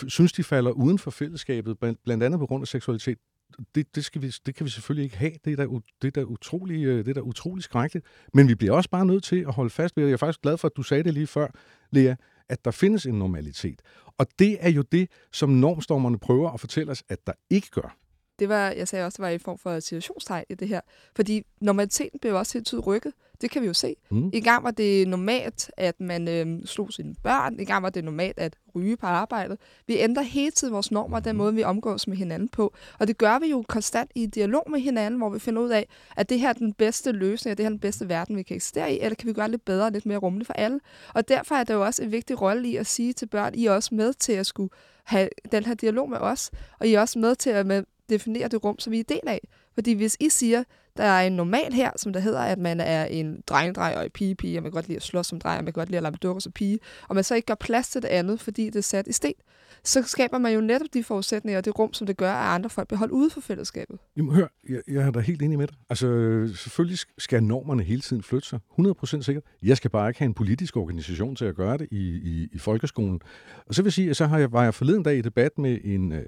synes, 0.07 0.33
de 0.33 0.43
falder 0.43 0.71
uden 0.71 0.99
for 0.99 1.11
fællesskabet, 1.11 1.77
blandt 1.79 2.23
andet 2.23 2.39
på 2.39 2.45
grund 2.45 2.63
af 2.63 2.67
seksualitet 2.67 3.17
det, 3.75 3.95
det, 3.95 4.05
skal 4.05 4.21
vi, 4.21 4.33
det 4.45 4.55
kan 4.55 4.65
vi 4.65 4.69
selvfølgelig 4.69 5.03
ikke 5.03 5.17
have. 5.17 5.31
Det 5.45 5.59
er 5.59 5.65
da, 5.65 5.67
det 6.01 6.07
er 6.07 6.11
da 6.11 6.23
utrolig, 6.23 6.85
øh, 6.85 6.97
det 6.97 7.07
er 7.07 7.13
da 7.13 7.19
utrolig 7.19 7.63
skrækkeligt. 7.63 8.05
Men 8.33 8.47
vi 8.47 8.55
bliver 8.55 8.73
også 8.73 8.89
bare 8.89 9.05
nødt 9.05 9.23
til 9.23 9.39
at 9.39 9.53
holde 9.53 9.69
fast 9.69 9.97
ved, 9.97 10.03
og 10.03 10.09
jeg 10.09 10.13
er 10.13 10.17
faktisk 10.17 10.41
glad 10.41 10.57
for, 10.57 10.67
at 10.67 10.77
du 10.77 10.83
sagde 10.83 11.03
det 11.03 11.13
lige 11.13 11.27
før, 11.27 11.47
Lea, 11.91 12.15
at 12.49 12.65
der 12.65 12.71
findes 12.71 13.05
en 13.05 13.19
normalitet. 13.19 13.81
Og 14.17 14.27
det 14.39 14.57
er 14.59 14.69
jo 14.69 14.81
det, 14.81 15.09
som 15.31 15.49
normstormerne 15.49 16.19
prøver 16.19 16.51
at 16.51 16.59
fortælle 16.59 16.91
os, 16.91 17.03
at 17.09 17.27
der 17.27 17.33
ikke 17.49 17.67
gør. 17.71 17.97
Det 18.39 18.49
var, 18.49 18.69
jeg 18.69 18.87
sagde 18.87 19.05
også, 19.05 19.15
det 19.15 19.23
var 19.23 19.29
i 19.29 19.37
form 19.37 19.57
for 19.57 19.79
situationstegn 19.79 20.45
i 20.49 20.55
det 20.55 20.67
her. 20.67 20.81
Fordi 21.15 21.43
normaliteten 21.61 22.19
blev 22.19 22.35
også 22.35 22.53
helt 22.53 22.67
tiden 22.67 22.83
rykket. 22.83 23.13
Det 23.41 23.51
kan 23.51 23.61
vi 23.61 23.67
jo 23.67 23.73
se. 23.73 23.95
Mm. 24.09 24.29
I 24.33 24.39
gang 24.39 24.63
var 24.63 24.71
det 24.71 25.07
normalt, 25.07 25.71
at 25.77 25.99
man 25.99 26.27
øh, 26.27 26.65
slog 26.65 26.93
sine 26.93 27.15
børn. 27.23 27.59
I 27.59 27.65
gang 27.65 27.83
var 27.83 27.89
det 27.89 28.03
normalt 28.03 28.39
at 28.39 28.55
ryge 28.75 28.97
på 28.97 29.05
arbejdet. 29.05 29.57
Vi 29.87 29.97
ændrer 29.97 30.23
hele 30.23 30.51
tiden 30.51 30.73
vores 30.73 30.91
normer, 30.91 31.19
den 31.19 31.37
måde, 31.37 31.53
vi 31.53 31.63
omgås 31.63 32.07
med 32.07 32.17
hinanden 32.17 32.49
på. 32.49 32.73
Og 32.99 33.07
det 33.07 33.17
gør 33.17 33.39
vi 33.39 33.47
jo 33.47 33.65
konstant 33.67 34.11
i 34.15 34.25
dialog 34.25 34.63
med 34.69 34.79
hinanden, 34.79 35.17
hvor 35.19 35.29
vi 35.29 35.39
finder 35.39 35.61
ud 35.61 35.69
af, 35.69 35.87
at 36.17 36.29
det 36.29 36.39
her 36.39 36.49
er 36.49 36.53
den 36.53 36.73
bedste 36.73 37.11
løsning, 37.11 37.51
og 37.51 37.57
det 37.57 37.63
her 37.63 37.69
er 37.69 37.73
den 37.73 37.79
bedste 37.79 38.09
verden, 38.09 38.37
vi 38.37 38.43
kan 38.43 38.55
eksistere 38.55 38.93
i, 38.93 38.99
eller 38.99 39.15
kan 39.15 39.27
vi 39.27 39.33
gøre 39.33 39.51
lidt 39.51 39.65
bedre 39.65 39.85
og 39.85 39.91
lidt 39.91 40.05
mere 40.05 40.17
rummeligt 40.17 40.47
for 40.47 40.53
alle. 40.53 40.79
Og 41.13 41.27
derfor 41.27 41.55
er 41.55 41.63
det 41.63 41.73
jo 41.73 41.85
også 41.85 42.03
en 42.03 42.11
vigtig 42.11 42.41
rolle 42.41 42.67
i 42.67 42.75
at 42.75 42.87
sige 42.87 43.13
til 43.13 43.25
børn, 43.25 43.55
I 43.55 43.65
er 43.65 43.71
også 43.71 43.95
med 43.95 44.13
til 44.13 44.33
at 44.33 44.45
skulle 44.45 44.69
have 45.03 45.29
den 45.51 45.65
her 45.65 45.73
dialog 45.73 46.09
med 46.09 46.17
os, 46.17 46.51
og 46.79 46.87
I 46.87 46.93
er 46.93 47.01
også 47.01 47.19
med 47.19 47.35
til 47.35 47.49
at 47.49 47.65
med 47.65 47.83
definere 48.09 48.47
det 48.47 48.63
rum, 48.63 48.79
som 48.79 48.91
vi 48.91 48.99
er 48.99 49.03
del 49.03 49.21
af. 49.27 49.39
Fordi 49.79 49.93
hvis 49.93 50.17
I 50.19 50.29
siger, 50.29 50.63
der 50.97 51.03
er 51.03 51.27
en 51.27 51.33
normal 51.33 51.73
her, 51.73 51.91
som 51.95 52.13
der 52.13 52.19
hedder, 52.19 52.39
at 52.39 52.59
man 52.59 52.79
er 52.79 53.05
en 53.05 53.43
drengedrej 53.47 53.93
og 53.97 54.03
en 54.03 54.11
pige-pige, 54.11 54.57
og 54.57 54.63
man 54.63 54.71
kan 54.71 54.75
godt 54.75 54.87
lide 54.87 54.95
at 54.95 55.03
slås 55.03 55.27
som 55.27 55.39
dreng, 55.39 55.57
og 55.57 55.63
man 55.63 55.73
kan 55.73 55.81
godt 55.81 55.89
lide 55.89 55.97
at 55.97 56.03
lade 56.03 56.15
dukker 56.15 56.39
som 56.39 56.51
pige, 56.51 56.79
og 57.07 57.15
man 57.15 57.23
så 57.23 57.35
ikke 57.35 57.45
gør 57.45 57.55
plads 57.55 57.89
til 57.89 58.01
det 58.01 58.07
andet, 58.07 58.39
fordi 58.39 58.65
det 58.65 58.75
er 58.75 58.81
sat 58.81 59.07
i 59.07 59.11
sten, 59.11 59.33
så 59.83 60.03
skaber 60.03 60.37
man 60.37 60.53
jo 60.53 60.61
netop 60.61 60.87
de 60.93 61.03
forudsætninger 61.03 61.57
og 61.57 61.65
det 61.65 61.79
rum, 61.79 61.93
som 61.93 62.07
det 62.07 62.17
gør, 62.17 62.33
at 62.33 62.55
andre 62.55 62.69
folk 62.69 62.87
bliver 62.87 62.99
holdt 62.99 63.11
ude 63.11 63.29
for 63.29 63.41
fællesskabet. 63.41 63.99
Jamen 64.17 64.35
hør, 64.35 64.47
jeg, 64.69 64.81
jeg 64.87 65.07
er 65.07 65.11
da 65.11 65.19
helt 65.19 65.41
enig 65.41 65.57
med 65.57 65.67
dig. 65.67 65.75
Altså, 65.89 66.07
selvfølgelig 66.55 66.99
skal 67.17 67.43
normerne 67.43 67.83
hele 67.83 68.01
tiden 68.01 68.23
flytte 68.23 68.47
sig. 68.47 68.59
100% 68.79 69.21
sikkert. 69.21 69.43
Jeg 69.63 69.77
skal 69.77 69.89
bare 69.89 70.09
ikke 70.09 70.19
have 70.19 70.25
en 70.25 70.33
politisk 70.33 70.77
organisation 70.77 71.35
til 71.35 71.45
at 71.45 71.55
gøre 71.55 71.77
det 71.77 71.87
i, 71.91 72.07
i, 72.07 72.49
i 72.51 72.57
folkeskolen. 72.57 73.21
Og 73.65 73.75
så 73.75 73.81
vil 73.81 73.87
jeg 73.87 73.93
sige, 73.93 74.09
at 74.09 74.17
så 74.17 74.25
har 74.25 74.37
jeg, 74.37 74.51
var 74.51 74.63
jeg 74.63 74.73
forleden 74.73 75.03
dag 75.03 75.17
i 75.17 75.21
debat 75.21 75.57
med 75.57 75.77
en, 75.83 76.11
øh, 76.11 76.25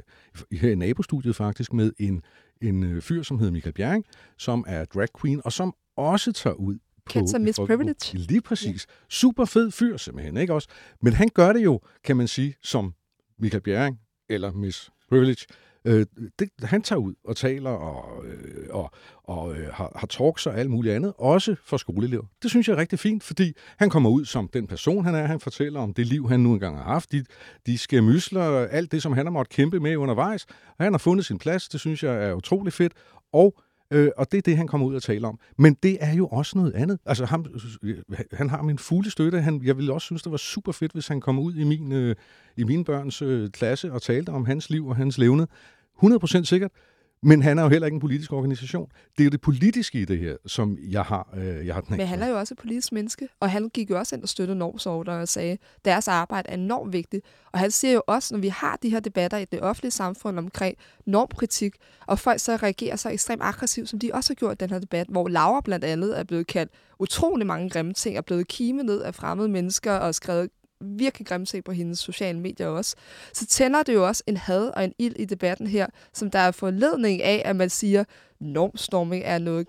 her 0.52 0.72
i 0.72 0.76
nabostudiet 0.76 1.36
faktisk, 1.36 1.74
med 1.74 1.92
en, 2.00 2.22
en 2.62 2.84
øh, 2.84 3.02
fyr, 3.02 3.24
som 3.24 3.39
hedder 3.39 3.52
Michael 3.54 3.74
Bjerring, 3.74 4.06
som 4.38 4.65
er 4.67 4.86
drag 4.86 5.08
queen, 5.21 5.41
og 5.45 5.54
som 5.54 5.74
også 5.97 6.32
tager 6.32 6.54
ud 6.54 6.76
på... 7.06 7.12
Kids 7.13 7.34
Miss 7.39 7.60
Privilege. 7.60 8.17
Lige 8.17 8.41
præcis. 8.41 8.88
Ja. 8.89 8.93
Super 9.10 9.45
fed 9.45 9.71
fyr 9.71 9.97
simpelthen, 9.97 10.38
ikke 10.38 10.54
også? 10.54 10.67
Men 11.02 11.13
han 11.13 11.30
gør 11.34 11.54
det 11.54 11.63
jo, 11.63 11.82
kan 12.04 12.17
man 12.17 12.28
sige, 12.28 12.56
som 12.63 12.93
Michael 13.39 13.62
Bjerring 13.63 14.00
eller 14.30 14.52
Miss 14.52 14.91
Privilege, 15.10 15.45
øh, 15.86 16.06
det, 16.39 16.50
han 16.63 16.82
tager 16.82 17.00
ud 17.00 17.13
og 17.24 17.36
taler 17.36 17.70
og, 17.70 18.26
øh, 18.26 18.65
og, 18.70 18.91
og 19.24 19.56
øh, 19.56 19.74
har, 19.74 19.91
har 19.96 20.08
talks 20.08 20.46
og 20.46 20.60
alt 20.60 20.70
muligt 20.70 20.96
andet, 20.96 21.13
også 21.17 21.56
for 21.65 21.78
skoleelever. 21.78 22.24
Det 22.44 22.50
synes 22.50 22.67
jeg 22.67 22.74
er 22.74 22.78
rigtig 22.78 23.00
fint, 23.00 23.24
fordi 23.24 23.54
han 23.78 23.89
kommer 23.89 24.10
ud 24.10 24.26
som 24.26 24.48
den 24.48 24.67
person, 24.67 25.06
han 25.06 25.15
er. 25.15 25.26
Han 25.26 25.39
fortæller 25.39 25.80
om 25.80 25.94
det 25.94 26.08
liv, 26.08 26.30
han 26.30 26.39
nu 26.39 26.54
engang 26.54 26.78
har 26.78 26.84
haft. 26.84 27.12
De, 27.12 27.26
de 27.65 27.78
skærmysler, 27.78 28.44
alt 28.67 28.91
det, 28.91 29.02
som 29.02 29.13
han 29.13 29.26
har 29.26 29.32
måttet 29.32 29.56
kæmpe 29.56 29.80
med 29.80 29.96
undervejs. 29.96 30.46
Og 30.78 30.84
han 30.84 30.94
har 30.94 30.98
fundet 30.98 31.26
sin 31.26 31.38
plads. 31.38 31.67
Det 31.70 31.80
synes 31.80 32.04
jeg 32.04 32.30
er 32.30 32.34
utrolig 32.34 32.74
fedt. 32.74 32.94
Og 33.34 33.62
Øh, 33.91 34.12
og 34.17 34.32
det 34.32 34.38
er 34.38 34.41
det, 34.41 34.58
han 34.58 34.67
kommer 34.67 34.88
ud 34.88 34.95
og 34.95 35.04
taler 35.04 35.27
om. 35.27 35.39
Men 35.58 35.77
det 35.84 35.97
er 36.01 36.13
jo 36.13 36.27
også 36.27 36.58
noget 36.58 36.73
andet. 36.73 36.99
Altså, 37.06 37.25
ham, 37.25 37.45
øh, 37.84 37.97
han 38.32 38.49
har 38.49 38.62
min 38.62 38.77
fulde 38.77 39.12
støtte. 39.12 39.41
Han, 39.41 39.62
jeg 39.63 39.77
ville 39.77 39.93
også 39.93 40.06
synes, 40.06 40.23
det 40.23 40.32
var 40.32 40.38
super 40.38 40.71
fedt, 40.71 40.91
hvis 40.91 41.08
han 41.08 41.21
kom 41.21 41.39
ud 41.39 41.56
i 41.56 41.63
min, 41.63 41.91
øh, 41.91 42.15
i 42.58 42.63
mine 42.63 42.86
børns 42.86 43.21
øh, 43.21 43.49
klasse 43.49 43.91
og 43.91 44.01
talte 44.01 44.30
om 44.30 44.45
hans 44.45 44.69
liv 44.69 44.88
og 44.88 44.95
hans 44.95 45.17
levned. 45.17 45.47
100% 46.04 46.43
sikkert. 46.43 46.71
Men 47.23 47.41
han 47.41 47.60
er 47.60 47.63
jo 47.63 47.69
heller 47.69 47.86
ikke 47.86 47.95
en 47.95 48.01
politisk 48.01 48.34
organisation. 48.34 48.88
Det 49.17 49.19
er 49.19 49.23
jo 49.23 49.29
det 49.29 49.41
politiske 49.41 50.01
i 50.01 50.05
det 50.05 50.19
her, 50.19 50.36
som 50.45 50.77
jeg 50.81 51.03
har, 51.03 51.34
øh, 51.38 51.67
jeg 51.67 51.75
har 51.75 51.84
Men 51.89 52.07
han 52.07 52.21
er 52.21 52.27
jo 52.27 52.39
også 52.39 52.53
et 52.53 52.57
politisk 52.57 52.91
menneske, 52.91 53.27
og 53.39 53.51
han 53.51 53.69
gik 53.69 53.89
jo 53.89 53.99
også 53.99 54.15
ind 54.15 54.23
og 54.23 54.29
støttede 54.29 54.57
normsorder 54.60 55.13
og 55.13 55.27
sagde, 55.27 55.51
at 55.51 55.60
deres 55.86 56.07
arbejde 56.07 56.49
er 56.49 56.53
enormt 56.53 56.93
vigtigt. 56.93 57.25
Og 57.51 57.60
han 57.60 57.71
siger 57.71 57.93
jo 57.93 58.03
også, 58.07 58.34
når 58.34 58.41
vi 58.41 58.47
har 58.47 58.79
de 58.84 58.89
her 58.89 58.99
debatter 58.99 59.38
i 59.38 59.45
det 59.45 59.62
offentlige 59.62 59.91
samfund 59.91 60.39
omkring 60.39 60.77
normkritik, 61.05 61.75
og 62.07 62.19
folk 62.19 62.39
så 62.39 62.55
reagerer 62.55 62.95
så 62.95 63.10
ekstremt 63.10 63.41
aggressivt, 63.43 63.89
som 63.89 63.99
de 63.99 64.12
også 64.13 64.29
har 64.29 64.36
gjort 64.36 64.53
i 64.53 64.63
den 64.63 64.69
her 64.69 64.79
debat, 64.79 65.07
hvor 65.10 65.27
Laura 65.27 65.62
blandt 65.62 65.86
andet 65.86 66.19
er 66.19 66.23
blevet 66.23 66.47
kaldt 66.47 66.71
utrolig 66.99 67.47
mange 67.47 67.69
grimme 67.69 67.93
ting, 67.93 68.17
er 68.17 68.21
blevet 68.21 68.47
kimet 68.47 68.86
ned 68.86 69.01
af 69.01 69.15
fremmede 69.15 69.49
mennesker 69.49 69.93
og 69.93 70.15
skrevet 70.15 70.49
virkelig 70.82 71.28
grimme 71.28 71.46
ting 71.46 71.63
på 71.63 71.72
hendes 71.72 72.00
sociale 72.00 72.39
medier 72.39 72.67
også, 72.67 72.96
så 73.34 73.46
tænder 73.46 73.84
det 73.84 73.94
jo 73.94 74.08
også 74.08 74.24
en 74.28 74.38
had 74.38 74.72
og 74.76 74.84
en 74.84 74.94
ild 75.00 75.15
i 75.20 75.26
debatten 75.26 75.67
her, 75.67 75.88
som 76.13 76.32
der 76.32 76.39
er 76.39 76.52
forledning 76.52 77.24
af, 77.24 77.41
at 77.46 77.56
man 77.56 77.70
siger, 77.70 78.04
normstorming 78.39 79.24
er 79.26 79.38
noget 79.38 79.67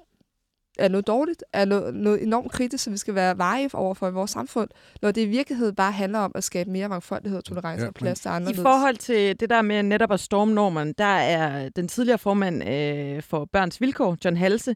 er 0.79 0.88
noget 0.88 1.07
dårligt, 1.07 1.44
er 1.53 1.64
noget, 1.64 1.94
noget 1.94 2.22
enormt 2.22 2.53
kritisk, 2.53 2.85
som 2.85 2.92
vi 2.92 2.98
skal 2.98 3.14
være 3.14 3.38
veje 3.38 3.68
over 3.72 3.94
for 3.94 4.09
i 4.09 4.12
vores 4.12 4.31
samfund, 4.31 4.68
når 5.03 5.11
det 5.11 5.20
i 5.20 5.27
virkeligheden 5.27 5.75
bare 5.75 5.92
handler 5.92 6.18
om 6.18 6.33
at 6.35 6.44
skabe 6.44 6.70
mere 6.70 6.88
mangfoldighed 6.88 7.38
og 7.38 7.44
tolerance 7.44 7.83
ja, 7.83 7.88
og 7.88 7.94
plads 7.94 8.20
til 8.20 8.29
andre. 8.29 8.51
I 8.53 8.55
forhold 8.55 8.96
til 8.96 9.40
det 9.40 9.51
der 9.51 9.62
med 9.62 9.83
netop 9.83 10.12
at 10.12 10.20
storme 10.20 10.55
normerne, 10.55 10.94
der 10.98 11.05
er 11.05 11.68
den 11.68 11.88
tidligere 11.88 12.18
formand 12.18 12.68
øh, 12.68 13.22
for 13.22 13.44
Børns 13.53 13.81
Vilkår, 13.81 14.16
John 14.25 14.37
Halse, 14.37 14.75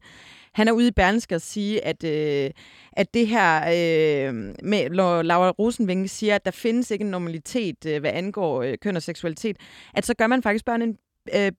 han 0.56 0.68
er 0.68 0.72
ude 0.72 0.88
i 0.88 0.90
Berlingske 0.90 1.34
at 1.34 1.42
sige, 1.42 1.84
at, 1.84 2.04
øh, 2.04 2.50
at 2.92 3.14
det 3.14 3.28
her 3.28 3.56
øh, 3.56 4.34
med, 4.62 4.90
når 4.90 5.22
Laura 5.22 5.50
Rosenvinge 5.50 6.08
siger, 6.08 6.34
at 6.34 6.44
der 6.44 6.50
findes 6.50 6.90
ikke 6.90 7.04
en 7.04 7.10
normalitet, 7.10 7.86
øh, 7.86 8.00
hvad 8.00 8.10
angår 8.14 8.62
øh, 8.62 8.78
køn 8.78 8.96
og 8.96 9.02
seksualitet, 9.02 9.56
at 9.94 10.06
så 10.06 10.14
gør 10.14 10.26
man 10.26 10.42
faktisk 10.42 10.64
børn 10.64 10.82
en 10.82 10.96
øh, 11.34 11.52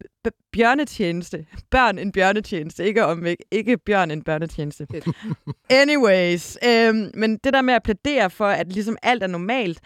bjørnetjeneste. 0.52 1.46
Børn 1.72 1.98
en 1.98 2.12
bjørnetjeneste, 2.12 2.86
ikke 2.86 3.06
om 3.06 3.26
ikke, 3.26 3.46
ikke 3.52 3.78
bjørn 3.78 4.12
en 4.12 4.24
børnetjeneste. 4.24 4.88
Anyways, 5.70 6.58
øh, 6.68 6.96
men 7.14 7.38
det 7.38 7.54
der 7.54 7.62
med 7.62 7.74
at 7.74 7.84
plædere 7.84 8.30
for, 8.30 8.46
at 8.48 8.74
ligesom 8.74 8.98
alt 9.04 9.24
er 9.24 9.28
normalt, 9.28 9.80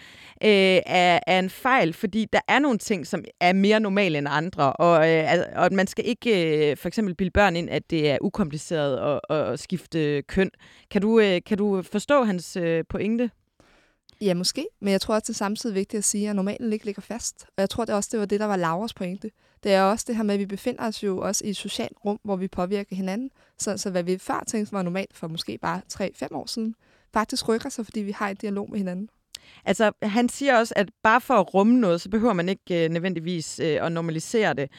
øh, 0.43 0.49
er, 0.85 1.19
er 1.27 1.39
en 1.39 1.49
fejl, 1.49 1.93
fordi 1.93 2.25
der 2.33 2.39
er 2.47 2.59
nogle 2.59 2.77
ting, 2.77 3.07
som 3.07 3.23
er 3.39 3.53
mere 3.53 3.79
normale 3.79 4.17
end 4.17 4.27
andre, 4.29 4.73
og, 4.73 5.09
øh, 5.09 5.25
og 5.55 5.73
man 5.73 5.87
skal 5.87 6.07
ikke 6.07 6.71
øh, 6.71 6.77
for 6.77 6.87
eksempel 6.87 7.15
bilde 7.15 7.31
børn 7.31 7.55
ind, 7.55 7.69
at 7.69 7.89
det 7.89 8.09
er 8.09 8.17
ukompliceret 8.21 9.19
at, 9.29 9.37
at 9.37 9.59
skifte 9.59 10.21
køn. 10.21 10.51
Kan 10.91 11.01
du, 11.01 11.19
øh, 11.19 11.41
kan 11.45 11.57
du 11.57 11.81
forstå 11.81 12.23
hans 12.23 12.57
øh, 12.57 12.83
pointe? 12.89 13.29
Ja, 14.21 14.33
måske. 14.33 14.67
Men 14.81 14.91
jeg 14.91 15.01
tror 15.01 15.15
også, 15.15 15.25
det 15.27 15.29
er 15.29 15.37
samtidig 15.37 15.75
vigtigt 15.75 15.97
at 15.97 16.03
sige, 16.03 16.29
at 16.29 16.35
normalen 16.35 16.73
ikke 16.73 16.85
ligger 16.85 17.01
fast. 17.01 17.45
Og 17.57 17.61
jeg 17.61 17.69
tror 17.69 17.85
det 17.85 17.95
også, 17.95 18.09
det 18.11 18.19
var 18.19 18.25
det, 18.25 18.39
der 18.39 18.45
var 18.45 18.55
Lauras 18.55 18.93
pointe. 18.93 19.31
Det 19.63 19.73
er 19.73 19.81
også 19.81 20.05
det 20.07 20.15
her 20.15 20.23
med, 20.23 20.33
at 20.33 20.39
vi 20.39 20.45
befinder 20.45 20.87
os 20.87 21.03
jo 21.03 21.17
også 21.17 21.45
i 21.45 21.49
et 21.49 21.57
socialt 21.57 21.97
rum, 22.05 22.19
hvor 22.23 22.35
vi 22.35 22.47
påvirker 22.47 22.95
hinanden. 22.95 23.29
Så, 23.57 23.77
så 23.77 23.89
hvad 23.89 24.03
vi 24.03 24.17
før 24.17 24.43
tænkte 24.47 24.73
var 24.73 24.81
normalt 24.81 25.17
for 25.17 25.27
måske 25.27 25.57
bare 25.57 25.81
3-5 25.93 26.27
år 26.31 26.45
siden, 26.45 26.75
faktisk 27.13 27.47
rykker 27.47 27.69
sig, 27.69 27.85
fordi 27.85 27.99
vi 27.99 28.11
har 28.11 28.29
en 28.29 28.35
dialog 28.35 28.69
med 28.69 28.77
hinanden. 28.77 29.09
Altså, 29.65 29.91
han 30.03 30.29
siger 30.29 30.57
også, 30.57 30.73
at 30.77 30.89
bare 31.03 31.21
for 31.21 31.33
at 31.33 31.53
rumme 31.53 31.79
noget, 31.79 32.01
så 32.01 32.09
behøver 32.09 32.33
man 32.33 32.49
ikke 32.49 32.85
øh, 32.85 32.89
nødvendigvis 32.89 33.59
øh, 33.59 33.85
at 33.85 33.91
normalisere 33.91 34.53
det. 34.53 34.69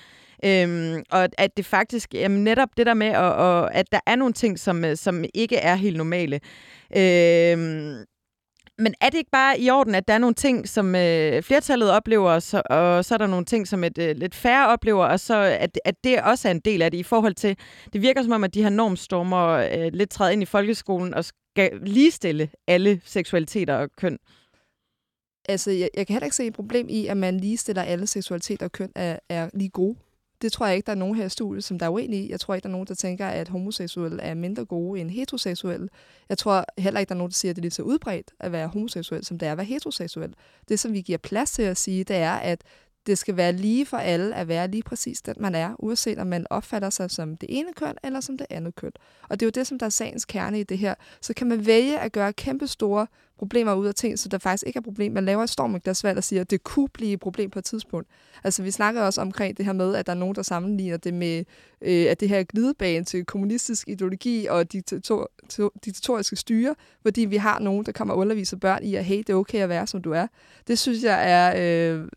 Øhm, 0.45 1.03
og 1.11 1.29
at 1.39 1.57
det 1.57 1.67
faktisk, 1.67 2.15
jamen 2.15 2.45
netop 2.45 2.69
det 2.77 2.87
der 2.87 2.95
med, 2.95 3.07
at, 3.07 3.17
og, 3.17 3.75
at 3.75 3.93
der 3.93 4.01
er 4.07 4.17
nogle 4.17 4.35
ting, 4.35 4.59
som, 4.59 4.85
øh, 4.85 4.97
som 4.97 5.25
ikke 5.35 5.57
er 5.57 5.75
helt 5.75 5.97
normale. 5.97 6.41
Øhm, 6.97 8.05
men 8.79 8.95
er 9.01 9.11
det 9.11 9.19
ikke 9.19 9.31
bare 9.31 9.61
i 9.61 9.71
orden, 9.71 9.95
at 9.95 10.09
der 10.09 10.15
er 10.15 10.19
nogle 10.19 10.35
ting, 10.35 10.69
som 10.69 10.95
øh, 10.95 11.43
flertallet 11.43 11.91
oplever, 11.91 12.31
og 12.31 12.43
så, 12.43 12.63
og 12.71 13.05
så 13.05 13.15
er 13.15 13.19
der 13.19 13.27
nogle 13.27 13.45
ting, 13.45 13.69
som 13.69 13.85
et 13.85 13.99
øh, 13.99 14.17
lidt 14.17 14.35
færre 14.35 14.69
oplever, 14.69 15.05
og 15.05 15.21
så 15.21 15.35
at, 15.37 15.81
at 15.85 15.95
det 16.05 16.23
også 16.23 16.49
er 16.49 16.53
en 16.53 16.61
del 16.61 16.83
af 16.83 16.91
det 16.91 16.99
i 16.99 17.03
forhold 17.03 17.35
til, 17.35 17.57
det 17.93 18.03
virker 18.03 18.23
som 18.23 18.33
om, 18.33 18.45
at 18.45 18.55
de 18.55 18.63
her 18.63 18.71
normstormer 18.71 19.49
øh, 19.49 19.93
lidt 19.93 20.11
træder 20.11 20.31
ind 20.31 20.43
i 20.43 20.47
folkeskolen 20.47 21.15
og 21.15 21.25
skal 21.25 21.71
ligestille 21.83 22.51
alle 22.67 23.01
seksualiteter 23.05 23.75
og 23.75 23.91
køn. 23.97 24.19
Altså, 25.49 25.71
jeg, 25.71 25.91
jeg 25.97 26.07
kan 26.07 26.15
heller 26.15 26.27
ikke 26.27 26.37
se 26.37 26.47
et 26.47 26.55
problem 26.55 26.87
i, 26.91 27.07
at 27.07 27.17
man 27.17 27.37
ligestiller 27.37 27.83
alle 27.83 28.07
seksualiteter 28.07 28.67
og 28.67 28.73
køn 28.73 28.93
er, 28.95 29.19
er 29.29 29.51
lige 29.55 29.71
gode 29.71 29.97
det 30.43 30.53
tror 30.53 30.67
jeg 30.67 30.77
ikke, 30.77 30.87
der 30.87 30.93
er 30.93 30.97
nogen 30.97 31.17
her 31.17 31.25
i 31.25 31.29
studiet, 31.29 31.65
som 31.65 31.79
der 31.79 31.87
er 31.87 31.91
uenige 31.91 32.27
i. 32.27 32.31
Jeg 32.31 32.41
tror 32.41 32.55
ikke, 32.55 32.63
der 32.63 32.69
er 32.69 32.73
nogen, 32.73 32.87
der 32.87 32.95
tænker, 32.95 33.27
at 33.27 33.49
homoseksuelle 33.49 34.23
er 34.23 34.35
mindre 34.35 34.65
gode 34.65 35.01
end 35.01 35.11
heteroseksuelle. 35.11 35.89
Jeg 36.29 36.39
tror 36.39 36.65
heller 36.79 37.01
ikke, 37.01 37.09
der 37.09 37.15
er 37.15 37.19
nogen, 37.19 37.31
der 37.31 37.35
siger, 37.35 37.53
at 37.53 37.57
det 37.57 37.61
er 37.61 37.65
lige 37.65 37.71
så 37.71 37.83
udbredt 37.83 38.31
at 38.41 38.53
være 38.53 38.69
homoseksuel, 38.69 39.25
som 39.25 39.39
det 39.39 39.49
er 39.49 39.53
at 39.53 39.59
være 39.59 39.67
heteroseksuel. 39.67 40.35
Det, 40.69 40.81
som 40.81 40.93
vi 40.93 41.01
giver 41.01 41.19
plads 41.19 41.51
til 41.51 41.63
at 41.63 41.77
sige, 41.77 42.05
det 42.05 42.17
er, 42.17 42.33
at 42.33 42.63
det 43.07 43.19
skal 43.19 43.37
være 43.37 43.53
lige 43.53 43.87
for 43.87 43.97
alle 43.97 44.35
at 44.35 44.49
være 44.49 44.69
lige 44.69 44.83
præcis 44.83 45.23
den, 45.23 45.35
man 45.41 45.55
er, 45.55 45.75
uanset 45.79 46.19
om 46.19 46.27
man 46.27 46.47
opfatter 46.51 46.91
sig 46.91 47.11
som 47.11 47.37
det 47.37 47.47
ene 47.53 47.73
køn 47.77 47.95
eller 48.05 48.21
som 48.21 48.39
det 48.39 48.47
andet 48.51 48.75
køn. 48.75 48.93
Og 49.29 49.41
det 49.41 49.47
er 49.47 49.47
jo 49.47 49.61
det, 49.61 49.67
som 49.67 49.79
der 49.79 49.87
er 49.87 49.91
sagens 49.91 50.25
kerne 50.25 50.61
i 50.61 50.63
det 50.63 50.79
her. 50.79 50.95
Så 51.21 51.35
kan 51.35 51.47
man 51.47 51.67
vælge 51.67 51.99
at 51.99 52.13
gøre 52.13 52.33
kæmpe 52.33 52.67
store 52.67 53.07
problemer 53.39 53.75
ud 53.75 53.87
af 53.87 53.95
ting, 53.95 54.19
så 54.19 54.29
der 54.29 54.39
faktisk 54.39 54.67
ikke 54.67 54.77
er 54.77 54.81
problem. 54.81 55.13
Man 55.13 55.25
laver 55.25 55.43
et 55.43 55.51
stormglasvalg 55.51 56.19
og 56.19 56.25
siger, 56.25 56.41
at 56.41 56.51
det 56.51 56.65
kunne 56.65 56.89
blive 56.89 57.13
et 57.13 57.21
problem 57.21 57.51
på 57.51 57.59
et 57.59 57.65
tidspunkt. 57.65 58.09
Altså 58.45 58.63
vi 58.63 58.71
snakker 58.71 59.03
også 59.03 59.21
omkring 59.21 59.57
det 59.57 59.65
her 59.65 59.73
med, 59.73 59.95
at 59.95 60.07
der 60.07 60.13
er 60.13 60.17
nogen, 60.17 60.35
der 60.35 60.43
sammenligner 60.43 60.97
det 60.97 61.15
med, 61.15 61.45
øh, 61.81 62.07
at 62.11 62.21
det 62.21 62.29
her 62.29 62.43
glidebane 62.43 63.05
til 63.05 63.25
kommunistisk 63.25 63.89
ideologi 63.89 64.47
og 64.47 64.73
diktator, 64.73 65.31
diktatoriske 65.85 66.37
styre, 66.37 66.75
fordi 67.03 67.21
vi 67.21 67.37
har 67.37 67.59
nogen, 67.59 67.87
der 67.87 67.93
kommer 67.93 68.15
og 68.15 68.21
underviser 68.21 68.57
børn 68.57 68.85
i, 68.85 68.95
at 68.95 69.05
hey, 69.05 69.19
det 69.19 69.31
er 69.31 69.35
okay 69.35 69.59
at 69.59 69.69
være, 69.69 69.87
som 69.87 70.03
du 70.03 70.13
er. 70.13 70.27
Det 70.67 70.79
synes 70.79 71.03
jeg 71.03 71.31
er 71.31 71.55
øh, 71.97 72.09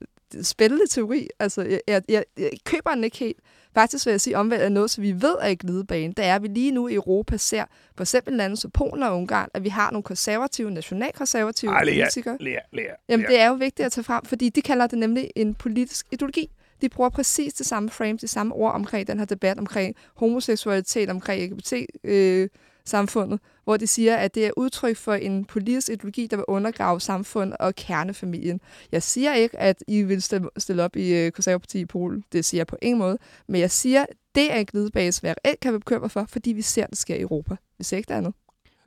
spændende 0.42 0.88
teori. 0.88 1.28
Altså, 1.40 1.62
jeg, 1.62 1.80
jeg, 1.88 2.02
jeg, 2.10 2.24
jeg 2.38 2.50
køber 2.66 2.90
den 2.90 3.04
ikke 3.04 3.18
helt. 3.18 3.38
Faktisk 3.74 4.06
vil 4.06 4.12
jeg 4.12 4.22
sige 4.22 4.38
omvendt 4.38 4.64
af 4.64 4.72
noget, 4.72 4.92
så 4.92 5.02
vi 5.02 5.22
ved 5.22 5.36
er 5.42 5.48
i 5.48 5.56
glidebane. 5.56 6.14
Det 6.14 6.26
er, 6.26 6.36
at 6.36 6.44
vi 6.44 6.48
lige 6.48 6.72
nu 6.72 6.88
i 6.88 6.94
Europa 6.94 7.38
ser, 7.38 7.66
for 7.96 8.04
eksempel 8.04 8.34
lande 8.34 8.58
som 8.58 8.72
Polen 8.72 9.04
og 9.04 9.18
Ungarn, 9.18 9.50
at 9.54 9.64
vi 9.64 9.70
har 9.70 9.92
nogle 9.92 10.04
konservative, 10.04 10.72
nationalkonservative 10.72 11.72
Ej, 11.72 11.84
Lea, 11.84 11.94
politikere. 11.94 12.38
Lea, 12.40 12.60
Lea. 12.74 12.94
Jamen, 13.10 13.26
det 13.26 13.40
er 13.40 13.48
jo 13.48 13.54
vigtigt 13.54 13.86
at 13.86 13.92
tage 13.92 14.04
frem, 14.04 14.26
fordi 14.26 14.50
de 14.50 14.62
kalder 14.62 14.88
det 14.88 15.00
nemlig 15.00 15.32
en 15.36 15.56
politisk 15.56 16.06
ideologi. 16.12 16.50
De 16.82 16.90
bruger 16.90 17.10
præcis 17.10 17.54
det 17.54 17.66
samme 17.66 17.90
frame, 17.90 18.18
de 18.18 18.28
samme 18.28 18.54
ord 18.54 18.74
omkring 18.74 19.08
den 19.08 19.20
her 19.20 19.26
debat 19.26 19.60
omkring 19.60 19.96
homoseksualitet, 20.16 21.10
omkring 21.10 21.54
LGBT, 21.54 21.74
øh, 22.04 22.50
samfundet, 22.86 23.40
hvor 23.66 23.78
de 23.78 23.88
siger, 23.88 24.16
at 24.16 24.36
det 24.36 24.46
er 24.46 24.52
udtryk 24.58 24.98
for 24.98 25.14
en 25.14 25.46
politisk 25.46 25.90
ideologi, 25.90 26.28
der 26.28 26.38
vil 26.38 26.46
undergrave 26.48 27.02
samfund 27.02 27.54
og 27.60 27.76
kernefamilien. 27.76 28.62
Jeg 28.92 29.04
siger 29.04 29.34
ikke, 29.34 29.60
at 29.60 29.84
I 29.88 30.04
vil 30.04 30.22
stille 30.58 30.84
op 30.84 30.96
i 30.96 31.14
øh, 31.14 31.32
i 31.74 31.86
Polen. 31.86 32.24
Det 32.32 32.46
siger 32.46 32.60
jeg 32.60 32.68
på 32.68 32.78
ingen 32.82 33.00
måde. 33.00 33.18
Men 33.48 33.62
jeg 33.62 33.72
siger, 33.72 34.02
at 34.02 34.16
det 34.36 34.52
er 34.52 34.56
en 34.56 34.66
glidebase, 34.66 35.22
hvad 35.22 35.30
jeg 35.30 35.36
reelt 35.46 35.60
kan 35.60 35.72
være 35.72 35.80
bekymret 35.80 36.12
for, 36.12 36.26
fordi 36.30 36.52
vi 36.52 36.62
ser, 36.62 36.84
at 36.84 36.90
det 36.90 36.98
sker 36.98 37.16
i 37.16 37.22
Europa. 37.22 37.56
Vi 37.78 37.84
ser 37.84 37.98
ikke 37.98 38.08
det 38.08 38.14
andet. 38.14 38.34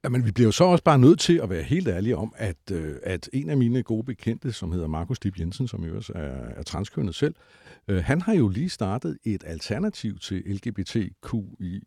Jamen, 0.05 0.27
vi 0.27 0.31
bliver 0.33 0.49
jo 0.49 0.53
så 0.53 0.65
også 0.65 0.85
bare 0.85 0.99
nødt 0.99 1.21
til 1.21 1.41
at 1.43 1.51
være 1.51 1.63
helt 1.63 1.89
ærlige 1.89 2.17
om, 2.17 2.33
at, 2.37 2.57
øh, 2.73 2.97
at 3.03 3.31
en 3.33 3.51
af 3.51 3.57
mine 3.57 3.83
gode 3.83 4.05
bekendte, 4.05 4.53
som 4.53 4.73
hedder 4.73 4.87
Markus 4.87 5.19
Dib 5.19 5.39
Jensen, 5.39 5.69
som 5.69 5.85
jo 5.85 5.97
også 5.97 6.13
er, 6.15 6.49
er 6.57 6.63
transkønnet 6.63 7.15
selv, 7.15 7.35
øh, 7.89 8.05
han 8.05 8.21
har 8.21 8.35
jo 8.35 8.49
lige 8.49 8.69
startet 8.69 9.19
et 9.25 9.45
alternativ 9.47 10.19
til 10.19 10.43
LGBTQI 10.47 11.83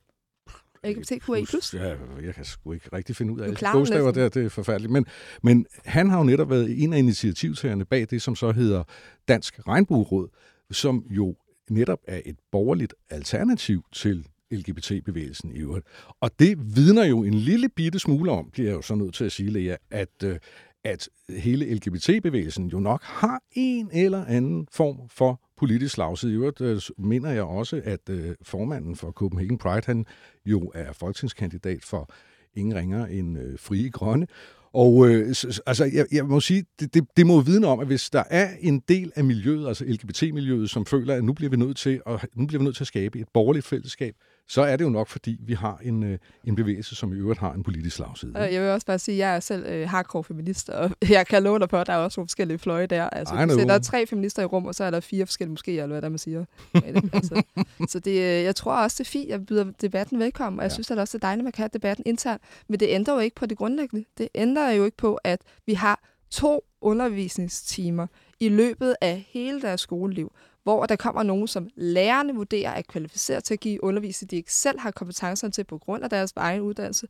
LGBTQI+. 0.86 1.78
Ja, 1.78 1.96
jeg 2.26 2.36
kan 2.36 2.46
sgu 2.46 2.72
ikke 2.72 2.89
rigtig 2.94 3.15
finde 3.15 3.34
ud 3.34 3.39
af 3.39 3.56
klarer 3.56 3.74
den 3.74 3.80
Bogstaver 3.80 4.12
der, 4.12 4.30
det 4.30 4.46
er 4.46 4.50
forfærdeligt. 4.50 4.91
Men, 4.91 5.06
men 5.44 5.65
han 5.86 6.10
har 6.10 6.17
jo 6.17 6.24
netop 6.24 6.50
været 6.50 6.84
en 6.84 6.94
af 6.94 6.98
initiativtagerne 6.98 7.86
bag 7.86 8.08
det, 8.10 8.22
som 8.22 8.36
så 8.36 8.52
hedder 8.52 8.84
Dansk 9.28 9.67
Regnbueråd, 9.67 10.28
som 10.72 11.06
jo 11.10 11.36
netop 11.70 12.00
er 12.08 12.22
et 12.26 12.36
borgerligt 12.52 12.94
alternativ 13.10 13.84
til 13.91 14.28
LGBT-bevægelsen 14.52 15.52
i 15.52 15.60
øvrigt. 15.60 15.86
Og 16.22 16.32
det 16.39 16.76
vidner 16.76 17.06
jo 17.06 17.24
en 17.24 17.34
lille 17.34 17.70
bitte 17.70 18.00
smule 18.00 18.32
om, 18.32 18.50
bliver 18.52 18.70
jeg 18.70 18.76
jo 18.76 18.82
så 18.82 18.96
nødt 18.96 19.13
til 19.13 19.26
at 19.26 19.32
sige, 19.32 19.50
Lea, 19.50 19.76
at, 19.91 20.24
øh, 20.24 20.38
at 20.84 21.10
hele 21.30 21.76
LGBT-bevægelsen 21.76 22.67
jo 22.67 22.80
nok 22.80 23.04
har 23.04 23.41
en 23.52 23.89
eller 23.94 24.26
anden 24.26 24.67
form 24.72 25.10
for 25.10 25.41
politisk 25.62 25.93
slagside. 25.93 26.32
I 26.32 26.36
øvrigt 26.36 26.62
øh, 26.62 26.82
mener 26.97 27.30
jeg 27.32 27.43
også, 27.43 27.82
at 27.84 28.10
øh, 28.10 28.36
formanden 28.41 28.95
for 28.95 29.12
Copenhagen 29.12 29.58
Pride, 29.58 29.86
han 29.86 30.06
jo 30.45 30.71
er 30.76 30.93
folketingskandidat 30.93 31.84
for 31.84 32.10
ingen 32.54 32.76
ringer 32.76 33.06
end 33.06 33.39
øh, 33.39 33.60
frie 33.60 33.89
grønne. 33.89 34.28
Og 34.74 35.10
øh, 35.10 35.28
altså, 35.65 35.89
jeg, 35.93 36.06
jeg 36.12 36.26
må 36.26 36.39
sige, 36.39 36.65
det, 36.80 36.93
det, 36.93 37.04
det 37.17 37.28
må 37.28 37.41
vidne 37.41 37.67
om, 37.67 37.80
at 37.80 37.88
hvis 37.88 38.10
der 38.10 38.24
er 38.30 38.50
en 38.60 38.80
del 38.80 39.12
af 39.15 39.24
miljøet, 39.24 39.67
altså 39.67 39.86
LGBT-miljøet, 39.86 40.69
som 40.69 40.86
føler, 40.86 41.15
at 41.15 41.24
nu 41.24 41.34
bliver 41.34 41.50
vi 41.50 41.58
nødt 41.58 41.78
til 41.78 42.02
at, 42.06 42.26
nu 42.36 42.47
bliver 42.47 42.60
vi 42.60 42.63
nødt 42.63 42.76
til 42.76 42.84
at 42.84 42.88
skabe 42.88 43.19
et 43.19 43.28
borgerligt 43.34 43.65
fællesskab, 43.65 44.15
så 44.52 44.62
er 44.62 44.76
det 44.76 44.86
jo 44.86 44.90
nok, 44.90 45.08
fordi 45.08 45.38
vi 45.40 45.54
har 45.54 45.80
en, 45.84 46.04
øh, 46.04 46.18
en 46.44 46.56
bevægelse, 46.56 46.96
som 46.96 47.14
i 47.14 47.16
øvrigt 47.16 47.40
har 47.40 47.54
en 47.54 47.64
politisk 47.64 47.96
slagside. 47.96 48.32
Og 48.36 48.54
jeg 48.54 48.62
vil 48.62 48.70
også 48.70 48.88
bare 48.88 49.00
sige, 49.00 49.16
at 49.16 49.20
jeg 49.20 49.36
er 49.36 49.40
selv 49.40 49.66
øh, 49.66 49.90
hardcore 49.90 50.24
feminist, 50.24 50.70
og 50.70 50.92
jeg 51.10 51.28
kan 51.28 51.44
love 51.44 51.60
dig 51.60 51.70
på, 51.70 51.78
at 51.78 51.88
der 51.88 51.94
er 51.94 51.98
også 51.98 52.20
nogle 52.20 52.28
forskellige 52.28 52.58
fløje 52.58 52.88
der. 52.88 53.10
Altså, 53.10 53.34
know. 53.34 53.58
der 53.58 53.74
er 53.74 53.80
tre 53.80 54.08
feminister 54.08 54.42
i 54.42 54.46
rum, 54.46 54.66
og 54.66 54.76
så 54.76 54.84
er 54.84 54.92
der 54.92 55.00
fire 55.00 55.26
forskellige 55.26 55.58
moskéer, 55.60 55.72
eller 55.72 55.88
hvad 55.88 56.02
der 56.02 56.10
man 56.10 56.18
siger. 56.18 56.46
altså, 57.14 57.44
så 57.88 58.00
det, 58.00 58.12
øh, 58.12 58.44
jeg 58.44 58.56
tror 58.56 58.76
også, 58.76 58.96
det 59.04 59.08
er 59.08 59.12
fint, 59.12 59.30
jeg 59.30 59.46
byder 59.46 59.66
debatten 59.82 60.20
velkommen, 60.20 60.60
og 60.60 60.64
jeg 60.64 60.70
Ja. 60.70 60.74
synes 60.74 60.92
at 60.92 60.98
også, 60.98 61.18
det 61.18 61.24
er 61.24 61.28
dejligt, 61.28 61.42
at 61.42 61.44
man 61.44 61.52
kan 61.52 61.64
have 61.64 61.70
debatten 61.74 62.04
internt. 62.06 62.42
Men 62.68 62.80
det 62.80 62.88
ændrer 62.90 63.14
jo 63.14 63.20
ikke 63.20 63.36
på 63.36 63.46
det 63.46 63.58
grundlæggende. 63.58 64.06
Det 64.18 64.28
ændrer 64.36 64.72
jo 64.72 64.86
ikke 64.86 64.98
på, 64.98 65.16
at 65.24 65.42
vi 65.66 65.74
har 65.74 66.04
to 66.32 66.64
undervisningstimer 66.82 68.08
i 68.40 68.50
løbet 68.50 68.96
af 69.02 69.26
hele 69.30 69.62
deres 69.62 69.82
skoleliv, 69.82 70.32
hvor 70.63 70.86
der 70.86 70.95
kommer 70.95 71.24
nogen, 71.24 71.47
som 71.47 71.67
lærerne 71.76 72.36
vurderer 72.36 72.71
er 72.71 72.82
kvalificeret 72.82 73.43
til 73.43 73.54
at 73.54 73.60
give 73.60 73.84
undervisning, 73.84 74.32
de 74.32 74.36
ikke 74.36 74.54
selv 74.54 74.80
har 74.80 74.91
kompetencerne 74.91 75.52
til 75.52 75.63
på 75.63 75.78
grund 75.78 76.04
af 76.04 76.10
deres 76.10 76.34
egen 76.36 76.62
uddannelse, 76.62 77.08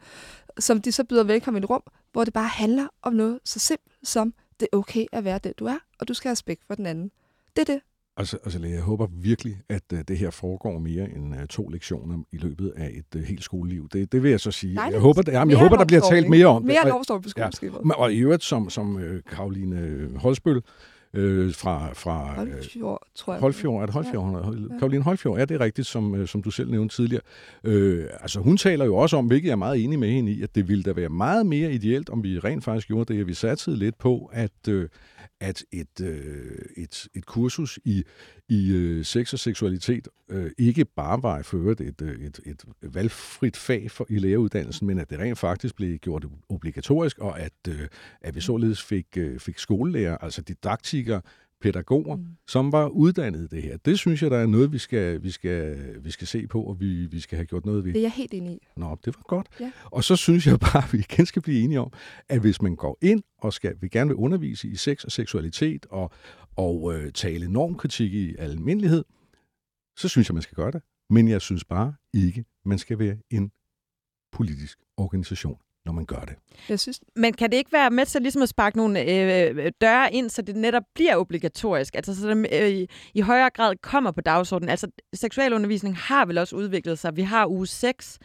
som 0.59 0.81
de 0.81 0.91
så 0.91 1.03
byder 1.03 1.23
velkommen 1.23 1.63
i 1.63 1.65
et 1.65 1.69
rum, 1.69 1.83
hvor 2.11 2.23
det 2.23 2.33
bare 2.33 2.47
handler 2.47 2.87
om 3.01 3.13
noget 3.13 3.39
så 3.45 3.59
simpelt 3.59 3.95
som, 4.03 4.33
det 4.59 4.67
er 4.73 4.77
okay 4.77 5.05
at 5.11 5.23
være 5.23 5.39
den, 5.43 5.53
du 5.59 5.65
er, 5.65 5.77
og 5.99 6.07
du 6.07 6.13
skal 6.13 6.27
have 6.29 6.31
respekt 6.33 6.61
for 6.67 6.75
den 6.75 6.85
anden. 6.85 7.11
Det 7.55 7.69
er 7.69 7.73
det. 7.73 7.81
Altså, 8.17 8.37
altså 8.43 8.59
Lea, 8.59 8.71
jeg 8.71 8.81
håber 8.81 9.07
virkelig, 9.11 9.57
at 9.69 9.81
uh, 9.93 9.99
det 10.07 10.17
her 10.17 10.29
foregår 10.29 10.79
mere 10.79 11.09
end 11.09 11.35
uh, 11.35 11.45
to 11.49 11.67
lektioner 11.69 12.17
i 12.31 12.37
løbet 12.37 12.73
af 12.77 12.91
et 12.93 13.15
uh, 13.15 13.21
helt 13.21 13.43
skoleliv. 13.43 13.89
Det, 13.93 14.11
det 14.11 14.23
vil 14.23 14.31
jeg 14.31 14.39
så 14.39 14.51
sige. 14.51 14.73
Nej, 14.75 14.83
jeg 14.83 14.93
det- 14.93 15.01
håber, 15.01 15.21
det, 15.21 15.31
jamen, 15.31 15.49
jeg 15.51 15.57
Mere 15.57 15.65
håber 15.69 15.77
der 15.77 15.85
bliver 15.85 16.01
talt 16.09 16.29
mere 16.29 16.45
om 16.45 16.63
Mere 16.63 16.75
det. 16.75 16.83
Og- 16.83 16.89
lovstorm 16.89 17.21
på 17.21 17.29
skoleskemaet. 17.29 17.85
Men- 17.85 17.95
Og 17.97 18.13
i 18.13 18.17
øvrigt, 18.19 18.43
som, 18.43 18.69
som 18.69 18.99
øh, 18.99 19.23
Karoline 19.29 20.09
Holsbøl 20.19 20.61
øh, 21.13 21.54
fra, 21.54 21.93
fra 21.93 22.32
øh, 22.32 22.36
Holfjord, 22.36 23.08
tror 23.15 23.34
jeg. 23.34 23.41
Holfjord, 23.41 23.82
er 23.82 23.86
det 23.86 23.93
Holfjord? 23.93 24.34
er? 24.36 24.80
Karoline 24.80 25.04
Holfjord, 25.04 25.38
ja, 25.38 25.45
det 25.45 25.56
er 25.56 25.60
rigtigt, 25.60 25.88
som, 25.88 26.15
øh, 26.15 26.28
som 26.28 26.43
du 26.43 26.52
selv 26.52 26.71
nævnte 26.71 26.95
tidligere. 26.95 27.21
Øh, 27.63 28.06
altså, 28.21 28.39
hun 28.39 28.58
taler 28.58 28.86
jo 28.86 28.95
også 28.95 29.17
om, 29.17 29.28
hvilket 29.28 29.47
jeg 29.47 29.52
er 29.52 29.56
meget 29.56 29.84
enig 29.84 30.00
med 30.00 30.10
hende 30.10 30.32
i, 30.32 30.41
at 30.41 30.56
det 30.56 30.67
ville 30.67 30.84
da 30.84 30.93
være 30.93 31.10
meget 31.10 31.45
mere 31.45 31.74
ideelt, 31.74 32.10
om 32.10 32.24
vi 32.24 32.39
rent 32.39 32.63
faktisk 32.63 32.88
gjorde 32.88 33.13
det, 33.13 33.19
at 33.19 33.28
vi 33.28 33.34
satsede 33.34 33.78
lidt 33.78 33.97
på, 33.97 34.30
at, 34.34 34.67
øh, 34.69 34.89
at 35.41 35.63
et, 35.71 36.01
øh, 36.01 36.60
et, 36.77 37.08
et 37.13 37.25
kursus 37.25 37.80
i, 37.86 38.04
i 38.49 38.71
øh, 38.71 39.06
sex 39.06 39.34
og 39.34 39.39
seksualitet 39.39 40.08
øh, 40.30 40.51
ikke 40.58 40.86
bare 40.86 41.23
var 41.23 41.41
for 41.41 41.58
øvrigt 41.58 41.82
et, 41.82 42.01
øh, 42.01 42.25
et, 42.25 42.39
et 42.45 42.65
valgfrit 42.82 43.58
fag 43.58 43.91
for, 43.91 44.06
i 44.10 44.19
læreruddannelsen, 44.19 44.88
men 44.88 44.99
at 44.99 45.10
det 45.10 45.19
rent 45.19 45.38
faktisk 45.38 45.75
blev 45.75 45.97
gjort 45.97 46.25
obligatorisk, 46.49 47.19
og 47.19 47.39
at, 47.39 47.54
øh, 47.69 47.88
at 48.21 48.36
vi 48.36 48.41
således 48.41 48.84
fik, 48.84 49.08
øh, 49.17 49.39
fik 49.39 49.58
skolelærer, 49.58 50.17
altså 50.17 50.41
didaktikere, 50.41 51.21
pædagoger, 51.62 52.15
mm. 52.15 52.26
som 52.47 52.71
var 52.71 52.88
uddannet 52.88 53.43
i 53.43 53.56
det 53.56 53.63
her. 53.63 53.78
Det 53.78 54.00
synes 54.00 54.24
jeg, 54.24 54.32
der 54.32 54.38
er 54.38 54.45
noget, 54.45 54.71
vi 54.71 54.78
skal, 54.78 55.24
vi 55.24 55.32
skal, 55.32 55.78
vi 56.04 56.12
skal 56.12 56.28
se 56.28 56.47
på, 56.47 56.63
og 56.63 56.80
vi, 56.80 57.06
vi 57.06 57.19
skal 57.19 57.36
have 57.36 57.45
gjort 57.45 57.65
noget 57.65 57.86
ved. 57.86 57.93
Det 57.93 58.00
er 58.00 58.04
jeg 58.04 58.12
helt 58.12 58.34
enig 58.34 58.54
i. 58.54 58.60
Nå, 58.78 58.97
det 59.06 59.15
var 59.15 59.24
godt. 59.28 59.47
Ja. 59.60 59.71
Og 59.86 60.04
så 60.04 60.15
synes 60.15 60.47
jeg 60.47 60.60
bare, 60.60 60.84
at 60.84 60.93
vi 60.93 60.97
igen 60.97 61.26
skal 61.26 61.41
blive 61.41 61.62
enige 61.62 61.80
om, 61.80 61.93
at 62.30 62.39
hvis 62.39 62.62
man 62.62 62.76
går 62.76 62.97
ind 63.02 63.24
og 63.38 63.54
skal, 63.54 63.76
vi 63.82 63.88
gerne 63.88 64.08
vil 64.08 64.15
undervise 64.15 64.67
i 64.67 64.76
sex 64.76 65.04
og 65.04 65.12
seksualitet 65.12 65.86
og, 65.89 66.12
og 66.56 66.93
øh, 66.95 67.12
tale 67.12 67.47
normkritik 67.47 68.13
i 68.13 68.36
almindelighed, 68.39 69.04
så 69.97 70.08
synes 70.08 70.30
jeg, 70.30 70.34
man 70.34 70.43
skal 70.43 70.56
gøre 70.56 70.71
det. 70.71 70.82
Men 71.10 71.28
jeg 71.28 71.41
synes 71.41 71.65
bare 71.65 71.93
ikke, 72.13 72.45
man 72.65 72.78
skal 72.78 73.00
være 73.00 73.17
en 73.30 73.52
politisk 74.32 74.80
organisation, 74.97 75.58
når 75.86 75.91
man 75.91 76.06
gør 76.06 76.20
det. 76.20 76.36
Jeg 76.70 76.80
synes, 76.80 77.02
Men 77.15 77.34
kan 77.34 77.52
det 77.52 77.58
ikke 77.58 77.72
være 77.72 77.89
med 77.89 78.06
til 78.06 78.22
ligesom 78.22 78.41
at 78.41 78.50
sparke 78.50 78.78
nogle 78.78 79.02
øh, 79.02 79.72
døre 79.82 80.13
ind, 80.13 80.30
så 80.30 80.41
det 80.41 80.56
netop 80.56 80.84
bliver 80.94 81.15
obligatorisk? 81.15 81.96
Altså 81.96 82.15
så 82.15 82.30
det 82.30 82.48
øh, 82.54 82.70
i, 82.70 82.88
i 83.13 83.22
højere 83.22 83.50
grad 83.50 83.76
kommer 83.82 84.12
på 84.12 84.22
dagsordenen. 84.22 84.70
Altså 84.70 84.88
seksualundervisning 85.13 85.98
har 85.98 86.26
vel 86.26 86.38
også 86.38 86.56
udviklet 86.56 87.00
sig. 87.00 87.15
Vi 87.15 87.22
har 87.22 87.48
uge 87.48 87.67
6 87.67 88.20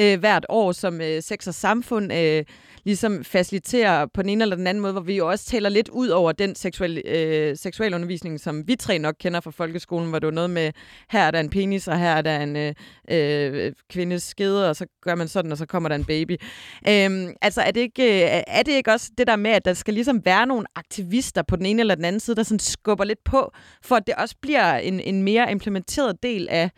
øh, 0.00 0.18
hvert 0.18 0.46
år, 0.48 0.72
som 0.72 1.00
øh, 1.00 1.22
sex 1.22 1.46
og 1.46 1.54
samfund 1.54 2.12
øh, 2.12 2.44
ligesom 2.84 3.24
faciliterer 3.24 4.06
på 4.14 4.22
den 4.22 4.30
ene 4.30 4.42
eller 4.44 4.56
den 4.56 4.66
anden 4.66 4.82
måde, 4.82 4.92
hvor 4.92 5.02
vi 5.02 5.16
jo 5.16 5.28
også 5.28 5.46
taler 5.46 5.68
lidt 5.68 5.88
ud 5.88 6.08
over 6.08 6.32
den 6.32 6.54
seksuel, 6.54 7.02
øh, 7.06 7.56
seksualundervisning, 7.56 8.40
som 8.40 8.68
vi 8.68 8.76
tre 8.76 8.98
nok 8.98 9.14
kender 9.20 9.40
fra 9.40 9.50
folkeskolen, 9.50 10.08
hvor 10.08 10.18
det 10.18 10.26
var 10.26 10.32
noget 10.32 10.50
med, 10.50 10.72
her 11.10 11.20
er 11.20 11.30
der 11.30 11.40
en 11.40 11.50
penis, 11.50 11.88
og 11.88 11.98
her 11.98 12.10
er 12.10 12.22
der 12.22 12.40
en 12.40 12.56
øh, 12.56 12.74
øh, 13.10 13.72
kvindes 13.90 14.22
skede, 14.22 14.70
og 14.70 14.76
så 14.76 14.86
gør 15.02 15.14
man 15.14 15.28
sådan, 15.28 15.52
og 15.52 15.58
så 15.58 15.66
kommer 15.66 15.88
der 15.88 15.96
en 15.96 16.04
baby. 16.04 16.36
Øh, 16.88 17.34
altså, 17.42 17.60
er 17.60 17.70
det, 17.70 17.80
ikke, 17.80 18.24
øh, 18.24 18.42
er 18.46 18.62
det 18.62 18.72
ikke 18.72 18.92
også 18.92 19.10
det 19.18 19.26
der 19.26 19.36
med, 19.36 19.50
at 19.50 19.64
der 19.64 19.74
skal 19.74 19.94
ligesom 19.94 20.24
være 20.24 20.46
nogle 20.46 20.66
aktivister 20.74 21.42
på 21.42 21.56
den 21.56 21.66
ene 21.66 21.80
eller 21.80 21.94
den 21.94 22.04
anden 22.04 22.20
side, 22.20 22.36
der 22.36 22.42
sådan 22.42 22.58
skubber 22.58 23.04
lidt 23.04 23.24
på, 23.24 23.52
for 23.82 23.96
at 23.96 24.06
det 24.06 24.14
også 24.14 24.34
bliver 24.42 24.74
en, 24.74 25.00
en 25.00 25.22
mere 25.22 25.50
implementeret 25.50 26.22
del 26.22 26.48
af 26.50 26.70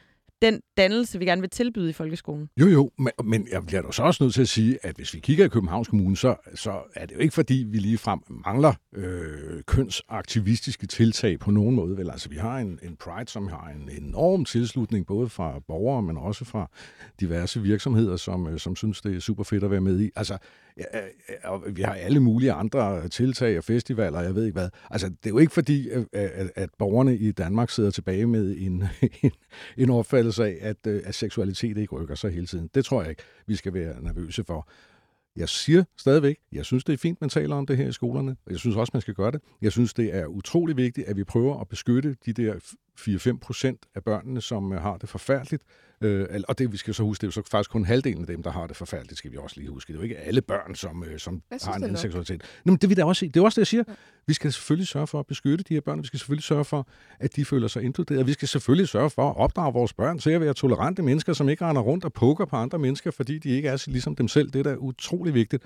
den 0.42 0.60
dannelse, 0.76 1.18
vi 1.18 1.24
gerne 1.24 1.40
vil 1.40 1.50
tilbyde 1.50 1.90
i 1.90 1.92
folkeskolen? 1.92 2.48
Jo, 2.60 2.66
jo, 2.66 2.90
men, 2.98 3.10
men 3.24 3.48
jeg 3.52 3.66
bliver 3.66 3.82
da 3.82 3.92
så 3.92 4.02
også 4.02 4.24
nødt 4.24 4.34
til 4.34 4.42
at 4.42 4.48
sige, 4.48 4.78
at 4.82 4.96
hvis 4.96 5.14
vi 5.14 5.20
kigger 5.20 5.44
i 5.44 5.48
Københavns 5.48 5.88
Kommune, 5.88 6.16
så, 6.16 6.36
så 6.54 6.82
er 6.94 7.06
det 7.06 7.14
jo 7.14 7.20
ikke 7.20 7.34
fordi, 7.34 7.66
vi 7.68 7.78
lige 7.78 7.98
frem 7.98 8.20
mangler 8.46 8.74
øh, 8.94 9.62
kønsaktivistiske 9.66 10.86
tiltag 10.86 11.38
på 11.38 11.50
nogen 11.50 11.74
måde. 11.74 11.96
Vel, 11.96 12.10
altså, 12.10 12.28
vi 12.28 12.36
har 12.36 12.58
en, 12.58 12.78
en 12.82 12.96
Pride, 12.96 13.30
som 13.30 13.48
har 13.48 13.68
en 13.68 13.90
enorm 14.02 14.44
tilslutning, 14.44 15.06
både 15.06 15.28
fra 15.28 15.60
borgere, 15.68 16.02
men 16.02 16.16
også 16.16 16.44
fra 16.44 16.70
diverse 17.20 17.62
virksomheder, 17.62 18.16
som, 18.16 18.46
øh, 18.46 18.58
som 18.58 18.76
synes, 18.76 19.00
det 19.00 19.16
er 19.16 19.20
super 19.20 19.44
fedt 19.44 19.64
at 19.64 19.70
være 19.70 19.80
med 19.80 20.00
i. 20.00 20.10
Altså, 20.16 20.38
og 21.44 21.62
vi 21.76 21.82
har 21.82 21.94
alle 21.94 22.20
mulige 22.20 22.52
andre 22.52 23.08
tiltag 23.08 23.58
og 23.58 23.64
festivaler, 23.64 24.20
jeg 24.20 24.34
ved 24.34 24.44
ikke 24.44 24.58
hvad. 24.58 24.68
Altså, 24.90 25.08
det 25.08 25.26
er 25.26 25.30
jo 25.30 25.38
ikke 25.38 25.52
fordi, 25.52 25.88
øh, 25.88 26.04
at, 26.12 26.50
at, 26.54 26.70
borgerne 26.78 27.16
i 27.16 27.32
Danmark 27.32 27.70
sidder 27.70 27.90
tilbage 27.90 28.26
med 28.26 28.56
en, 28.58 28.84
en, 29.22 29.30
en 29.76 29.90
opfattelse 29.90 30.44
af, 30.44 30.58
at, 30.60 30.86
øh, 30.86 31.02
at 31.04 31.14
seksualitet 31.14 31.76
ikke 31.76 31.94
rykker 31.94 32.14
sig 32.14 32.32
hele 32.32 32.46
tiden. 32.46 32.70
Det 32.74 32.84
tror 32.84 33.00
jeg 33.00 33.10
ikke, 33.10 33.22
vi 33.46 33.56
skal 33.56 33.74
være 33.74 34.02
nervøse 34.02 34.44
for. 34.44 34.68
Jeg 35.36 35.48
siger 35.48 35.84
stadigvæk, 35.96 36.36
jeg 36.52 36.64
synes, 36.64 36.84
det 36.84 36.92
er 36.92 36.96
fint, 36.96 37.20
man 37.20 37.30
taler 37.30 37.56
om 37.56 37.66
det 37.66 37.76
her 37.76 37.88
i 37.88 37.92
skolerne, 37.92 38.36
og 38.46 38.52
jeg 38.52 38.58
synes 38.58 38.76
også, 38.76 38.90
man 38.94 39.00
skal 39.00 39.14
gøre 39.14 39.30
det. 39.30 39.40
Jeg 39.62 39.72
synes, 39.72 39.94
det 39.94 40.14
er 40.14 40.26
utrolig 40.26 40.76
vigtigt, 40.76 41.06
at 41.06 41.16
vi 41.16 41.24
prøver 41.24 41.60
at 41.60 41.68
beskytte 41.68 42.16
de 42.26 42.32
der 42.32 42.54
4-5 43.00 43.38
procent 43.38 43.86
af 43.94 44.04
børnene, 44.04 44.40
som 44.40 44.72
øh, 44.72 44.80
har 44.80 44.96
det 44.96 45.08
forfærdeligt. 45.08 45.62
Øh, 46.02 46.40
og 46.48 46.58
det, 46.58 46.72
vi 46.72 46.76
skal 46.76 46.94
så 46.94 47.02
huske, 47.02 47.20
det 47.20 47.26
er 47.26 47.28
jo 47.28 47.32
så 47.32 47.50
faktisk 47.50 47.70
kun 47.70 47.84
halvdelen 47.84 48.20
af 48.20 48.26
dem, 48.26 48.42
der 48.42 48.50
har 48.50 48.66
det 48.66 48.76
forfærdeligt, 48.76 49.18
skal 49.18 49.32
vi 49.32 49.36
også 49.36 49.60
lige 49.60 49.70
huske. 49.70 49.92
Det 49.92 49.94
er 49.94 50.00
jo 50.00 50.02
ikke 50.02 50.18
alle 50.18 50.42
børn, 50.42 50.74
som, 50.74 51.04
øh, 51.04 51.18
som 51.18 51.42
synes, 51.50 51.64
har 51.64 51.74
en 51.74 51.82
anden 51.82 51.96
seksualitet. 51.96 52.42
Nå, 52.64 52.72
men 52.72 52.78
det, 52.78 52.88
vil 52.88 52.96
da 52.96 53.04
også, 53.04 53.26
det 53.26 53.36
er 53.36 53.44
også 53.44 53.56
det, 53.56 53.60
jeg 53.60 53.66
siger. 53.66 53.84
Vi 54.26 54.34
skal 54.34 54.52
selvfølgelig 54.52 54.88
sørge 54.88 55.06
for 55.06 55.20
at 55.20 55.26
beskytte 55.26 55.64
de 55.68 55.74
her 55.74 55.80
børn. 55.80 56.02
Vi 56.02 56.06
skal 56.06 56.18
selvfølgelig 56.18 56.44
sørge 56.44 56.64
for, 56.64 56.88
at 57.20 57.36
de 57.36 57.44
føler 57.44 57.68
sig 57.68 57.82
inkluderet. 57.82 58.26
Vi 58.26 58.32
skal 58.32 58.48
selvfølgelig 58.48 58.88
sørge 58.88 59.10
for 59.10 59.30
at 59.30 59.36
opdrage 59.36 59.72
vores 59.72 59.92
børn 59.92 60.18
til 60.18 60.30
at 60.30 60.40
være 60.40 60.54
tolerante 60.54 61.02
mennesker, 61.02 61.32
som 61.32 61.48
ikke 61.48 61.64
render 61.64 61.82
rundt 61.82 62.04
og 62.04 62.12
poker 62.12 62.44
på 62.44 62.56
andre 62.56 62.78
mennesker, 62.78 63.10
fordi 63.10 63.38
de 63.38 63.48
ikke 63.48 63.68
er 63.68 63.84
ligesom 63.86 64.16
dem 64.16 64.28
selv. 64.28 64.50
Det 64.50 64.58
er 64.58 64.62
da 64.62 64.76
utrolig 64.76 65.34
vigtigt. 65.34 65.62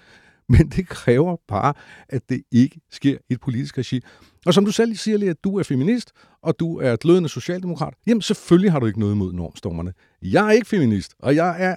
Men 0.49 0.68
det 0.68 0.88
kræver 0.88 1.37
bare, 1.49 1.75
at 2.09 2.29
det 2.29 2.42
ikke 2.53 2.81
sker 2.90 3.18
i 3.31 3.33
et 3.33 3.40
politisk 3.40 3.79
regi. 3.79 4.03
Og 4.46 4.54
som 4.54 4.64
du 4.64 4.72
selv 4.72 4.96
siger, 4.96 5.18
Lea, 5.18 5.28
at 5.28 5.44
du 5.44 5.59
er 5.59 5.62
feminist, 5.62 6.12
og 6.42 6.61
du 6.61 6.78
er 6.78 6.96
glødende 6.96 7.28
socialdemokrat. 7.28 7.94
Jamen 8.07 8.22
selvfølgelig 8.22 8.72
har 8.72 8.80
du 8.80 8.87
ikke 8.87 9.00
noget 9.00 9.14
imod 9.14 9.33
normstormerne. 9.33 9.92
Jeg 10.22 10.46
er 10.46 10.50
ikke 10.50 10.66
feminist, 10.66 11.14
og 11.18 11.37
jeg 11.37 11.57
er 11.62 11.76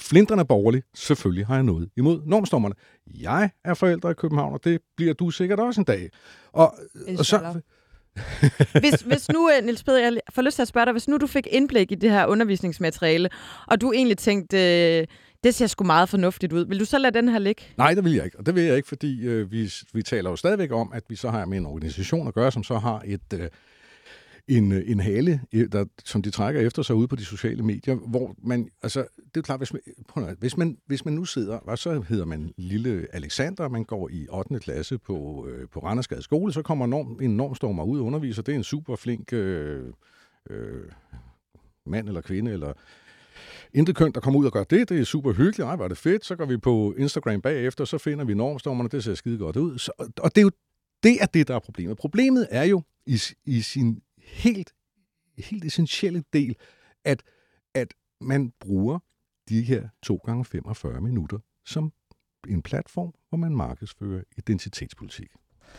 flindrende 0.00 0.44
borgerlig. 0.44 0.82
Selvfølgelig 0.94 1.46
har 1.46 1.54
jeg 1.54 1.64
noget 1.64 1.88
imod 1.96 2.20
normstormerne. 2.26 2.74
Jeg 3.06 3.50
er 3.64 3.74
forældre 3.74 4.10
i 4.10 4.14
København, 4.14 4.52
og 4.52 4.64
det 4.64 4.80
bliver 4.96 5.14
du 5.14 5.30
sikkert 5.30 5.60
også 5.60 5.80
en 5.80 5.84
dag. 5.84 6.10
Og, 6.52 6.74
og 7.18 7.26
så. 7.26 7.60
Hvis, 8.80 9.00
hvis 9.00 9.28
nu, 9.28 9.50
øh, 9.50 9.64
Niels 9.64 9.84
Peder, 9.84 10.00
jeg 10.00 10.20
får 10.34 10.42
lyst 10.42 10.54
til 10.54 10.62
at 10.62 10.68
spørge 10.68 10.84
dig, 10.84 10.92
hvis 10.92 11.08
nu 11.08 11.16
du 11.16 11.26
fik 11.26 11.46
indblik 11.50 11.92
i 11.92 11.94
det 11.94 12.10
her 12.10 12.26
undervisningsmateriale, 12.26 13.28
og 13.66 13.80
du 13.80 13.92
egentlig 13.92 14.18
tænkte, 14.18 14.58
øh, 14.98 15.06
det 15.44 15.54
ser 15.54 15.66
sgu 15.66 15.84
meget 15.84 16.08
fornuftigt 16.08 16.52
ud. 16.52 16.66
Vil 16.66 16.80
du 16.80 16.84
så 16.84 16.98
lade 16.98 17.14
den 17.14 17.28
her 17.28 17.38
ligge? 17.38 17.62
Nej, 17.76 17.94
det 17.94 18.04
vil 18.04 18.12
jeg 18.12 18.24
ikke. 18.24 18.38
Og 18.38 18.46
det 18.46 18.54
vil 18.54 18.62
jeg 18.62 18.76
ikke, 18.76 18.88
fordi 18.88 19.20
øh, 19.26 19.52
vi, 19.52 19.72
vi 19.92 20.02
taler 20.02 20.30
jo 20.30 20.36
stadigvæk 20.36 20.72
om, 20.72 20.92
at 20.92 21.02
vi 21.08 21.16
så 21.16 21.30
har 21.30 21.44
med 21.44 21.58
en 21.58 21.66
organisation 21.66 22.28
at 22.28 22.34
gøre, 22.34 22.52
som 22.52 22.62
så 22.62 22.78
har 22.78 23.02
et... 23.04 23.32
Øh, 23.34 23.48
en, 24.48 24.72
øh, 24.72 24.82
en 24.86 25.00
hale, 25.00 25.40
der, 25.72 25.84
som 26.04 26.22
de 26.22 26.30
trækker 26.30 26.60
efter 26.60 26.82
sig 26.82 26.96
ude 26.96 27.08
på 27.08 27.16
de 27.16 27.24
sociale 27.24 27.62
medier, 27.62 27.94
hvor 27.94 28.34
man, 28.42 28.68
altså, 28.82 29.06
det 29.34 29.36
er 29.36 29.42
klart, 29.42 29.60
hvis 29.60 29.72
man, 29.72 30.36
hvis 30.38 30.56
man, 30.56 30.78
hvis 30.86 31.04
man 31.04 31.14
nu 31.14 31.24
sidder, 31.24 31.56
og 31.56 31.78
så 31.78 32.00
hedder 32.00 32.24
man 32.24 32.52
lille 32.56 33.06
Alexander, 33.12 33.68
man 33.68 33.84
går 33.84 34.08
i 34.12 34.26
8. 34.30 34.58
klasse 34.58 34.98
på, 34.98 35.46
øh, 35.50 35.68
på 35.68 35.80
Randersgade 35.80 36.22
skole, 36.22 36.52
så 36.52 36.62
kommer 36.62 36.86
norm, 36.86 37.18
en 37.22 37.36
normstormer 37.36 37.84
ud 37.84 37.98
og 38.00 38.06
underviser, 38.06 38.42
det 38.42 38.52
er 38.52 38.56
en 38.56 38.64
super 38.64 38.96
flink 38.96 39.32
øh, 39.32 39.92
øh, 40.50 40.84
mand 41.86 42.08
eller 42.08 42.20
kvinde, 42.20 42.52
eller 42.52 42.72
intet 43.74 43.96
køn, 43.96 44.12
der 44.12 44.20
kommer 44.20 44.40
ud 44.40 44.46
og 44.46 44.52
gør 44.52 44.64
det, 44.64 44.88
det 44.88 45.00
er 45.00 45.04
super 45.04 45.32
hyggeligt, 45.32 45.60
ej, 45.60 45.76
var 45.76 45.88
det 45.88 45.98
fedt, 45.98 46.24
så 46.24 46.36
går 46.36 46.44
vi 46.44 46.56
på 46.56 46.94
Instagram 46.98 47.40
bagefter, 47.40 47.84
så 47.84 47.98
finder 47.98 48.24
vi 48.24 48.34
normstormerne, 48.34 48.88
det 48.88 49.04
ser 49.04 49.14
skide 49.14 49.38
godt 49.38 49.56
ud, 49.56 49.78
så, 49.78 49.92
og 50.18 50.34
det 50.34 50.40
er 50.40 50.42
jo 50.42 50.50
det 51.02 51.22
er 51.22 51.26
det, 51.26 51.48
der 51.48 51.54
er 51.54 51.58
problemet. 51.58 51.96
Problemet 51.96 52.48
er 52.50 52.62
jo 52.62 52.82
i, 53.06 53.20
i 53.44 53.60
sin 53.60 54.02
helt, 54.18 54.72
helt 55.38 55.64
essentielle 55.64 56.24
del, 56.32 56.56
at, 57.04 57.22
at 57.74 57.94
man 58.20 58.52
bruger 58.60 58.98
de 59.48 59.62
her 59.62 59.88
2 60.02 60.16
gange 60.16 60.44
45 60.44 61.00
minutter 61.00 61.38
som 61.64 61.92
en 62.48 62.62
platform, 62.62 63.14
hvor 63.28 63.38
man 63.38 63.56
markedsfører 63.56 64.22
identitetspolitik. 64.36 65.28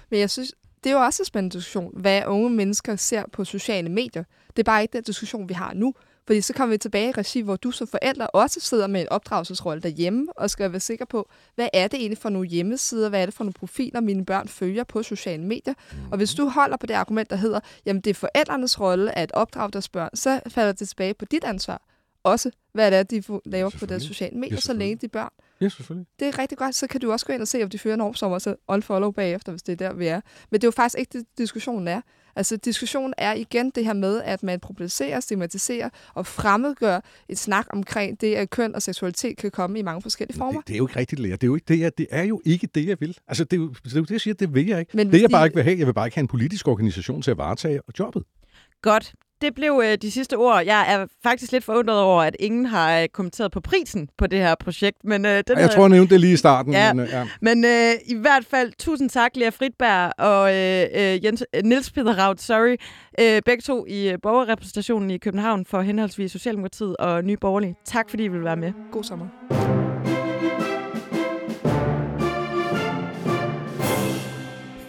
Men 0.10 0.20
jeg 0.20 0.30
synes, 0.30 0.54
det 0.84 0.90
er 0.90 0.94
jo 0.94 1.02
også 1.02 1.22
en 1.22 1.26
spændende 1.26 1.58
diskussion, 1.58 2.02
hvad 2.02 2.24
unge 2.26 2.50
mennesker 2.50 2.96
ser 2.96 3.24
på 3.32 3.44
sociale 3.44 3.90
medier. 3.90 4.24
Det 4.48 4.60
er 4.60 4.64
bare 4.64 4.82
ikke 4.82 4.94
den 4.94 5.04
diskussion, 5.04 5.50
vi 5.50 5.54
har 5.54 5.74
nu. 5.74 5.94
Fordi 6.28 6.42
så 6.42 6.54
kommer 6.54 6.74
vi 6.74 6.78
tilbage 6.78 7.10
i 7.10 7.12
regi, 7.12 7.42
hvor 7.42 7.56
du 7.56 7.72
som 7.72 7.88
forælder 7.88 8.26
også 8.26 8.60
sidder 8.60 8.88
med 8.88 9.02
en 9.02 9.10
opdragelsesrolle 9.10 9.82
derhjemme, 9.82 10.28
og 10.36 10.50
skal 10.50 10.72
være 10.72 10.80
sikker 10.80 11.06
på, 11.06 11.30
hvad 11.56 11.70
er 11.74 11.88
det 11.88 12.00
egentlig 12.00 12.18
for 12.18 12.30
nogle 12.30 12.48
hjemmesider, 12.48 13.10
hvad 13.10 13.22
er 13.22 13.26
det 13.26 13.34
for 13.34 13.44
nogle 13.44 13.54
profiler, 13.54 14.02
mine 14.02 14.26
børn 14.26 14.48
følger 14.48 14.84
på 14.84 15.04
sociale 15.04 15.44
medier. 15.44 15.74
Og 16.12 16.18
hvis 16.18 16.34
du 16.34 16.50
holder 16.50 16.78
på 16.78 16.86
det 16.86 16.94
argument, 16.94 17.30
der 17.30 17.36
hedder, 17.36 17.60
jamen 17.86 18.02
det 18.02 18.10
er 18.10 18.14
forældrenes 18.14 18.80
rolle 18.80 19.18
at 19.18 19.32
opdrage 19.32 19.72
deres 19.72 19.90
børn, 19.90 20.10
så 20.14 20.40
falder 20.48 20.72
det 20.72 20.88
tilbage 20.88 21.14
på 21.14 21.26
dit 21.26 21.44
ansvar. 21.44 21.82
Også, 22.24 22.52
hvad 22.74 22.92
det 22.92 23.00
er, 23.00 23.04
de 23.04 23.24
laver 23.46 23.70
på 23.80 23.86
deres 23.86 24.04
sociale 24.04 24.38
medier, 24.38 24.56
ja, 24.56 24.62
så 24.62 24.74
længe 24.74 24.96
de 24.96 25.08
børn. 25.08 25.30
Ja, 25.62 25.70
selvfølgelig. 25.70 26.08
Det 26.20 26.28
er 26.28 26.40
rigtig 26.40 26.58
godt. 26.58 26.76
Så 26.76 26.88
kan 26.88 27.02
du 27.02 27.12
også 27.12 27.26
gå 27.26 27.34
ind 27.34 27.42
og 27.42 27.48
se, 27.48 27.64
om 27.64 27.70
de 27.70 27.80
fører 27.80 27.94
en 27.94 28.02
årsommer, 28.02 28.40
så 28.40 28.56
unfollow 28.68 29.12
bagefter, 29.12 29.52
hvis 29.52 29.64
det 29.64 29.72
er 29.72 29.76
der, 29.88 29.94
vi 29.94 30.08
er. 30.08 30.22
Men 30.50 30.62
det 30.62 30.64
er 30.64 30.68
jo 30.68 30.72
faktisk 30.72 31.00
ikke 31.00 31.18
det, 31.18 31.28
diskussionen 31.38 31.88
er. 31.88 32.02
Altså 32.36 32.58
diskussionen 32.58 33.14
er 33.18 33.34
igen 33.34 33.70
det 33.70 33.86
her 33.86 33.94
med, 33.94 34.22
at 34.22 34.44
man 34.44 34.60
problematiserer, 34.60 35.20
stigmatiserer 35.20 35.90
og 36.14 36.26
fremmedgør 36.26 37.00
et 37.30 37.38
snak 37.38 37.66
omkring 37.70 38.22
det, 38.22 38.36
at 38.36 38.50
køn 38.50 38.76
og 38.76 38.82
seksualitet 38.82 39.38
kan 39.38 39.52
komme 39.52 39.80
i 39.80 39.82
mange 39.82 40.02
forskellige 40.02 40.38
former. 40.38 40.60
Det, 40.60 40.68
det 40.68 40.74
er 40.74 40.78
jo 40.78 40.88
ikke 40.88 41.00
rigtigt, 41.00 41.22
Lea. 41.22 41.32
Det 41.32 41.44
er 41.44 41.48
jo, 41.48 41.56
ikke 41.56 41.66
det, 41.68 41.80
jeg, 41.80 41.98
det 41.98 42.08
er 42.12 42.24
jo 42.24 42.42
ikke 42.46 42.68
det, 42.76 42.88
jeg 42.88 42.98
vil. 43.00 43.18
Altså, 43.28 43.44
det 43.44 43.54
er 43.54 43.58
jo 43.62 43.70
det, 43.84 43.94
er 43.94 43.98
jo 44.00 44.04
det 44.04 44.12
jeg 44.12 44.22
siger, 44.22 44.34
det 44.34 44.54
vil 44.54 44.68
jeg 44.68 44.80
ikke. 44.80 44.98
Men 44.98 45.12
det, 45.12 45.22
jeg 45.22 45.30
bare 45.30 45.42
de... 45.42 45.46
ikke 45.46 45.56
vil 45.56 45.64
have, 45.64 45.80
jeg 45.80 45.88
vil 45.88 45.94
bare 45.94 46.08
ikke 46.08 46.16
have 46.16 46.24
en 46.24 46.28
politisk 46.28 46.68
organisation 46.68 47.22
til 47.22 47.32
at 47.32 47.38
varetage 47.38 47.80
jobbet. 48.00 48.24
Godt 48.82 49.14
det 49.42 49.56
blev 49.56 49.82
øh, 49.86 49.98
de 50.02 50.12
sidste 50.12 50.38
ord. 50.38 50.64
Jeg 50.66 50.94
er 50.94 51.06
faktisk 51.24 51.52
lidt 51.52 51.64
forundret 51.64 52.00
over, 52.00 52.24
at 52.24 52.36
ingen 52.40 52.66
har 52.66 53.00
øh, 53.00 53.08
kommenteret 53.08 53.52
på 53.52 53.62
prisen 53.62 54.10
på 54.18 54.28
det 54.28 54.40
her 54.40 54.56
projekt. 54.56 54.98
Men, 55.04 55.26
øh, 55.26 55.32
den 55.32 55.44
jeg 55.48 55.58
havde... 55.58 55.70
tror, 55.70 55.84
jeg 55.84 55.90
nævnte 55.90 56.14
det 56.14 56.22
lige 56.22 56.34
i 56.34 56.38
starten. 56.38 56.74
Ja. 56.74 56.94
Men, 56.94 57.06
øh, 57.06 57.10
ja. 57.12 57.28
men 57.42 57.66
øh, 57.66 57.94
i 58.06 58.16
hvert 58.16 58.46
fald, 58.46 58.72
tusind 58.80 59.10
tak, 59.10 59.32
Lea 59.36 59.50
Fritberg 59.50 60.14
og 60.18 60.56
øh, 60.56 60.88
øh 60.94 61.26
Jens, 61.26 61.44
øh, 61.56 61.64
Niels 61.64 61.92
Peter 61.92 62.20
Raut, 62.20 62.42
sorry, 62.42 62.76
øh, 63.20 63.42
begge 63.46 63.62
to 63.62 63.86
i 63.88 64.10
øh, 64.10 64.18
borgerrepræsentationen 64.24 65.12
i 65.12 65.18
København 65.18 65.66
for 65.66 65.82
henholdsvis 65.82 66.32
Socialdemokratiet 66.32 66.98
og 66.98 67.24
Nye 67.24 67.38
Borgerlige. 67.38 67.76
Tak, 67.86 68.10
fordi 68.10 68.24
I 68.24 68.28
vil 68.28 68.44
være 68.44 68.58
med. 68.58 68.74
God 68.92 69.04
sommer. 69.04 69.28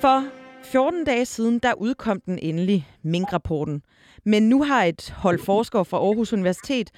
For 0.00 0.24
14 0.64 1.04
dage 1.04 1.24
siden, 1.24 1.58
der 1.58 1.72
udkom 1.74 2.20
den 2.20 2.38
endelig, 2.38 2.88
Mink-rapporten. 3.02 3.82
Men 4.24 4.48
nu 4.48 4.62
har 4.62 4.84
et 4.84 5.10
hold 5.16 5.38
forskere 5.38 5.84
fra 5.84 5.96
Aarhus 5.96 6.32
Universitet 6.32 6.90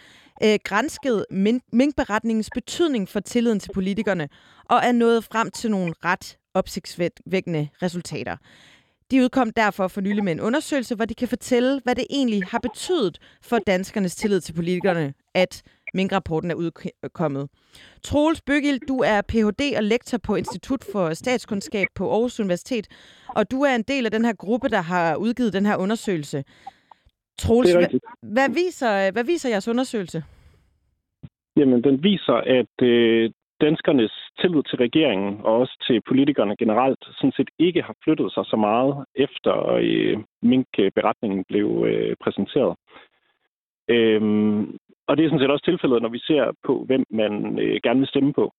øh, 0.45 0.59
grænsket 0.65 1.27
minkberetningens 1.73 2.51
betydning 2.55 3.09
for 3.09 3.21
tilliden 3.21 3.61
til 3.61 3.71
politikerne, 3.75 4.29
og 4.65 4.81
er 4.83 4.93
nået 4.93 5.25
frem 5.25 5.51
til 5.51 5.71
nogle 5.71 5.95
ret 6.05 6.37
opsigtsvækkende 6.55 7.69
resultater. 7.83 8.37
De 9.11 9.23
udkom 9.23 9.51
derfor 9.51 9.89
for 9.89 10.01
nylig 10.01 10.25
med 10.25 10.33
en 10.33 10.41
undersøgelse, 10.41 10.95
hvor 10.95 11.05
de 11.05 11.15
kan 11.15 11.29
fortælle, 11.29 11.81
hvad 11.85 11.95
det 11.95 12.07
egentlig 12.11 12.43
har 12.45 12.59
betydet 12.59 13.19
for 13.43 13.59
danskernes 13.59 14.17
tillid 14.17 14.41
til 14.41 14.53
politikerne, 14.53 15.15
at 15.35 15.63
minkrapporten 15.95 16.51
er 16.51 16.55
udkommet. 16.55 17.49
Troels 18.03 18.41
Bygild, 18.41 18.81
du 18.89 18.99
er 18.99 19.21
Ph.D. 19.21 19.77
og 19.77 19.85
lektor 19.85 20.19
på 20.19 20.35
Institut 20.35 20.85
for 20.93 21.15
Statskundskab 21.15 21.87
på 21.95 22.11
Aarhus 22.11 22.41
Universitet, 22.41 22.87
og 23.29 23.51
du 23.51 23.63
er 23.63 23.75
en 23.75 23.83
del 23.83 24.05
af 24.05 24.11
den 24.11 24.25
her 24.25 24.33
gruppe, 24.33 24.69
der 24.69 24.81
har 24.81 25.17
udgivet 25.17 25.53
den 25.53 25.67
her 25.67 25.77
undersøgelse. 25.77 26.45
Troels, 27.39 27.73
hvad, 27.75 28.01
hvad, 28.23 28.49
viser, 28.49 29.13
hvad 29.13 29.25
viser 29.25 29.49
jeres 29.49 29.69
undersøgelse? 29.69 30.25
Jamen, 31.57 31.85
den 31.85 32.03
viser, 32.03 32.39
at 32.59 32.83
øh, 32.83 33.31
danskernes 33.61 34.15
tillid 34.41 34.63
til 34.63 34.79
regeringen 34.79 35.41
og 35.45 35.53
også 35.61 35.75
til 35.87 36.03
politikerne 36.09 36.57
generelt 36.57 37.05
sådan 37.19 37.33
set 37.37 37.51
ikke 37.59 37.83
har 37.83 37.97
flyttet 38.05 38.33
sig 38.35 38.45
så 38.47 38.57
meget 38.57 39.05
efter 39.15 39.55
øh, 39.83 40.17
mink-beretningen 40.43 41.45
blev 41.49 41.85
øh, 41.89 42.17
præsenteret. 42.23 42.77
Øhm, 43.89 44.79
og 45.09 45.17
det 45.17 45.23
er 45.25 45.29
sådan 45.29 45.43
set 45.43 45.51
også 45.51 45.65
tilfældet, 45.65 46.03
når 46.03 46.09
vi 46.09 46.19
ser 46.19 46.45
på, 46.67 46.85
hvem 46.89 47.05
man 47.11 47.59
øh, 47.59 47.81
gerne 47.83 48.01
vil 48.01 48.09
stemme 48.09 48.33
på. 48.33 48.53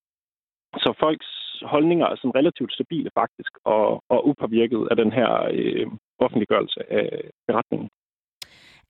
Så 0.83 0.93
folks 0.99 1.29
holdninger 1.61 2.07
er 2.07 2.15
sådan 2.15 2.35
relativt 2.35 2.73
stabile 2.73 3.09
faktisk, 3.13 3.51
og, 3.63 4.03
og 4.09 4.27
upåvirket 4.27 4.87
af 4.91 4.95
den 4.95 5.11
her 5.11 5.31
øh, 5.51 5.87
offentliggørelse 6.19 6.91
af 6.91 7.29
beretningen. 7.47 7.89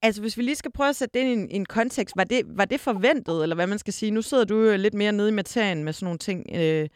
Altså, 0.01 0.21
hvis 0.21 0.37
vi 0.37 0.43
lige 0.43 0.55
skal 0.55 0.71
prøve 0.71 0.89
at 0.89 0.95
sætte 0.95 1.13
det 1.13 1.25
ind 1.25 1.29
i 1.29 1.43
en, 1.43 1.61
en 1.61 1.65
kontekst, 1.65 2.17
var 2.17 2.23
det, 2.23 2.41
var 2.57 2.65
det 2.65 2.79
forventet, 2.79 3.43
eller 3.43 3.55
hvad 3.55 3.67
man 3.67 3.77
skal 3.77 3.93
sige? 3.93 4.11
Nu 4.11 4.21
sidder 4.21 4.45
du 4.45 4.75
lidt 4.77 4.93
mere 4.93 5.11
nede 5.11 5.29
i 5.29 5.39
materien 5.41 5.83
med 5.83 5.93
sådan 5.93 6.05
nogle 6.05 6.17
ting, 6.17 6.39
øh, 6.59 6.87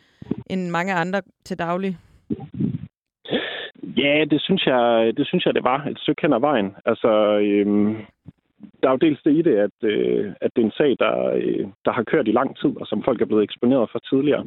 end 0.50 0.70
mange 0.70 0.94
andre 0.94 1.22
til 1.46 1.60
daglig. 1.60 1.98
Ja, 3.98 4.26
det 4.32 4.42
synes 4.42 4.66
jeg, 4.66 5.14
det 5.18 5.28
synes 5.28 5.46
jeg, 5.46 5.54
det 5.54 5.64
var 5.64 5.86
et 5.86 6.00
stykke 6.00 6.22
hen 6.22 6.34
ad 6.34 6.40
vejen. 6.40 6.76
Altså, 6.86 7.12
øhm, 7.40 7.96
der 8.80 8.88
er 8.88 8.92
jo 8.92 9.06
dels 9.06 9.22
det 9.24 9.34
i 9.36 9.42
det, 9.42 9.56
at, 9.56 9.78
øh, 9.84 10.32
at 10.42 10.52
det 10.56 10.62
er 10.62 10.66
en 10.66 10.80
sag, 10.82 10.96
der, 11.00 11.16
øh, 11.36 11.68
der 11.86 11.92
har 11.92 12.04
kørt 12.04 12.28
i 12.28 12.32
lang 12.32 12.58
tid, 12.58 12.72
og 12.82 12.88
som 12.88 13.04
folk 13.04 13.22
er 13.22 13.26
blevet 13.26 13.44
eksponeret 13.44 13.90
for 13.92 14.00
tidligere. 14.00 14.46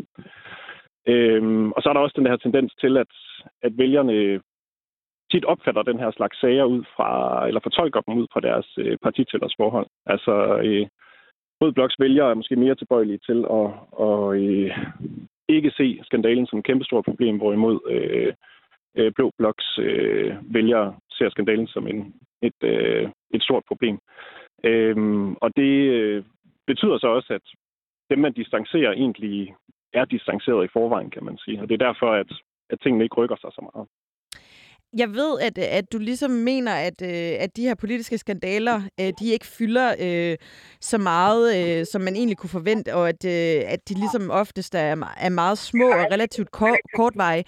Øhm, 1.07 1.73
og 1.73 1.83
så 1.83 1.89
er 1.89 1.93
der 1.93 2.01
også 2.01 2.19
den 2.19 2.27
her 2.27 2.37
tendens 2.37 2.75
til, 2.75 2.97
at, 2.97 3.13
at 3.63 3.73
vælgerne 3.79 4.41
tit 5.33 5.45
opfatter 5.45 5.83
den 5.83 5.99
her 5.99 6.11
slags 6.11 6.41
sager 6.41 6.65
ud 6.65 6.85
fra, 6.97 7.11
eller 7.49 7.61
fortolker 7.61 8.01
dem 8.01 8.15
ud 8.21 8.27
fra 8.33 8.41
deres 8.41 8.69
øh, 8.79 8.99
partitællers 9.03 9.55
forhold. 9.57 9.87
Altså, 10.07 10.35
øh, 10.65 10.87
Rød 11.61 11.73
Bloks 11.73 11.97
vælgere 11.99 12.31
er 12.31 12.35
måske 12.35 12.57
mere 12.57 12.75
tilbøjelige 12.75 13.25
til 13.29 13.39
at, 13.59 13.69
at 14.07 14.19
øh, 14.41 14.71
ikke 15.49 15.71
se 15.71 16.01
skandalen 16.03 16.47
som 16.47 16.59
et 16.59 16.65
kæmpestort 16.65 17.05
problem, 17.05 17.37
hvorimod 17.37 17.79
øh, 17.91 18.33
øh, 18.97 19.13
Blå 19.17 19.31
Bloks 19.39 19.79
øh, 19.79 20.55
vælgere 20.55 20.95
ser 21.11 21.31
skandalen 21.31 21.67
som 21.67 21.87
en, 21.87 22.15
et, 22.43 22.59
øh, 22.63 23.09
et 23.35 23.43
stort 23.43 23.65
problem. 23.69 23.99
Øh, 24.65 24.97
og 25.41 25.57
det 25.57 25.75
øh, 25.99 26.25
betyder 26.67 26.99
så 26.99 27.07
også, 27.07 27.35
at 27.35 27.47
dem, 28.11 28.19
man 28.19 28.33
distancerer, 28.33 28.93
egentlig 28.93 29.55
er 29.93 30.05
distanceret 30.05 30.65
i 30.65 30.73
forvejen, 30.73 31.11
kan 31.11 31.25
man 31.25 31.39
sige. 31.39 31.61
Og 31.61 31.69
det 31.69 31.75
er 31.75 31.87
derfor, 31.87 32.11
at, 32.13 32.33
at 32.71 32.81
tingene 32.81 33.05
ikke 33.05 33.17
rykker 33.17 33.37
sig 33.37 33.51
så 33.53 33.69
meget 33.73 33.89
jeg 34.99 35.09
ved, 35.09 35.41
at, 35.41 35.59
øh, 35.59 35.79
at 35.79 35.93
du 35.93 35.99
ligesom 35.99 36.31
mener, 36.31 36.75
at, 36.89 36.99
øh, 37.03 37.45
at 37.45 37.57
de 37.57 37.63
her 37.63 37.75
politiske 37.75 38.19
skandaler, 38.19 38.77
øh, 39.01 39.13
de 39.21 39.33
ikke 39.33 39.47
fylder 39.59 39.89
øh, 40.07 40.37
så 40.81 40.99
meget, 40.99 41.45
øh, 41.59 41.85
som 41.87 42.01
man 42.03 42.15
egentlig 42.17 42.37
kunne 42.39 42.57
forvente, 42.59 42.95
og 42.95 43.09
at, 43.09 43.25
øh, 43.25 43.73
at 43.75 43.81
de 43.89 43.95
ligesom 43.95 44.31
oftest 44.31 44.75
er, 44.75 44.97
er 45.27 45.29
meget 45.29 45.59
små 45.59 45.89
og 46.01 46.07
relativt 46.15 46.51
kort, 46.51 46.83
kortveje. 46.97 47.43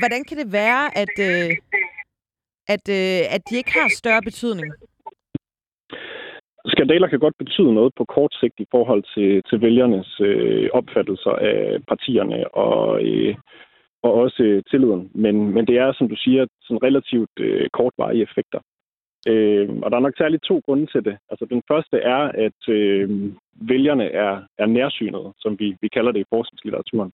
Hvordan 0.00 0.24
kan 0.28 0.36
det 0.36 0.52
være, 0.52 0.98
at, 1.02 1.14
øh, 1.28 1.50
at, 2.74 2.84
øh, 2.98 3.20
at 3.34 3.42
de 3.50 3.56
ikke 3.56 3.72
har 3.72 3.88
større 4.00 4.22
betydning? 4.22 4.72
Skandaler 6.66 7.08
kan 7.08 7.18
godt 7.18 7.38
betyde 7.38 7.74
noget 7.74 7.92
på 7.98 8.04
kort 8.04 8.34
sigt 8.40 8.54
i 8.58 8.66
forhold 8.70 9.02
til, 9.14 9.42
til 9.48 9.60
vælgernes 9.60 10.20
øh, 10.20 10.68
opfattelser 10.72 11.30
af 11.30 11.78
partierne 11.88 12.54
og 12.54 13.02
øh, 13.04 13.34
og 14.02 14.12
også 14.14 14.42
øh, 14.42 14.62
tilliden. 14.70 15.10
Men, 15.14 15.54
men 15.54 15.66
det 15.66 15.76
er, 15.78 15.92
som 15.92 16.08
du 16.08 16.16
siger, 16.16 16.46
sådan 16.62 16.82
relativt 16.82 17.30
øh, 17.38 17.68
kortvarige 17.72 18.22
effekter. 18.22 18.60
Øh, 19.28 19.68
og 19.82 19.90
der 19.90 19.96
er 19.96 20.06
nok 20.06 20.16
særligt 20.18 20.42
to 20.42 20.60
grunde 20.64 20.86
til 20.86 21.04
det. 21.04 21.18
Altså 21.30 21.44
den 21.44 21.62
første 21.68 21.96
er, 21.96 22.22
at 22.46 22.68
øh, 22.68 23.32
vælgerne 23.54 24.04
er, 24.04 24.42
er 24.58 24.66
nærsynede, 24.66 25.32
som 25.38 25.58
vi, 25.58 25.76
vi 25.80 25.88
kalder 25.88 26.12
det 26.12 26.20
i 26.20 26.30
forskningslitteraturen. 26.34 27.12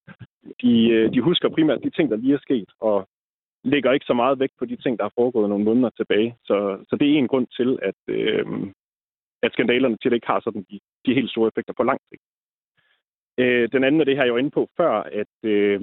De, 0.62 0.88
øh, 0.88 1.12
de 1.14 1.20
husker 1.20 1.48
primært 1.48 1.84
de 1.84 1.90
ting, 1.90 2.10
der 2.10 2.16
lige 2.16 2.34
er 2.34 2.38
sket, 2.38 2.70
og 2.80 3.08
lægger 3.64 3.92
ikke 3.92 4.06
så 4.06 4.14
meget 4.14 4.38
vægt 4.38 4.56
på 4.58 4.64
de 4.64 4.76
ting, 4.76 4.98
der 4.98 5.04
har 5.04 5.12
foregået 5.14 5.48
nogle 5.48 5.64
måneder 5.64 5.90
tilbage. 5.90 6.36
Så, 6.44 6.84
så 6.88 6.96
det 6.96 7.06
er 7.08 7.18
en 7.18 7.28
grund 7.28 7.46
til, 7.46 7.78
at, 7.82 8.00
øh, 8.08 8.46
at 9.42 9.52
skandalerne 9.52 9.96
til 9.96 10.10
det 10.10 10.16
ikke 10.16 10.26
har 10.26 10.40
sådan 10.40 10.66
de, 10.70 10.78
de 11.06 11.14
helt 11.14 11.30
store 11.30 11.48
effekter 11.48 11.74
på 11.76 11.82
lang 11.82 12.00
sigt. 12.08 12.22
Øh, 13.38 13.68
den 13.72 13.84
anden 13.84 14.00
af 14.00 14.06
det 14.06 14.16
her, 14.16 14.24
jeg 14.24 14.32
var 14.32 14.38
inde 14.38 14.50
på 14.50 14.68
før, 14.76 14.92
at, 14.92 15.34
øh, 15.42 15.80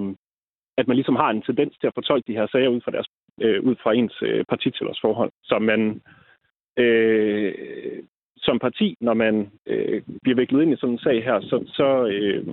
at 0.78 0.88
man 0.88 0.96
ligesom 0.96 1.16
har 1.16 1.30
en 1.30 1.42
tendens 1.42 1.78
til 1.78 1.88
at 1.88 1.94
fortolke 1.94 2.28
de 2.28 2.38
her 2.38 2.48
sager 2.48 2.70
ud 2.70 2.82
fra, 2.82 2.92
deres, 2.92 3.08
øh, 3.42 3.64
ud 3.64 3.76
fra 3.84 3.94
ens 3.94 4.16
øh, 4.22 4.46
partitillersforhold. 4.50 5.32
Så 5.44 5.60
man 5.60 6.02
øh, 6.78 8.04
som 8.38 8.60
parti, 8.60 8.98
når 9.02 9.14
man 9.14 9.52
øh, 9.66 10.02
bliver 10.24 10.36
viklet 10.36 10.62
ind 10.62 10.74
i 10.74 10.76
sådan 10.76 10.94
en 10.94 11.00
sag 11.00 11.24
her, 11.24 11.42
så, 11.42 11.64
så 11.68 12.06
øh, 12.06 12.48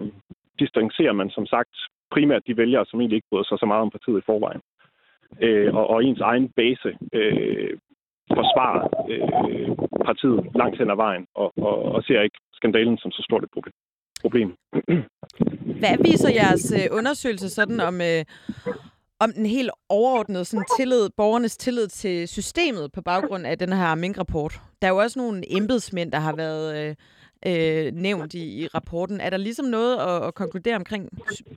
distancerer 0.59 1.13
man 1.13 1.31
som 1.31 1.47
sagt 1.47 1.75
primært 2.11 2.47
de 2.47 2.57
vælgere, 2.57 2.87
som 2.87 3.01
egentlig 3.01 3.17
ikke 3.17 3.31
bryder 3.31 3.45
sig 3.45 3.59
så 3.59 3.67
meget 3.67 3.83
om 3.83 3.91
partiet 3.91 4.19
i 4.19 4.27
forvejen. 4.27 4.61
Øh, 5.41 5.75
og, 5.75 5.91
og 5.91 6.05
ens 6.05 6.21
egen 6.21 6.49
base 6.49 6.97
øh, 7.13 7.79
forsvarer 8.35 8.85
øh, 9.13 9.69
partiet 10.05 10.47
langt 10.55 10.79
hen 10.79 10.91
ad 10.91 10.97
vejen, 10.97 11.27
og, 11.35 11.53
og, 11.57 11.83
og 11.83 12.03
ser 12.03 12.21
ikke 12.23 12.39
skandalen 12.53 12.99
som 12.99 13.11
så 13.11 13.23
stort 13.23 13.45
et 13.45 13.51
problem 13.55 13.75
problem. 14.21 14.49
Hvad 15.81 15.97
viser 16.03 16.31
jeres 16.31 16.73
øh, 16.73 16.99
undersøgelse 16.99 17.49
sådan 17.51 17.81
om, 17.81 18.01
øh, 18.01 18.25
om 19.21 19.33
den 19.33 19.47
helt 19.47 19.71
overordnede 19.89 20.45
sådan, 20.45 20.67
tillid, 20.79 21.09
borgernes 21.17 21.57
tillid 21.57 21.89
til 21.89 22.29
systemet 22.29 22.93
på 22.93 23.03
baggrund 23.03 23.47
af 23.47 23.59
den 23.59 23.73
her 23.73 23.95
minkrapport? 23.95 24.61
Der 24.83 24.89
er 24.89 24.93
jo 24.93 24.99
også 24.99 25.19
nogle 25.19 25.57
embedsmænd, 25.57 26.13
der 26.13 26.19
har 26.19 26.37
været 26.37 26.67
øh, 26.79 26.95
øh, 27.47 27.93
nævnt 27.93 28.35
i, 28.35 28.63
i 28.63 28.67
rapporten. 28.67 29.21
Er 29.21 29.31
der 29.31 29.37
ligesom 29.37 29.67
noget 29.67 29.97
at, 29.97 30.27
at 30.27 30.35
konkludere 30.35 30.77
omkring 30.77 31.09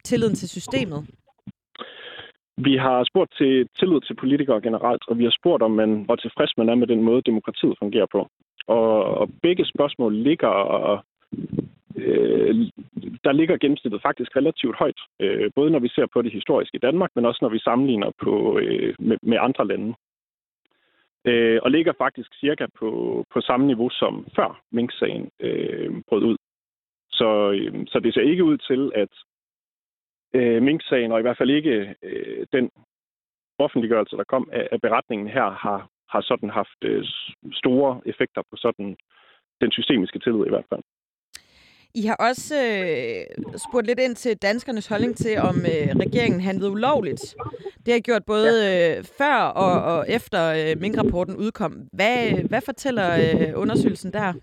tilliden 0.03 0.35
til 0.35 0.49
systemet? 0.49 1.07
Vi 2.57 2.77
har 2.77 3.03
spurgt 3.03 3.31
til 3.37 3.67
tillid 3.79 4.01
til 4.01 4.15
politikere 4.15 4.61
generelt, 4.61 5.03
og 5.07 5.17
vi 5.17 5.23
har 5.23 5.35
spurgt, 5.39 5.63
om 5.63 5.71
man 5.71 6.07
var 6.07 6.15
tilfreds 6.15 6.57
man 6.57 6.69
er 6.69 6.75
med 6.75 6.87
den 6.87 7.01
måde, 7.03 7.21
demokratiet 7.25 7.75
fungerer 7.79 8.05
på. 8.11 8.27
Og, 8.67 9.03
og 9.19 9.29
begge 9.41 9.65
spørgsmål 9.65 10.13
ligger 10.15 10.49
øh, 11.95 12.55
der 13.23 13.31
ligger 13.31 13.57
gennemsnittet 13.57 14.01
faktisk 14.01 14.35
relativt 14.35 14.75
højt, 14.75 14.99
øh, 15.19 15.51
både 15.55 15.71
når 15.71 15.79
vi 15.79 15.87
ser 15.87 16.07
på 16.13 16.21
det 16.21 16.31
historiske 16.31 16.75
i 16.75 16.85
Danmark, 16.87 17.11
men 17.15 17.25
også 17.25 17.39
når 17.41 17.49
vi 17.49 17.59
sammenligner 17.59 18.11
på, 18.21 18.59
øh, 18.59 18.95
med, 18.99 19.17
med 19.21 19.37
andre 19.41 19.67
lande. 19.67 19.93
Øh, 21.25 21.59
og 21.63 21.71
ligger 21.71 21.93
faktisk 21.97 22.29
cirka 22.39 22.67
på, 22.79 22.89
på 23.33 23.41
samme 23.41 23.67
niveau 23.67 23.89
som 23.89 24.27
før 24.35 24.61
Mink-sagen 24.71 25.29
øh, 25.39 26.01
brød 26.07 26.23
ud. 26.23 26.37
Så, 27.11 27.51
øh, 27.51 27.85
så 27.87 27.99
det 27.99 28.13
ser 28.13 28.21
ikke 28.21 28.43
ud 28.43 28.57
til, 28.57 28.91
at 28.95 29.13
øh, 30.33 30.63
Mink-sagen, 30.63 31.11
og 31.11 31.19
i 31.19 31.21
hvert 31.21 31.37
fald 31.37 31.49
ikke 31.49 31.95
øh, 32.03 32.47
den 32.53 32.69
offentliggørelse, 33.59 34.17
der 34.17 34.23
kom 34.23 34.49
af, 34.51 34.67
af 34.71 34.81
beretningen 34.81 35.27
her, 35.27 35.51
har, 35.51 35.87
har 36.09 36.21
sådan 36.21 36.49
haft 36.49 36.79
øh, 36.83 37.05
store 37.53 38.01
effekter 38.05 38.41
på 38.49 38.55
sådan 38.55 38.97
den 39.61 39.71
systemiske 39.71 40.19
tillid 40.19 40.45
i 40.45 40.49
hvert 40.49 40.69
fald. 40.69 40.83
I 41.95 42.05
har 42.05 42.15
også 42.29 42.55
øh, 42.55 43.57
spurgt 43.57 43.87
lidt 43.87 43.99
ind 43.99 44.15
til 44.15 44.37
danskernes 44.37 44.87
holdning 44.87 45.15
til, 45.15 45.37
om 45.37 45.55
øh, 45.73 45.89
regeringen 46.05 46.41
handlede 46.41 46.71
ulovligt. 46.71 47.35
Det 47.85 47.93
har 47.93 47.99
gjort 47.99 48.25
både 48.25 48.51
øh, 48.71 49.03
før 49.17 49.37
og, 49.65 49.73
og 49.93 50.05
efter 50.09 50.41
øh, 50.59 50.81
Mink-rapporten 50.81 51.35
udkom. 51.35 51.73
Hvad, 51.93 52.47
hvad 52.49 52.61
fortæller 52.65 53.07
øh, 53.23 53.61
undersøgelsen 53.61 54.13
der? 54.13 54.33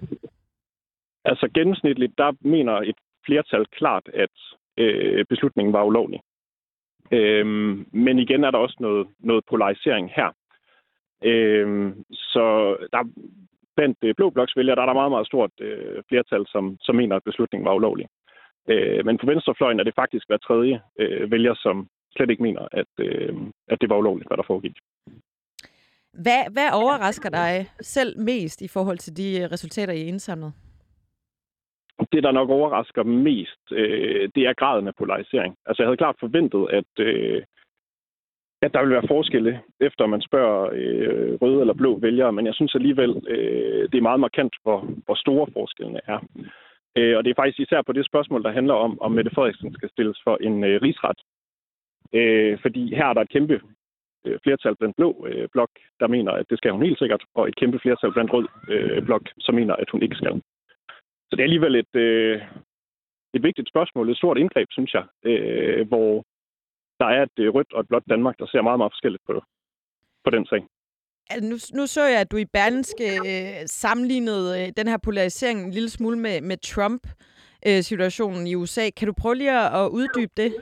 Altså 1.25 1.49
gennemsnitligt, 1.55 2.13
der 2.19 2.33
mener 2.41 2.73
et 2.73 2.99
flertal 3.27 3.67
klart, 3.67 4.09
at 4.15 4.37
øh, 4.77 5.25
beslutningen 5.29 5.73
var 5.73 5.85
ulovlig. 5.85 6.21
Øhm, 7.13 7.87
men 7.93 8.19
igen 8.19 8.45
er 8.45 8.51
der 8.51 8.59
også 8.59 8.77
noget, 8.81 9.07
noget 9.19 9.45
polarisering 9.51 10.11
her. 10.17 10.29
Øhm, 11.25 12.05
så 12.11 12.77
der 12.93 13.03
blandt 13.81 13.99
øh, 14.07 14.15
Blå 14.19 14.27
Bloks 14.31 14.57
vælgere, 14.57 14.77
der 14.77 14.83
er 14.83 14.91
der 14.91 15.01
meget, 15.01 15.15
meget 15.17 15.31
stort 15.31 15.53
øh, 15.67 15.99
flertal, 16.09 16.45
som, 16.55 16.65
som 16.87 16.95
mener, 17.01 17.15
at 17.17 17.29
beslutningen 17.29 17.67
var 17.69 17.75
ulovlig. 17.81 18.07
Øh, 18.73 19.01
men 19.07 19.19
på 19.19 19.27
venstrefløjen 19.27 19.81
er 19.81 19.87
det 19.87 20.01
faktisk 20.03 20.25
hver 20.29 20.41
tredje 20.47 20.77
øh, 21.01 21.31
vælger, 21.31 21.55
som 21.65 21.77
slet 22.17 22.31
ikke 22.31 22.47
mener, 22.49 22.65
at, 22.81 22.93
øh, 23.07 23.33
at 23.73 23.81
det 23.81 23.91
var 23.91 23.97
ulovligt, 23.97 24.29
hvad 24.29 24.37
der 24.37 24.51
foregik. 24.53 24.77
Hvad, 26.25 26.43
hvad 26.55 26.69
overrasker 26.83 27.31
dig 27.31 27.55
selv 27.81 28.13
mest 28.19 28.63
i 28.63 28.69
forhold 28.69 28.99
til 28.99 29.17
de 29.21 29.29
øh, 29.41 29.45
resultater, 29.55 29.93
I 29.93 30.03
indsamlet? 30.13 30.53
Det, 32.13 32.23
der 32.23 32.33
nok 32.33 32.51
overrasker 32.51 33.03
mest, 33.03 33.63
øh, 33.73 34.29
det 34.35 34.43
er 34.47 34.61
graden 34.61 34.89
af 34.89 34.95
polarisering. 34.99 35.53
Altså, 35.67 35.83
jeg 35.83 35.89
havde 35.89 36.03
klart 36.03 36.17
forventet, 36.21 36.65
at, 36.79 36.93
øh, 37.07 37.43
at 38.63 38.75
der 38.75 38.83
vil 38.83 38.91
være 38.91 39.09
forskelle, 39.09 39.51
eh, 39.51 39.87
efter 39.87 40.07
man 40.07 40.21
spørger 40.21 40.71
øh, 40.73 41.35
røde 41.43 41.61
eller 41.61 41.75
blå 41.75 41.99
vælgere, 41.99 42.33
men 42.33 42.47
jeg 42.47 42.55
synes 42.55 42.75
alligevel, 42.75 43.23
øh, 43.29 43.89
det 43.91 43.99
er 43.99 44.09
meget 44.09 44.21
markant, 44.21 44.55
hvor, 44.63 44.79
hvor 45.05 45.15
store 45.15 45.47
forskellene 45.53 46.01
er. 46.07 46.19
Øh, 46.97 47.17
og 47.17 47.25
det 47.25 47.31
er 47.31 47.41
faktisk 47.41 47.61
især 47.61 47.83
på 47.83 47.93
det 47.93 48.07
spørgsmål, 48.07 48.43
der 48.43 48.53
handler 48.53 48.75
om, 48.75 49.01
om 49.01 49.13
Mette 49.13 49.31
Frederiksen 49.35 49.75
skal 49.75 49.91
stilles 49.91 50.21
for 50.25 50.37
en 50.41 50.65
øh, 50.65 50.83
rigsret. 50.83 51.21
Øh, 52.13 52.59
fordi 52.63 52.95
her 52.95 53.07
er 53.07 53.13
der 53.13 53.21
et 53.21 53.35
kæmpe 53.37 53.61
øh, 54.27 54.39
flertal 54.43 54.77
blandt 54.77 54.97
blå 54.97 55.27
øh, 55.29 55.49
blok, 55.53 55.71
der 56.01 56.07
mener, 56.07 56.33
at 56.33 56.47
det 56.51 56.59
skal 56.59 56.73
hun 56.73 56.83
helt 56.83 56.99
sikkert, 56.99 57.25
og 57.35 57.49
et 57.49 57.57
kæmpe 57.57 57.79
flertal 57.79 58.13
blandt 58.13 58.33
rød 58.33 58.47
øh, 58.69 59.03
blok, 59.03 59.23
som 59.39 59.55
mener, 59.55 59.75
at 59.77 59.91
hun 59.91 60.03
ikke 60.03 60.17
skal. 60.17 60.43
Så 61.29 61.33
det 61.37 61.41
er 61.41 61.51
alligevel 61.51 61.75
et, 61.75 61.95
øh, 61.95 62.43
et 63.35 63.43
vigtigt 63.43 63.69
spørgsmål, 63.69 64.11
et 64.11 64.17
stort 64.17 64.39
indgreb, 64.39 64.69
synes 64.71 64.95
jeg, 64.95 65.05
øh, 65.25 65.89
hvor 65.89 66.25
der 67.01 67.07
er 67.07 67.23
et 67.23 67.55
rødt 67.55 67.73
og 67.73 67.81
et 67.81 67.89
blåt 67.89 68.03
Danmark, 68.11 68.39
der 68.39 68.47
ser 68.47 68.63
meget, 68.63 68.79
meget 68.79 68.93
forskelligt 68.93 69.23
på, 69.27 69.35
på 70.25 70.31
den 70.31 70.47
sag. 70.47 70.63
Altså, 71.31 71.49
nu, 71.51 71.57
nu 71.81 71.87
så 71.87 72.03
jeg, 72.05 72.21
at 72.21 72.33
du 72.33 72.37
i 72.37 72.53
Berlinske 72.53 73.07
øh, 73.31 73.63
sammenlignede 73.67 74.47
øh, 74.61 74.67
den 74.77 74.89
her 74.89 74.99
polarisering 75.05 75.59
en 75.61 75.71
lille 75.71 75.91
smule 75.91 76.19
med, 76.19 76.41
med 76.41 76.57
Trump-situationen 76.57 78.43
øh, 78.43 78.51
i 78.51 78.55
USA. 78.55 78.91
Kan 78.97 79.09
du 79.09 79.15
prøve 79.21 79.35
lige 79.35 79.59
at, 79.61 79.69
at 79.81 79.89
uddybe 79.89 80.33
det? 80.37 80.53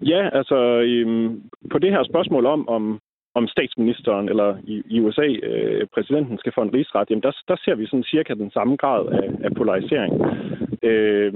Ja, 0.00 0.28
altså 0.38 0.58
øhm, 0.90 1.42
på 1.72 1.78
det 1.78 1.90
her 1.90 2.04
spørgsmål 2.04 2.46
om, 2.46 2.68
om, 2.68 3.00
om 3.34 3.48
statsministeren 3.48 4.28
eller 4.28 4.56
i, 4.64 4.82
i 4.86 5.00
USA 5.00 5.26
øh, 5.42 5.86
præsidenten 5.94 6.38
skal 6.38 6.52
få 6.54 6.62
en 6.62 6.74
rigsret, 6.74 7.10
jamen 7.10 7.22
der, 7.22 7.32
der 7.48 7.56
ser 7.64 7.74
vi 7.74 7.86
sådan 7.86 8.10
cirka 8.14 8.34
den 8.34 8.50
samme 8.50 8.76
grad 8.76 9.06
af, 9.06 9.28
af 9.46 9.54
polarisering. 9.54 10.12
Øh, 10.82 11.32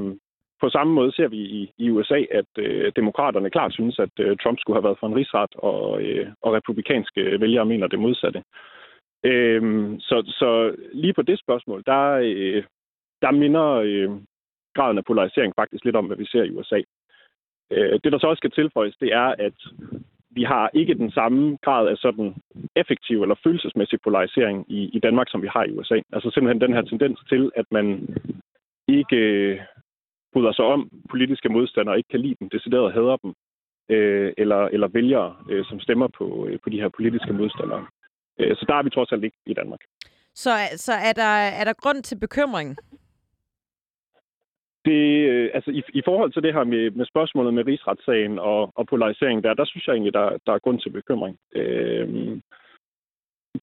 på 0.63 0.69
samme 0.69 0.93
måde 0.93 1.13
ser 1.13 1.29
vi 1.29 1.37
i, 1.37 1.73
i 1.79 1.91
USA, 1.91 2.21
at 2.31 2.51
øh, 2.59 2.93
demokraterne 2.97 3.51
klart 3.51 3.73
synes, 3.73 3.99
at 3.99 4.15
øh, 4.19 4.37
Trump 4.43 4.59
skulle 4.59 4.77
have 4.77 4.85
været 4.85 4.99
for 5.01 5.07
en 5.07 5.17
rigsret, 5.17 5.53
og, 5.55 6.03
øh, 6.03 6.27
og 6.43 6.53
republikanske 6.53 7.41
vælgere 7.41 7.67
mener 7.67 7.87
det 7.87 7.99
modsatte. 7.99 8.43
Øh, 9.25 9.63
så, 9.99 10.17
så 10.41 10.75
lige 10.93 11.15
på 11.15 11.23
det 11.23 11.39
spørgsmål, 11.39 11.83
der, 11.87 12.03
øh, 12.25 12.63
der 13.23 13.31
minder 13.31 13.69
øh, 13.89 14.11
graden 14.77 14.99
af 14.99 15.05
polarisering 15.05 15.53
faktisk 15.57 15.85
lidt 15.85 15.97
om, 15.97 16.07
hvad 16.07 16.17
vi 16.17 16.27
ser 16.27 16.43
i 16.43 16.51
USA. 16.51 16.81
Øh, 17.73 18.01
det, 18.05 18.13
der 18.13 18.19
så 18.19 18.27
også 18.27 18.41
skal 18.41 18.51
tilføjes, 18.51 18.97
det 19.01 19.13
er, 19.13 19.29
at 19.47 19.59
vi 20.31 20.43
har 20.43 20.71
ikke 20.75 20.95
den 20.95 21.11
samme 21.11 21.59
grad 21.65 21.89
af 21.89 21.97
sådan 21.97 22.35
effektiv 22.77 23.23
eller 23.23 23.35
følelsesmæssig 23.45 23.99
polarisering 24.05 24.67
i, 24.69 24.91
i 24.97 24.99
Danmark, 24.99 25.29
som 25.31 25.43
vi 25.43 25.49
har 25.53 25.65
i 25.65 25.73
USA. 25.73 26.01
Altså 26.13 26.31
simpelthen 26.31 26.61
den 26.61 26.73
her 26.73 26.83
tendens 26.83 27.19
til, 27.29 27.51
at 27.57 27.67
man 27.71 28.17
ikke 28.89 29.61
bryder 30.33 30.53
sig 30.53 30.65
om 30.65 30.91
politiske 31.11 31.49
modstandere, 31.49 31.97
ikke 31.97 32.09
kan 32.09 32.21
lide 32.21 32.37
dem, 32.41 32.49
decideret 32.49 32.93
hader 32.93 33.17
dem, 33.17 33.35
øh, 33.89 34.33
eller, 34.39 34.61
eller 34.75 34.89
vælgere, 34.89 35.37
øh, 35.51 35.65
som 35.65 35.81
stemmer 35.81 36.09
på, 36.19 36.47
øh, 36.49 36.59
på 36.63 36.71
de 36.71 36.81
her 36.81 36.89
politiske 36.89 37.33
modstandere. 37.33 37.87
Øh, 38.39 38.57
så 38.57 38.65
der 38.69 38.75
er 38.75 38.83
vi 38.83 38.91
trods 38.91 39.13
alt 39.13 39.25
ikke 39.25 39.37
i 39.47 39.55
Danmark. 39.55 39.81
Så, 40.35 40.51
så 40.77 40.93
er, 40.93 41.13
der, 41.13 41.33
er 41.61 41.65
der 41.65 41.73
grund 41.73 42.03
til 42.03 42.19
bekymring? 42.19 42.77
Det, 44.85 45.29
øh, 45.31 45.51
altså 45.55 45.71
i, 45.71 45.83
i 45.95 46.03
forhold 46.05 46.33
til 46.33 46.43
det 46.43 46.55
her 46.55 46.65
med, 46.65 46.91
med 46.91 47.07
spørgsmålet 47.07 47.55
med 47.55 47.67
rigsretssagen 47.67 48.39
og, 48.39 48.73
og 48.75 48.87
polarisering 48.87 49.45
der, 49.45 49.55
der 49.55 49.65
synes 49.65 49.87
jeg 49.87 49.93
egentlig, 49.93 50.15
der, 50.15 50.39
der 50.47 50.53
er 50.53 50.59
grund 50.59 50.81
til 50.81 50.91
bekymring. 50.91 51.37
Øh, 51.55 52.41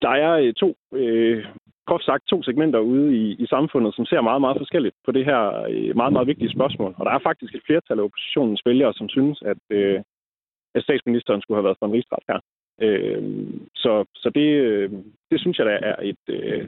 der 0.01 0.09
er 0.09 0.31
øh, 0.31 0.53
to 0.53 0.75
øh, 0.93 1.45
groft 1.89 2.05
sagt 2.05 2.23
to 2.27 2.43
segmenter 2.43 2.79
ude 2.79 3.07
i, 3.21 3.23
i 3.43 3.45
samfundet, 3.47 3.95
som 3.95 4.05
ser 4.05 4.21
meget, 4.21 4.41
meget 4.41 4.57
forskelligt 4.57 4.95
på 5.05 5.11
det 5.11 5.25
her 5.25 5.41
øh, 5.71 5.95
meget, 5.95 6.13
meget 6.13 6.27
vigtige 6.27 6.55
spørgsmål. 6.55 6.91
Og 6.97 7.05
der 7.05 7.11
er 7.11 7.27
faktisk 7.29 7.55
et 7.55 7.65
flertal 7.65 7.99
af 7.99 8.03
oppositionens 8.03 8.61
vælgere, 8.65 8.93
som 8.93 9.09
synes, 9.09 9.37
at, 9.51 9.61
øh, 9.69 9.99
at 10.75 10.83
statsministeren 10.83 11.41
skulle 11.41 11.57
have 11.57 11.67
været 11.67 11.79
for 11.79 11.85
en 11.85 11.93
rigsret 11.93 12.23
her. 12.29 12.39
Øh, 12.85 13.23
så 13.75 14.05
så 14.15 14.29
det, 14.29 14.49
øh, 14.65 14.91
det 15.31 15.39
synes 15.39 15.57
jeg, 15.57 15.65
der 15.65 15.77
er 15.89 15.95
et 16.01 16.23
øh, 16.29 16.67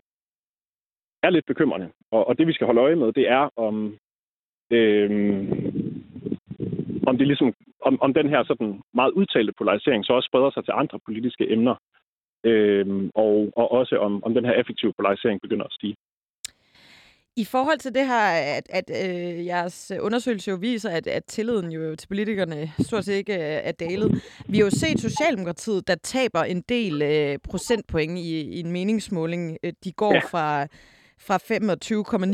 er 1.24 1.30
lidt 1.30 1.46
bekymrende. 1.46 1.90
Og, 2.12 2.28
og 2.28 2.38
det, 2.38 2.48
vi 2.48 2.54
skal 2.54 2.68
holde 2.68 2.82
øje 2.82 2.96
med, 2.96 3.14
det 3.14 3.30
er, 3.30 3.50
om, 3.56 3.98
øh, 4.72 5.10
om, 7.08 7.18
det 7.18 7.28
ligesom, 7.28 7.54
om, 7.82 8.02
om 8.02 8.14
den 8.14 8.30
her 8.30 8.44
sådan 8.44 8.82
meget 8.94 9.12
udtalte 9.12 9.54
polarisering 9.58 10.06
så 10.06 10.14
også 10.14 10.28
spreder 10.28 10.52
sig 10.52 10.66
til 10.66 10.74
andre 10.78 11.00
politiske 11.06 11.52
emner 11.52 11.76
øh, 12.44 13.10
og, 13.16 13.50
og 13.56 13.72
også 13.72 13.96
om, 13.98 14.24
om 14.24 14.34
den 14.34 14.46
her 14.46 14.54
effektive 14.54 14.94
polarisering 14.94 15.42
begynder 15.42 15.66
at 15.66 15.74
stige. 15.74 15.96
I 17.36 17.46
forhold 17.46 17.78
til 17.80 17.96
det 17.96 18.08
her, 18.08 18.26
at, 18.58 18.68
at 18.70 18.90
øh, 18.90 19.46
jeres 19.46 19.92
undersøgelse 20.02 20.52
jo 20.52 20.58
viser, 20.58 20.90
at, 20.90 21.08
at 21.08 21.26
tilliden 21.26 21.72
jo 21.72 21.96
til 21.96 22.08
politikerne 22.08 22.72
stort 22.80 23.06
set 23.06 23.14
ikke 23.14 23.34
er 23.34 23.72
dalet. 23.72 24.24
Vi 24.50 24.58
har 24.58 24.66
jo 24.66 24.70
set 24.70 25.00
Socialdemokratiet, 25.00 25.88
der 25.88 25.96
taber 25.96 26.44
en 26.44 26.62
del 26.62 27.02
øh, 27.02 27.38
procentpoint 27.50 28.20
i, 28.20 28.42
i 28.42 28.60
en 28.60 28.72
meningsmåling. 28.72 29.58
Øh, 29.64 29.74
de 29.84 29.92
går 29.92 30.14
ja. 30.14 30.20
fra 30.20 30.68
fra 31.20 31.38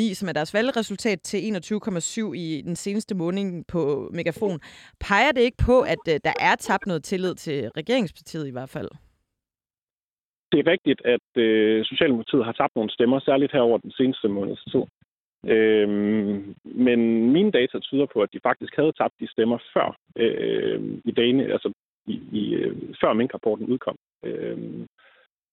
25,9, 0.10 0.14
som 0.14 0.30
er 0.30 0.34
deres 0.34 0.54
valgresultat, 0.54 1.22
til 1.22 1.38
21,7 1.38 2.34
i 2.34 2.62
den 2.66 2.76
seneste 2.76 3.16
måned 3.16 3.64
på 3.64 4.10
Megafon. 4.14 4.60
Peger 5.00 5.32
det 5.32 5.42
ikke 5.42 5.58
på, 5.58 5.82
at 5.82 5.98
øh, 6.10 6.20
der 6.24 6.34
er 6.40 6.56
tabt 6.56 6.88
noget 6.88 7.04
tillid 7.04 7.36
til 7.36 7.70
regeringspartiet 7.78 8.48
i 8.48 8.52
hvert 8.52 8.70
fald? 8.70 8.90
Det 10.52 10.60
er 10.60 10.72
rigtigt, 10.72 11.02
at 11.06 11.28
øh, 11.36 11.86
Socialdemokratiet 11.86 12.46
har 12.46 12.52
tabt 12.52 12.76
nogle 12.76 12.92
stemmer, 12.92 13.20
særligt 13.20 13.52
her 13.52 13.60
over 13.60 13.78
den 13.78 13.92
seneste 13.92 14.28
måneds 14.28 14.64
tid. 14.64 14.84
Øhm, 15.46 16.56
men 16.64 17.32
mine 17.32 17.52
data 17.52 17.80
tyder 17.80 18.06
på, 18.14 18.22
at 18.22 18.34
de 18.34 18.40
faktisk 18.44 18.76
havde 18.76 18.92
tabt 18.92 19.14
de 19.20 19.32
stemmer 19.32 19.58
før 19.74 19.98
øh, 20.16 20.82
i 21.06 21.12
dagene, 21.12 21.44
altså 21.44 21.74
i, 22.08 22.22
i, 22.32 22.54
øh, 22.54 22.76
før 23.02 23.14
minkrapporten 23.14 23.66
udkom. 23.66 23.96
Øhm, 24.24 24.88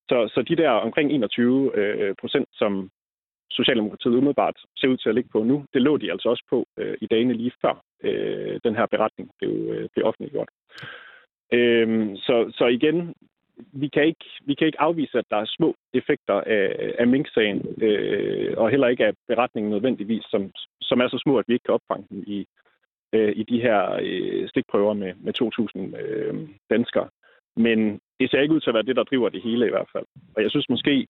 så, 0.08 0.30
så 0.34 0.42
de 0.42 0.56
der 0.56 0.70
omkring 0.70 1.12
21 1.12 1.78
øh, 1.78 2.14
procent, 2.20 2.48
som 2.52 2.90
Socialdemokratiet 3.50 4.14
umiddelbart 4.14 4.56
ser 4.76 4.88
ud 4.88 4.96
til 4.96 5.08
at 5.08 5.14
ligge 5.14 5.30
på 5.32 5.42
nu, 5.42 5.64
det 5.74 5.82
lå 5.82 5.96
de 5.96 6.12
altså 6.12 6.28
også 6.28 6.44
på 6.50 6.66
øh, 6.78 6.96
i 7.00 7.06
dagene 7.06 7.32
lige 7.32 7.52
før 7.62 7.82
øh, 8.04 8.60
den 8.64 8.76
her 8.76 8.86
beretning 8.86 9.30
blev, 9.38 9.50
øh, 9.50 9.88
blev 9.94 10.06
offentliggjort. 10.06 10.48
Øhm, 11.52 12.16
så, 12.16 12.52
så 12.58 12.66
igen, 12.66 13.14
vi 13.74 13.88
kan, 13.88 14.04
ikke, 14.04 14.24
vi 14.44 14.54
kan 14.54 14.66
ikke 14.66 14.80
afvise, 14.80 15.18
at 15.18 15.24
der 15.30 15.36
er 15.36 15.54
små 15.56 15.74
effekter 15.94 16.34
af, 16.34 16.94
af 16.98 17.06
Mink-sagen, 17.06 17.82
øh, 17.82 18.54
og 18.56 18.70
heller 18.70 18.88
ikke 18.88 19.06
af 19.06 19.12
beretningen 19.28 19.70
nødvendigvis, 19.70 20.24
som, 20.30 20.50
som 20.80 21.00
er 21.00 21.08
så 21.08 21.18
små, 21.24 21.38
at 21.38 21.44
vi 21.48 21.54
ikke 21.54 21.64
kan 21.64 21.74
opfange 21.74 22.06
den 22.10 22.24
i, 22.26 22.46
øh, 23.12 23.32
i 23.36 23.42
de 23.42 23.60
her 23.60 23.98
øh, 24.02 24.48
stikprøver 24.48 24.92
med, 24.92 25.14
med 25.14 25.32
2.000 25.94 26.00
øh, 26.02 26.48
danskere. 26.70 27.08
Men 27.56 28.00
det 28.20 28.30
ser 28.30 28.40
ikke 28.40 28.54
ud 28.54 28.60
til 28.60 28.70
at 28.70 28.74
være 28.74 28.88
det, 28.88 28.96
der 28.96 29.04
driver 29.04 29.28
det 29.28 29.42
hele 29.42 29.66
i 29.66 29.70
hvert 29.70 29.90
fald. 29.92 30.06
Og 30.36 30.42
jeg 30.42 30.50
synes 30.50 30.68
måske, 30.68 31.06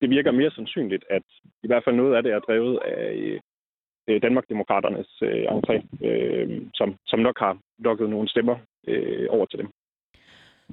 det 0.00 0.10
virker 0.10 0.30
mere 0.32 0.50
sandsynligt, 0.50 1.04
at 1.10 1.22
i 1.62 1.66
hvert 1.66 1.84
fald 1.84 1.96
noget 1.96 2.16
af 2.16 2.22
det 2.22 2.32
er 2.32 2.38
drevet 2.38 2.78
af 2.84 3.14
øh, 3.14 3.40
øh 4.08 4.22
Danmarksdemokraternes 4.22 5.22
øh, 5.22 5.44
entré, 5.44 6.06
øh, 6.06 6.62
som, 6.74 6.96
som 7.06 7.20
nok 7.20 7.38
har 7.38 7.58
lukket 7.78 8.10
nogle 8.10 8.28
stemmer 8.28 8.56
øh, 8.88 9.26
over 9.30 9.46
til 9.46 9.58
dem. 9.58 9.68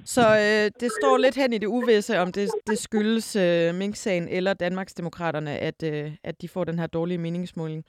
Så 0.03 0.21
øh, 0.21 0.71
det 0.79 0.91
står 1.01 1.17
lidt 1.17 1.35
hen 1.35 1.53
i 1.53 1.57
det 1.57 1.67
uvisse, 1.67 2.19
om 2.19 2.31
det, 2.31 2.49
det 2.67 2.77
skyldes 2.79 3.35
øh, 3.35 3.75
Mink-sagen 3.75 4.27
eller 4.27 4.53
Danmarksdemokraterne, 4.53 5.57
at, 5.57 5.83
øh, 5.83 6.11
at 6.23 6.41
de 6.41 6.47
får 6.47 6.63
den 6.63 6.79
her 6.79 6.87
dårlige 6.87 7.17
meningsmåling. 7.17 7.83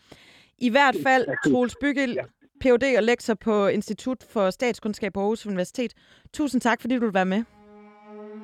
I 0.59 0.69
hvert 0.71 0.97
fald, 1.03 1.27
Troels 1.51 1.77
ja. 1.97 2.23
Ph.D. 2.61 2.97
og 2.97 3.03
lektor 3.03 3.35
på 3.35 3.67
Institut 3.67 4.25
for 4.31 4.51
Statskundskab 4.51 5.13
på 5.13 5.21
Aarhus 5.21 5.47
Universitet. 5.47 5.93
Tusind 6.33 6.61
tak, 6.61 6.81
fordi 6.81 6.95
du 6.95 7.01
vil 7.01 7.15
være 7.15 7.25
med. 7.25 7.43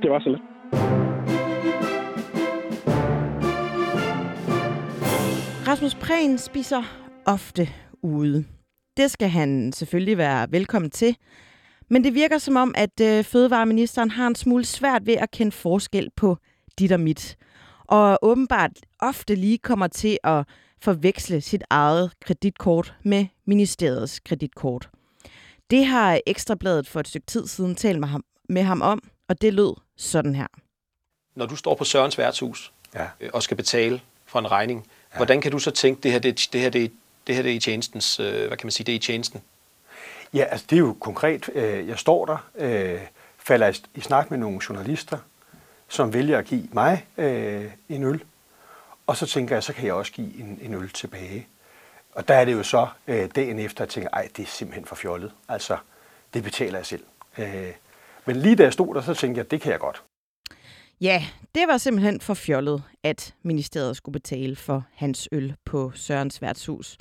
Det 0.02 0.10
var 0.10 0.20
så 0.20 0.28
lidt. 0.28 0.42
Rasmus 5.68 5.94
Prehn 5.94 6.38
spiser 6.38 6.82
ofte 7.26 7.68
ude. 8.02 8.44
Det 8.96 9.10
skal 9.10 9.28
han 9.28 9.72
selvfølgelig 9.72 10.18
være 10.18 10.52
velkommen 10.52 10.90
til. 10.90 11.16
Men 11.92 12.04
det 12.04 12.14
virker 12.14 12.38
som 12.38 12.56
om, 12.56 12.74
at 12.76 13.00
øh, 13.00 13.24
fødevareministeren 13.24 14.10
har 14.10 14.26
en 14.26 14.34
smule 14.34 14.64
svært 14.64 15.06
ved 15.06 15.14
at 15.14 15.30
kende 15.30 15.52
forskel 15.52 16.10
på 16.16 16.36
dit 16.78 16.92
og 16.92 17.00
mit. 17.00 17.36
Og 17.84 18.18
åbenbart 18.22 18.70
ofte 18.98 19.34
lige 19.34 19.58
kommer 19.58 19.86
til 19.86 20.18
at 20.24 20.46
forveksle 20.82 21.40
sit 21.40 21.62
eget 21.70 22.12
kreditkort 22.20 22.94
med 23.02 23.26
ministeriets 23.44 24.20
kreditkort. 24.20 24.88
Det 25.70 25.86
har 25.86 26.20
Ekstrabladet 26.26 26.88
for 26.88 27.00
et 27.00 27.08
stykke 27.08 27.26
tid 27.26 27.46
siden 27.46 27.74
talt 27.74 28.00
med 28.00 28.08
ham, 28.08 28.24
med 28.48 28.62
ham 28.62 28.82
om, 28.82 29.02
og 29.28 29.42
det 29.42 29.54
lød 29.54 29.74
sådan 29.96 30.34
her. 30.34 30.46
Når 31.34 31.46
du 31.46 31.56
står 31.56 31.74
på 31.74 31.84
Sørens 31.84 32.18
værtshus 32.18 32.72
ja. 32.94 33.06
Øh, 33.20 33.30
og 33.32 33.42
skal 33.42 33.56
betale 33.56 34.00
for 34.26 34.38
en 34.38 34.50
regning, 34.50 34.86
ja. 35.12 35.16
hvordan 35.16 35.40
kan 35.40 35.52
du 35.52 35.58
så 35.58 35.70
tænke, 35.70 36.02
det 36.02 36.12
her, 36.12 36.18
det, 36.18 36.48
det 36.52 36.60
her, 36.60 36.70
det, 36.70 36.92
det 37.26 37.34
her 37.34 37.42
det 37.42 37.50
er 37.50 37.56
i 37.56 37.60
tjenestens, 37.60 38.20
øh, 38.20 38.46
hvad 38.46 38.56
kan 38.56 38.66
man 38.66 38.70
sige, 38.70 38.84
det 38.84 38.92
er 38.92 38.96
i 38.96 38.98
tjenesten? 38.98 39.40
Ja, 40.34 40.44
altså 40.44 40.66
det 40.70 40.76
er 40.76 40.80
jo 40.80 40.96
konkret. 41.00 41.50
Øh, 41.54 41.88
jeg 41.88 41.98
står 41.98 42.26
der, 42.26 42.50
øh, 42.54 43.00
falder 43.38 43.80
i 43.94 44.00
snak 44.00 44.30
med 44.30 44.38
nogle 44.38 44.60
journalister, 44.68 45.18
som 45.88 46.12
vælger 46.12 46.38
at 46.38 46.44
give 46.44 46.68
mig 46.72 47.06
øh, 47.18 47.70
en 47.88 48.02
øl, 48.02 48.24
og 49.06 49.16
så 49.16 49.26
tænker 49.26 49.56
jeg, 49.56 49.62
så 49.62 49.72
kan 49.72 49.86
jeg 49.86 49.94
også 49.94 50.12
give 50.12 50.40
en, 50.40 50.58
en 50.62 50.74
øl 50.74 50.90
tilbage. 50.90 51.46
Og 52.14 52.28
der 52.28 52.34
er 52.34 52.44
det 52.44 52.52
jo 52.52 52.62
så 52.62 52.86
øh, 53.06 53.30
dagen 53.34 53.58
efter, 53.58 53.84
at 53.84 53.86
jeg 53.86 53.92
tænker, 53.92 54.10
ej, 54.12 54.28
det 54.36 54.42
er 54.42 54.46
simpelthen 54.46 54.84
for 54.84 54.94
fjollet. 54.96 55.32
Altså, 55.48 55.76
det 56.34 56.42
betaler 56.42 56.78
jeg 56.78 56.86
selv. 56.86 57.04
Øh, 57.38 57.72
men 58.24 58.36
lige 58.36 58.56
da 58.56 58.62
jeg 58.62 58.72
stod 58.72 58.94
der, 58.94 59.02
så 59.02 59.14
tænkte 59.14 59.38
jeg, 59.38 59.50
det 59.50 59.60
kan 59.60 59.72
jeg 59.72 59.80
godt. 59.80 60.02
Ja, 61.00 61.24
det 61.54 61.68
var 61.68 61.78
simpelthen 61.78 62.20
for 62.20 62.34
fjollet, 62.34 62.82
at 63.02 63.34
ministeriet 63.42 63.96
skulle 63.96 64.12
betale 64.12 64.56
for 64.56 64.84
hans 64.94 65.28
øl 65.32 65.54
på 65.64 65.92
Sørens 65.94 66.42
værtshus. 66.42 66.98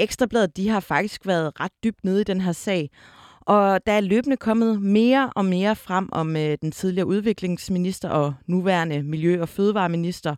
Ekstrabladet 0.00 0.56
de 0.56 0.68
har 0.68 0.80
faktisk 0.80 1.26
været 1.26 1.60
ret 1.60 1.72
dybt 1.84 2.04
nede 2.04 2.20
i 2.20 2.24
den 2.24 2.40
her 2.40 2.52
sag, 2.52 2.90
og 3.40 3.86
der 3.86 3.92
er 3.92 4.00
løbende 4.00 4.36
kommet 4.36 4.82
mere 4.82 5.32
og 5.36 5.44
mere 5.44 5.76
frem 5.76 6.08
om 6.12 6.36
øh, 6.36 6.58
den 6.60 6.72
tidligere 6.72 7.06
udviklingsminister 7.06 8.08
og 8.08 8.34
nuværende 8.46 9.02
miljø- 9.02 9.40
og 9.40 9.48
fødevareminister 9.48 10.34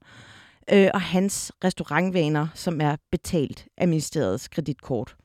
øh, 0.73 0.89
og 0.95 1.01
hans 1.01 1.53
restaurantvaner, 1.65 2.47
som 2.55 2.81
er 2.81 2.97
betalt 3.11 3.67
af 3.79 3.89
ministeriets 3.89 4.49
kreditkort. 4.49 5.17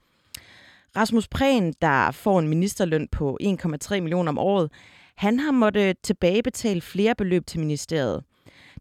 Rasmus 0.96 1.28
Prehn, 1.28 1.74
der 1.82 2.12
får 2.12 2.40
en 2.40 2.48
ministerløn 2.48 3.08
på 3.12 3.38
1,3 3.44 4.00
millioner 4.00 4.30
om 4.30 4.38
året, 4.38 4.72
han 5.16 5.40
har 5.40 5.52
måttet 5.52 5.98
tilbagebetale 6.04 6.82
flere 6.82 7.16
beløb 7.16 7.46
til 7.46 7.60
ministeriet. 7.60 8.24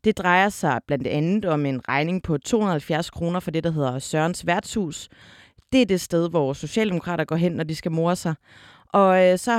Det 0.04 0.18
drejer 0.18 0.48
sig 0.48 0.80
blandt 0.86 1.06
andet 1.06 1.44
om 1.44 1.66
en 1.66 1.88
regning 1.88 2.22
på 2.22 2.38
270 2.38 3.10
kroner 3.10 3.40
for 3.40 3.50
det, 3.50 3.64
der 3.64 3.70
hedder 3.70 3.98
Sørens 3.98 4.46
værtshus. 4.46 5.08
Det 5.72 5.82
er 5.82 5.86
det 5.86 6.00
sted, 6.00 6.30
hvor 6.30 6.52
Socialdemokrater 6.52 7.24
går 7.24 7.36
hen, 7.36 7.52
når 7.52 7.64
de 7.64 7.74
skal 7.74 7.92
more 7.92 8.16
sig. 8.16 8.34
Og 8.88 9.24
øh, 9.24 9.38
så 9.38 9.52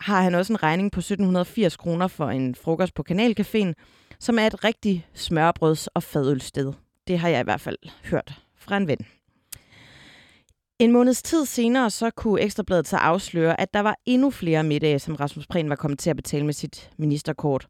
har 0.00 0.22
han 0.22 0.34
også 0.34 0.52
en 0.52 0.62
regning 0.62 0.92
på 0.92 1.00
1780 1.00 1.76
kroner 1.76 2.08
for 2.08 2.28
en 2.28 2.54
frokost 2.54 2.94
på 2.94 3.04
Kanalcaféen, 3.10 3.72
som 4.18 4.38
er 4.38 4.46
et 4.46 4.64
rigtig 4.64 5.06
smørbrøds- 5.14 5.86
og 5.94 6.02
fadølsted. 6.02 6.72
Det 7.08 7.18
har 7.18 7.28
jeg 7.28 7.40
i 7.40 7.44
hvert 7.44 7.60
fald 7.60 7.78
hørt 8.04 8.40
fra 8.56 8.76
en 8.76 8.88
ven. 8.88 9.06
En 10.78 10.92
måneds 10.92 11.22
tid 11.22 11.46
senere 11.46 11.90
så 11.90 12.10
kunne 12.10 12.40
Ekstrabladet 12.40 12.88
så 12.88 12.96
afsløre, 12.96 13.60
at 13.60 13.74
der 13.74 13.80
var 13.80 13.96
endnu 14.06 14.30
flere 14.30 14.64
middage, 14.64 14.98
som 14.98 15.14
Rasmus 15.14 15.46
Prehn 15.46 15.68
var 15.68 15.76
kommet 15.76 15.98
til 15.98 16.10
at 16.10 16.16
betale 16.16 16.46
med 16.46 16.52
sit 16.52 16.90
ministerkort. 16.96 17.66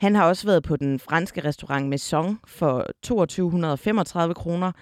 Han 0.00 0.14
har 0.14 0.28
også 0.28 0.46
været 0.46 0.62
på 0.62 0.76
den 0.76 0.98
franske 0.98 1.44
restaurant 1.44 1.88
Maison 1.88 2.38
for 2.46 2.86
2235 3.02 4.34
kroner, 4.34 4.72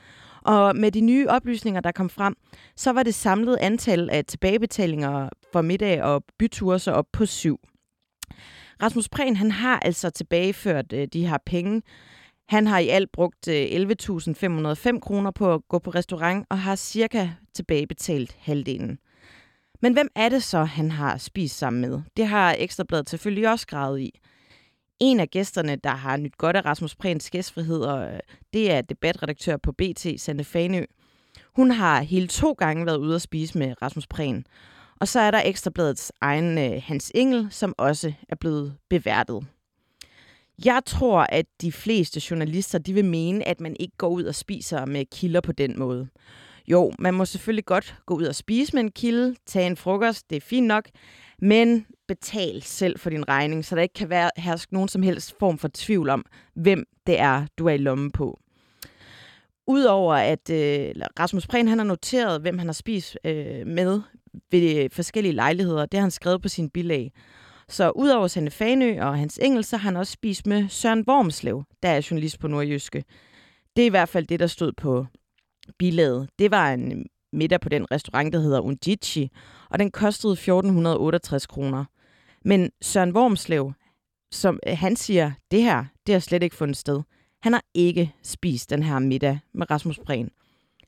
og 0.43 0.77
med 0.77 0.93
de 0.93 1.01
nye 1.01 1.29
oplysninger, 1.29 1.81
der 1.81 1.93
kom 1.93 2.11
frem, 2.11 2.35
så 2.77 2.93
var 2.93 3.03
det 3.03 3.15
samlede 3.15 3.61
antal 3.61 4.11
af 4.11 4.25
tilbagebetalinger 4.25 5.29
for 5.53 5.63
middag 5.63 6.03
og 6.03 6.25
byture 6.39 6.79
så 6.79 6.93
op 6.93 7.07
på 7.13 7.27
syv. 7.27 7.61
Rasmus 8.83 9.09
Prehn 9.09 9.37
han 9.37 9.51
har 9.51 9.79
altså 9.79 10.11
tilbageført 10.11 10.93
øh, 10.93 11.09
de 11.13 11.27
her 11.27 11.39
penge. 11.47 11.83
Han 12.49 12.67
har 12.67 12.79
i 12.79 12.89
alt 12.89 13.13
brugt 13.13 13.49
øh, 13.49 13.65
11.505 13.65 14.99
kroner 14.99 15.31
på 15.31 15.55
at 15.55 15.61
gå 15.69 15.79
på 15.79 15.91
restaurant 15.91 16.47
og 16.51 16.59
har 16.59 16.77
cirka 16.77 17.31
tilbagebetalt 17.55 18.37
halvdelen. 18.39 18.99
Men 19.83 19.93
hvem 19.93 20.09
er 20.15 20.29
det 20.29 20.43
så, 20.43 20.65
han 20.65 20.91
har 20.91 21.17
spist 21.17 21.59
sammen 21.59 21.81
med? 21.81 22.01
Det 22.17 22.27
har 22.27 22.57
Ekstrabladet 22.59 23.11
selvfølgelig 23.11 23.51
også 23.51 23.67
gravet 23.67 24.01
i. 24.01 24.21
En 25.01 25.21
af 25.21 25.31
gæsterne, 25.31 25.77
der 25.77 25.91
har 25.91 26.17
nyt 26.17 26.39
godt 26.39 26.57
af 26.57 26.65
Rasmus 26.65 26.95
Prehns 26.95 27.31
gæstfrihed, 27.31 27.81
og 27.81 28.13
øh, 28.13 28.21
det 28.53 28.73
er 28.73 28.81
debatredaktør 28.81 29.57
på 29.57 29.73
BT, 29.73 30.07
Sande 30.17 30.45
Fanø. 30.45 30.85
Hun 31.57 31.71
har 31.71 32.03
hele 32.03 32.27
to 32.27 32.53
gange 32.53 32.87
været 32.87 32.99
ude 32.99 33.15
at 33.15 33.23
spise 33.23 33.59
med 33.59 33.83
Rasmus 33.83 34.07
Prehn. 34.07 34.45
Og 35.01 35.09
så 35.09 35.21
er 35.21 35.31
der 35.31 35.43
Ekstrabladets 35.45 36.13
egen 36.21 36.59
øh, 36.59 36.83
Hans 36.85 37.13
Engel, 37.15 37.49
som 37.51 37.75
også 37.79 38.13
er 38.29 38.37
blevet 38.37 38.75
beværtet. 38.91 39.47
Jeg 40.65 40.83
tror, 40.87 41.27
at 41.29 41.47
de 41.61 41.73
fleste 41.73 42.23
journalister 42.31 42.79
de 42.79 42.93
vil 42.93 43.05
mene, 43.05 43.49
at 43.49 43.61
man 43.61 43.77
ikke 43.81 43.97
går 43.97 44.09
ud 44.09 44.25
og 44.25 44.35
spiser 44.35 44.87
med 44.87 45.05
kilder 45.13 45.41
på 45.41 45.53
den 45.53 45.79
måde. 45.79 46.09
Jo, 46.69 46.93
man 46.99 47.15
må 47.15 47.25
selvfølgelig 47.25 47.65
godt 47.65 47.95
gå 48.07 48.15
ud 48.15 48.25
og 48.25 48.35
spise 48.35 48.73
med 48.73 48.83
en 48.83 48.91
kilde, 48.91 49.35
tage 49.47 49.67
en 49.67 49.77
frokost, 49.77 50.31
det 50.31 50.37
er 50.37 50.41
fint 50.41 50.67
nok, 50.67 50.89
men 51.41 51.87
betal 52.09 52.63
selv 52.63 52.99
for 52.99 53.11
din 53.11 53.29
regning, 53.29 53.65
så 53.65 53.77
der 53.77 53.83
ikke 53.83 53.95
kan 53.95 54.11
være 54.11 54.31
herske 54.37 54.75
nogen 54.75 54.89
som 54.89 55.03
helst 55.03 55.35
form 55.39 55.59
for 55.59 55.71
tvivl 55.75 56.09
om, 56.09 56.25
hvem 56.55 56.85
det 57.07 57.21
er, 57.21 57.47
du 57.59 57.67
er 57.67 57.73
i 57.73 57.79
lommen 57.79 58.11
på. 58.11 58.39
Udover 59.67 60.15
at 60.15 60.51
øh, 60.51 60.93
Rasmus 61.21 61.47
Prehn 61.47 61.69
han 61.69 61.79
har 61.79 61.85
noteret, 61.85 62.41
hvem 62.41 62.59
han 62.59 62.69
har 62.69 62.73
spist 62.73 63.19
øh, 63.25 63.67
med 63.67 64.01
ved 64.51 64.85
øh, 64.85 64.91
forskellige 64.93 65.33
lejligheder, 65.33 65.87
det 65.87 65.99
har 65.99 66.05
han 66.05 66.11
skrevet 66.11 66.43
på 66.43 66.49
sin 66.49 66.71
bilag. 66.71 67.13
Så 67.69 67.91
udover 67.91 68.27
Sande 68.27 68.51
Fanø 68.51 69.03
og 69.03 69.19
Hans 69.19 69.39
Engel, 69.43 69.65
så 69.65 69.77
har 69.77 69.91
han 69.91 69.97
også 69.97 70.13
spist 70.13 70.47
med 70.47 70.69
Søren 70.69 71.05
Wormslev, 71.09 71.65
der 71.83 71.89
er 71.89 72.07
journalist 72.11 72.39
på 72.39 72.49
Nordjyske. 72.49 73.05
Det 73.77 73.83
er 73.83 73.87
i 73.87 73.91
hvert 73.91 74.09
fald 74.09 74.27
det, 74.27 74.41
der 74.41 74.47
stod 74.47 74.73
på 74.73 75.07
bilaget. 75.79 76.29
Det 76.39 76.51
var 76.51 76.73
en 76.73 77.07
middag 77.33 77.61
på 77.61 77.69
den 77.69 77.87
restaurant, 77.91 78.33
der 78.33 78.41
hedder 78.41 78.61
Undici, 78.61 79.31
og 79.71 79.79
den 79.79 79.91
kostede 79.91 80.33
1468 80.33 81.47
kroner. 81.47 81.85
Men 82.45 82.71
Søren 82.83 83.17
Wormslev, 83.17 83.73
som 84.31 84.61
øh, 84.67 84.79
han 84.79 84.97
siger, 84.97 85.33
det 85.51 85.63
her, 85.63 85.85
det 86.07 86.15
har 86.15 86.21
slet 86.21 86.43
ikke 86.43 86.57
fundet 86.57 86.77
sted. 86.77 87.03
Han 87.43 87.53
har 87.53 87.65
ikke 87.75 88.15
spist 88.23 88.71
den 88.71 88.83
her 88.83 88.99
middag 88.99 89.39
med 89.53 89.71
Rasmus 89.71 89.99
Prehn. 89.99 90.31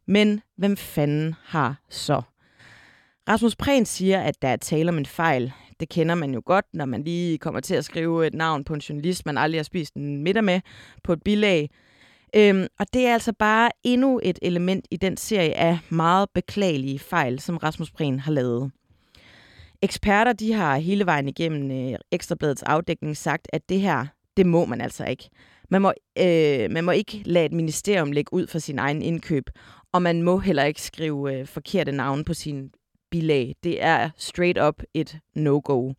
Men 0.06 0.40
hvem 0.56 0.76
fanden 0.76 1.34
har 1.44 1.80
så? 1.88 2.22
Rasmus 3.28 3.56
Prehn 3.56 3.84
siger, 3.84 4.20
at 4.20 4.42
der 4.42 4.48
er 4.48 4.56
tale 4.56 4.88
om 4.88 4.98
en 4.98 5.06
fejl. 5.06 5.52
Det 5.80 5.88
kender 5.88 6.14
man 6.14 6.34
jo 6.34 6.42
godt, 6.44 6.64
når 6.72 6.84
man 6.84 7.02
lige 7.02 7.38
kommer 7.38 7.60
til 7.60 7.74
at 7.74 7.84
skrive 7.84 8.26
et 8.26 8.34
navn 8.34 8.64
på 8.64 8.74
en 8.74 8.80
journalist, 8.80 9.26
man 9.26 9.38
aldrig 9.38 9.58
har 9.58 9.64
spist 9.64 9.94
en 9.94 10.22
middag 10.22 10.44
med 10.44 10.60
på 11.04 11.12
et 11.12 11.22
bilag. 11.22 11.70
Øhm, 12.36 12.66
og 12.78 12.86
det 12.92 13.06
er 13.06 13.12
altså 13.12 13.32
bare 13.32 13.70
endnu 13.84 14.20
et 14.22 14.38
element 14.42 14.86
i 14.90 14.96
den 14.96 15.16
serie 15.16 15.54
af 15.54 15.78
meget 15.88 16.28
beklagelige 16.34 16.98
fejl, 16.98 17.40
som 17.40 17.56
Rasmus 17.56 17.90
Prehn 17.90 18.20
har 18.20 18.32
lavet. 18.32 18.70
Eksperter 19.82 20.32
de 20.32 20.52
har 20.52 20.76
hele 20.76 21.06
vejen 21.06 21.28
igennem 21.28 21.70
øh, 21.70 21.98
Ekstrabladets 22.12 22.62
afdækning 22.62 23.16
sagt, 23.16 23.48
at 23.52 23.68
det 23.68 23.80
her, 23.80 24.06
det 24.36 24.46
må 24.46 24.64
man 24.64 24.80
altså 24.80 25.04
ikke. 25.04 25.30
Man 25.70 25.82
må, 25.82 25.92
øh, 26.18 26.70
man 26.70 26.84
må 26.84 26.90
ikke 26.90 27.22
lade 27.24 27.44
et 27.44 27.52
ministerium 27.52 28.12
lægge 28.12 28.32
ud 28.32 28.46
for 28.46 28.58
sin 28.58 28.78
egen 28.78 29.02
indkøb, 29.02 29.50
og 29.92 30.02
man 30.02 30.22
må 30.22 30.38
heller 30.38 30.64
ikke 30.64 30.82
skrive 30.82 31.34
øh, 31.34 31.46
forkerte 31.46 31.92
navne 31.92 32.24
på 32.24 32.34
sin 32.34 32.70
bilag. 33.10 33.54
Det 33.64 33.82
er 33.82 34.10
straight 34.16 34.58
up 34.62 34.82
et 34.94 35.18
no-go. 35.34 35.92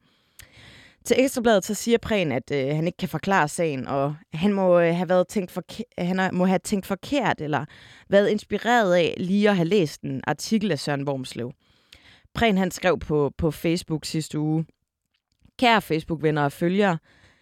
Til 1.06 1.16
Ekstrabladet 1.20 1.66
så 1.66 1.74
siger 1.74 1.98
Prehn, 1.98 2.32
at 2.32 2.52
øh, 2.52 2.76
han 2.76 2.86
ikke 2.86 2.98
kan 2.98 3.10
forklare 3.10 3.48
sagen, 3.48 3.88
og 3.88 4.16
han 4.34 4.54
må, 4.54 4.80
øh, 4.80 4.96
have 4.96 5.10
været 5.10 5.28
tænkt 5.28 5.52
forke- 5.52 5.84
han 5.98 6.30
må 6.34 6.46
have 6.46 6.60
tænkt 6.60 6.86
forkert, 6.86 7.42
eller 7.42 7.66
været 8.10 8.30
inspireret 8.30 8.96
af 8.96 9.14
lige 9.18 9.50
at 9.50 9.56
have 9.56 9.68
læst 9.68 10.02
en 10.02 10.22
artikel 10.28 10.72
af 10.72 10.80
Søren 10.80 11.08
Wormslev. 11.08 11.52
Prehn 12.34 12.58
han 12.58 12.72
skrev 12.72 13.00
på, 13.00 13.32
på 13.38 13.52
Facebook 13.52 14.06
sidste 14.06 14.40
uge, 14.40 14.66
Kære 15.60 15.82
Facebook-venner 15.82 16.44
og 16.44 16.52
følgere, 16.52 16.98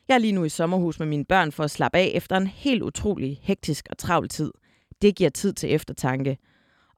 jeg 0.08 0.16
er 0.16 0.20
lige 0.20 0.34
nu 0.34 0.44
i 0.44 0.50
sommerhus 0.50 1.00
med 1.00 1.08
mine 1.08 1.26
børn 1.26 1.52
for 1.52 1.64
at 1.64 1.72
slappe 1.72 1.98
af 1.98 2.12
efter 2.14 2.38
en 2.38 2.48
helt 2.48 2.84
utrolig 2.84 3.40
hektisk 3.42 3.88
og 3.90 3.98
travl 3.98 4.30
tid. 4.30 4.52
Det 5.02 5.16
giver 5.16 5.30
tid 5.30 5.54
til 5.54 5.74
eftertanke. 5.74 6.38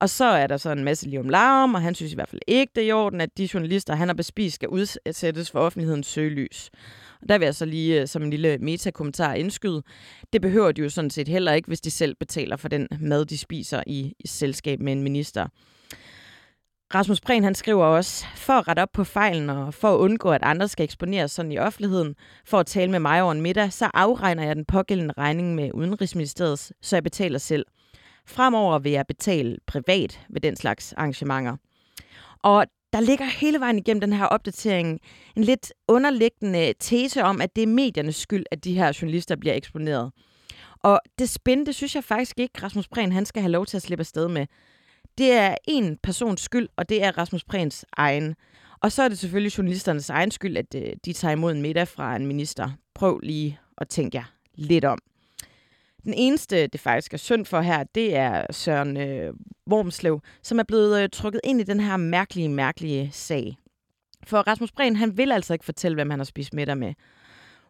Og 0.03 0.09
så 0.09 0.25
er 0.25 0.47
der 0.47 0.57
så 0.57 0.71
en 0.71 0.83
masse 0.83 1.09
liv 1.09 1.19
om 1.19 1.29
larm, 1.29 1.73
og 1.73 1.81
han 1.81 1.95
synes 1.95 2.11
i 2.11 2.15
hvert 2.15 2.29
fald 2.29 2.41
ikke, 2.47 2.71
det 2.75 2.83
er 2.83 2.87
i 2.87 2.91
orden, 2.91 3.21
at 3.21 3.37
de 3.37 3.49
journalister, 3.53 3.95
han 3.95 4.07
har 4.07 4.15
bespist, 4.15 4.55
skal 4.55 4.69
udsættes 4.69 5.51
for 5.51 5.59
offentlighedens 5.59 6.07
søgelys. 6.07 6.69
Og 7.21 7.29
der 7.29 7.37
vil 7.37 7.45
jeg 7.45 7.55
så 7.55 7.65
lige 7.65 8.01
øh, 8.01 8.07
som 8.07 8.23
en 8.23 8.29
lille 8.29 8.57
metakommentar 8.57 9.33
indskyde. 9.33 9.83
Det 10.33 10.41
behøver 10.41 10.71
de 10.71 10.81
jo 10.81 10.89
sådan 10.89 11.09
set 11.09 11.27
heller 11.27 11.53
ikke, 11.53 11.67
hvis 11.67 11.81
de 11.81 11.91
selv 11.91 12.15
betaler 12.15 12.55
for 12.55 12.67
den 12.67 12.87
mad, 12.99 13.25
de 13.25 13.37
spiser 13.37 13.83
i, 13.87 14.13
i 14.19 14.27
selskab 14.27 14.79
med 14.79 14.93
en 14.93 15.03
minister. 15.03 15.47
Rasmus 16.95 17.21
Prehn 17.21 17.43
han 17.43 17.55
skriver 17.55 17.85
også, 17.85 18.25
for 18.35 18.53
at 18.53 18.67
rette 18.67 18.79
op 18.79 18.91
på 18.93 19.03
fejlen 19.03 19.49
og 19.49 19.73
for 19.73 19.93
at 19.93 19.97
undgå, 19.97 20.31
at 20.31 20.43
andre 20.43 20.67
skal 20.67 20.83
eksponeres 20.83 21.31
sådan 21.31 21.51
i 21.51 21.57
offentligheden, 21.57 22.15
for 22.45 22.59
at 22.59 22.65
tale 22.65 22.91
med 22.91 22.99
mig 22.99 23.21
over 23.21 23.31
en 23.31 23.41
middag, 23.41 23.73
så 23.73 23.89
afregner 23.93 24.43
jeg 24.43 24.55
den 24.55 24.65
pågældende 24.65 25.13
regning 25.17 25.55
med 25.55 25.71
Udenrigsministeriet, 25.73 26.71
så 26.81 26.95
jeg 26.95 27.03
betaler 27.03 27.39
selv. 27.39 27.65
Fremover 28.27 28.79
vil 28.79 28.91
jeg 28.91 29.05
betale 29.07 29.57
privat 29.65 30.19
ved 30.29 30.41
den 30.41 30.55
slags 30.55 30.93
arrangementer. 30.93 31.57
Og 32.43 32.65
der 32.93 32.99
ligger 32.99 33.25
hele 33.25 33.59
vejen 33.59 33.77
igennem 33.77 34.01
den 34.01 34.13
her 34.13 34.25
opdatering 34.25 34.99
en 35.35 35.43
lidt 35.43 35.73
underliggende 35.87 36.73
tese 36.79 37.23
om, 37.23 37.41
at 37.41 37.55
det 37.55 37.63
er 37.63 37.67
mediernes 37.67 38.15
skyld, 38.15 38.45
at 38.51 38.63
de 38.63 38.73
her 38.73 38.97
journalister 39.01 39.35
bliver 39.35 39.53
eksponeret. 39.55 40.11
Og 40.79 40.99
det 41.19 41.29
spændende, 41.29 41.65
det 41.65 41.75
synes 41.75 41.95
jeg 41.95 42.03
faktisk 42.03 42.39
ikke, 42.39 42.63
Rasmus 42.63 42.87
Prehn 42.87 43.11
han 43.11 43.25
skal 43.25 43.41
have 43.41 43.51
lov 43.51 43.65
til 43.65 43.77
at 43.77 43.83
slippe 43.83 44.01
afsted 44.01 44.27
med. 44.27 44.47
Det 45.17 45.31
er 45.31 45.55
en 45.67 45.97
persons 46.03 46.41
skyld, 46.41 46.69
og 46.77 46.89
det 46.89 47.03
er 47.03 47.17
Rasmus 47.17 47.43
Prehns 47.43 47.85
egen. 47.97 48.35
Og 48.81 48.91
så 48.91 49.03
er 49.03 49.07
det 49.07 49.19
selvfølgelig 49.19 49.57
journalisternes 49.57 50.09
egen 50.09 50.31
skyld, 50.31 50.57
at 50.57 50.75
øh, 50.75 50.93
de 51.05 51.13
tager 51.13 51.31
imod 51.31 51.51
en 51.51 51.61
middag 51.61 51.87
fra 51.87 52.15
en 52.15 52.27
minister. 52.27 52.69
Prøv 52.95 53.19
lige 53.19 53.59
at 53.77 53.89
tænke 53.89 54.17
jer 54.17 54.23
lidt 54.55 54.85
om. 54.85 54.99
Den 56.03 56.13
eneste, 56.13 56.67
det 56.67 56.81
faktisk 56.81 57.13
er 57.13 57.17
synd 57.17 57.45
for 57.45 57.61
her, 57.61 57.83
det 57.95 58.15
er 58.15 58.45
Søren 58.51 58.97
øh, 58.97 59.33
Wormslev, 59.71 60.21
som 60.41 60.59
er 60.59 60.63
blevet 60.63 61.03
øh, 61.03 61.09
trukket 61.09 61.41
ind 61.43 61.61
i 61.61 61.63
den 61.63 61.79
her 61.79 61.97
mærkelige, 61.97 62.49
mærkelige 62.49 63.09
sag. 63.11 63.57
For 64.23 64.37
Rasmus 64.37 64.71
Breen, 64.71 64.95
han 64.95 65.17
vil 65.17 65.31
altså 65.31 65.53
ikke 65.53 65.65
fortælle, 65.65 65.95
hvem 65.95 66.09
han 66.09 66.19
har 66.19 66.23
spist 66.23 66.53
middag 66.53 66.77
med. 66.77 66.93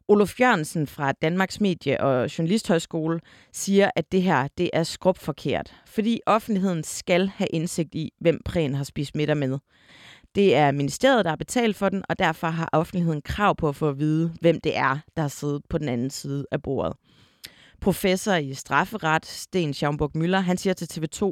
Olof 0.07 0.39
Jørgensen 0.39 0.87
fra 0.87 1.11
Danmarks 1.11 1.61
Medie- 1.61 2.01
og 2.01 2.37
Journalisthøjskole 2.37 3.19
siger, 3.51 3.91
at 3.95 4.11
det 4.11 4.21
her 4.21 4.47
det 4.57 4.69
er 4.73 4.83
skrubforkert, 4.83 5.75
fordi 5.85 6.19
offentligheden 6.25 6.83
skal 6.83 7.27
have 7.27 7.47
indsigt 7.47 7.95
i, 7.95 8.11
hvem 8.19 8.41
Prehn 8.45 8.75
har 8.75 8.83
spist 8.83 9.15
middag 9.15 9.37
med. 9.37 9.57
Det 10.35 10.55
er 10.55 10.71
ministeriet, 10.71 11.25
der 11.25 11.31
har 11.31 11.35
betalt 11.35 11.75
for 11.75 11.89
den, 11.89 12.03
og 12.09 12.19
derfor 12.19 12.47
har 12.47 12.69
offentligheden 12.71 13.21
krav 13.21 13.55
på 13.55 13.69
at 13.69 13.75
få 13.75 13.89
at 13.89 13.99
vide, 13.99 14.33
hvem 14.41 14.61
det 14.61 14.77
er, 14.77 14.97
der 15.15 15.21
har 15.21 15.29
siddet 15.29 15.61
på 15.69 15.77
den 15.77 15.89
anden 15.89 16.09
side 16.09 16.45
af 16.51 16.61
bordet. 16.61 16.93
Professor 17.83 18.33
i 18.33 18.53
strafferet, 18.53 19.25
Sten 19.25 19.73
Schaumburg 19.73 20.11
Møller, 20.15 20.39
han 20.39 20.57
siger 20.57 20.73
til 20.73 20.87
TV2, 20.93 21.31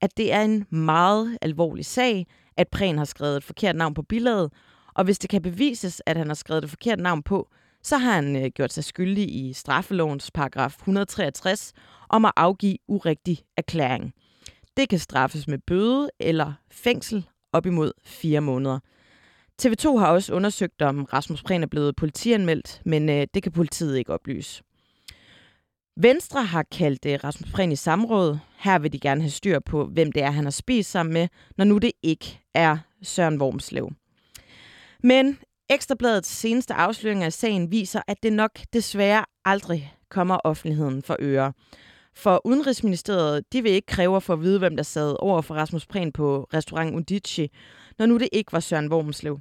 at 0.00 0.16
det 0.16 0.32
er 0.32 0.42
en 0.42 0.66
meget 0.70 1.38
alvorlig 1.42 1.84
sag, 1.84 2.26
at 2.56 2.68
Prehn 2.68 2.98
har 2.98 3.04
skrevet 3.04 3.36
et 3.36 3.44
forkert 3.44 3.76
navn 3.76 3.94
på 3.94 4.02
billedet, 4.02 4.52
og 4.94 5.04
hvis 5.04 5.18
det 5.18 5.30
kan 5.30 5.42
bevises, 5.42 6.02
at 6.06 6.16
han 6.16 6.26
har 6.26 6.34
skrevet 6.34 6.64
et 6.64 6.70
forkert 6.70 6.98
navn 6.98 7.22
på, 7.22 7.48
så 7.82 7.96
har 7.98 8.12
han 8.12 8.36
øh, 8.36 8.50
gjort 8.50 8.72
sig 8.72 8.84
skyldig 8.84 9.34
i 9.34 9.52
straffelovens 9.52 10.30
paragraf 10.30 10.76
163 10.76 11.72
om 12.08 12.24
at 12.24 12.32
afgive 12.36 12.78
urigtig 12.88 13.38
erklæring. 13.56 14.12
Det 14.76 14.88
kan 14.88 14.98
straffes 14.98 15.48
med 15.48 15.58
bøde 15.58 16.10
eller 16.20 16.52
fængsel 16.70 17.28
op 17.52 17.66
imod 17.66 17.92
fire 18.04 18.40
måneder. 18.40 18.78
TV2 19.62 19.98
har 19.98 20.06
også 20.06 20.34
undersøgt, 20.34 20.82
om 20.82 21.04
Rasmus 21.04 21.42
Prehn 21.42 21.62
er 21.62 21.66
blevet 21.66 21.96
politianmeldt, 21.96 22.82
men 22.84 23.08
øh, 23.08 23.26
det 23.34 23.42
kan 23.42 23.52
politiet 23.52 23.98
ikke 23.98 24.12
oplyse. 24.12 24.62
Venstre 25.96 26.44
har 26.44 26.62
kaldt 26.62 27.02
det 27.02 27.24
Rasmus 27.24 27.52
Prehn 27.52 27.72
i 27.72 27.76
samråd. 27.76 28.38
Her 28.58 28.78
vil 28.78 28.92
de 28.92 29.00
gerne 29.00 29.20
have 29.20 29.30
styr 29.30 29.58
på, 29.58 29.86
hvem 29.86 30.12
det 30.12 30.22
er, 30.22 30.30
han 30.30 30.44
har 30.44 30.50
spist 30.50 30.90
sammen 30.90 31.12
med, 31.12 31.28
når 31.56 31.64
nu 31.64 31.78
det 31.78 31.92
ikke 32.02 32.40
er 32.54 32.78
Søren 33.02 33.42
Wormslev. 33.42 33.90
Men 35.02 35.38
Ekstrabladets 35.70 36.28
seneste 36.28 36.74
afsløring 36.74 37.24
af 37.24 37.32
sagen 37.32 37.70
viser, 37.70 38.02
at 38.06 38.22
det 38.22 38.32
nok 38.32 38.58
desværre 38.72 39.24
aldrig 39.44 39.94
kommer 40.10 40.38
offentligheden 40.44 41.02
for 41.02 41.16
øre. 41.20 41.52
For 42.14 42.46
Udenrigsministeriet 42.46 43.52
de 43.52 43.62
vil 43.62 43.72
ikke 43.72 43.86
kræve 43.86 44.20
for 44.20 44.32
at 44.32 44.42
vide, 44.42 44.58
hvem 44.58 44.76
der 44.76 44.82
sad 44.82 45.16
over 45.18 45.42
for 45.42 45.54
Rasmus 45.54 45.86
Prehn 45.86 46.12
på 46.12 46.48
restaurant 46.54 46.94
Undici, 46.94 47.50
når 47.98 48.06
nu 48.06 48.18
det 48.18 48.28
ikke 48.32 48.52
var 48.52 48.60
Søren 48.60 48.92
Wormslev. 48.92 49.38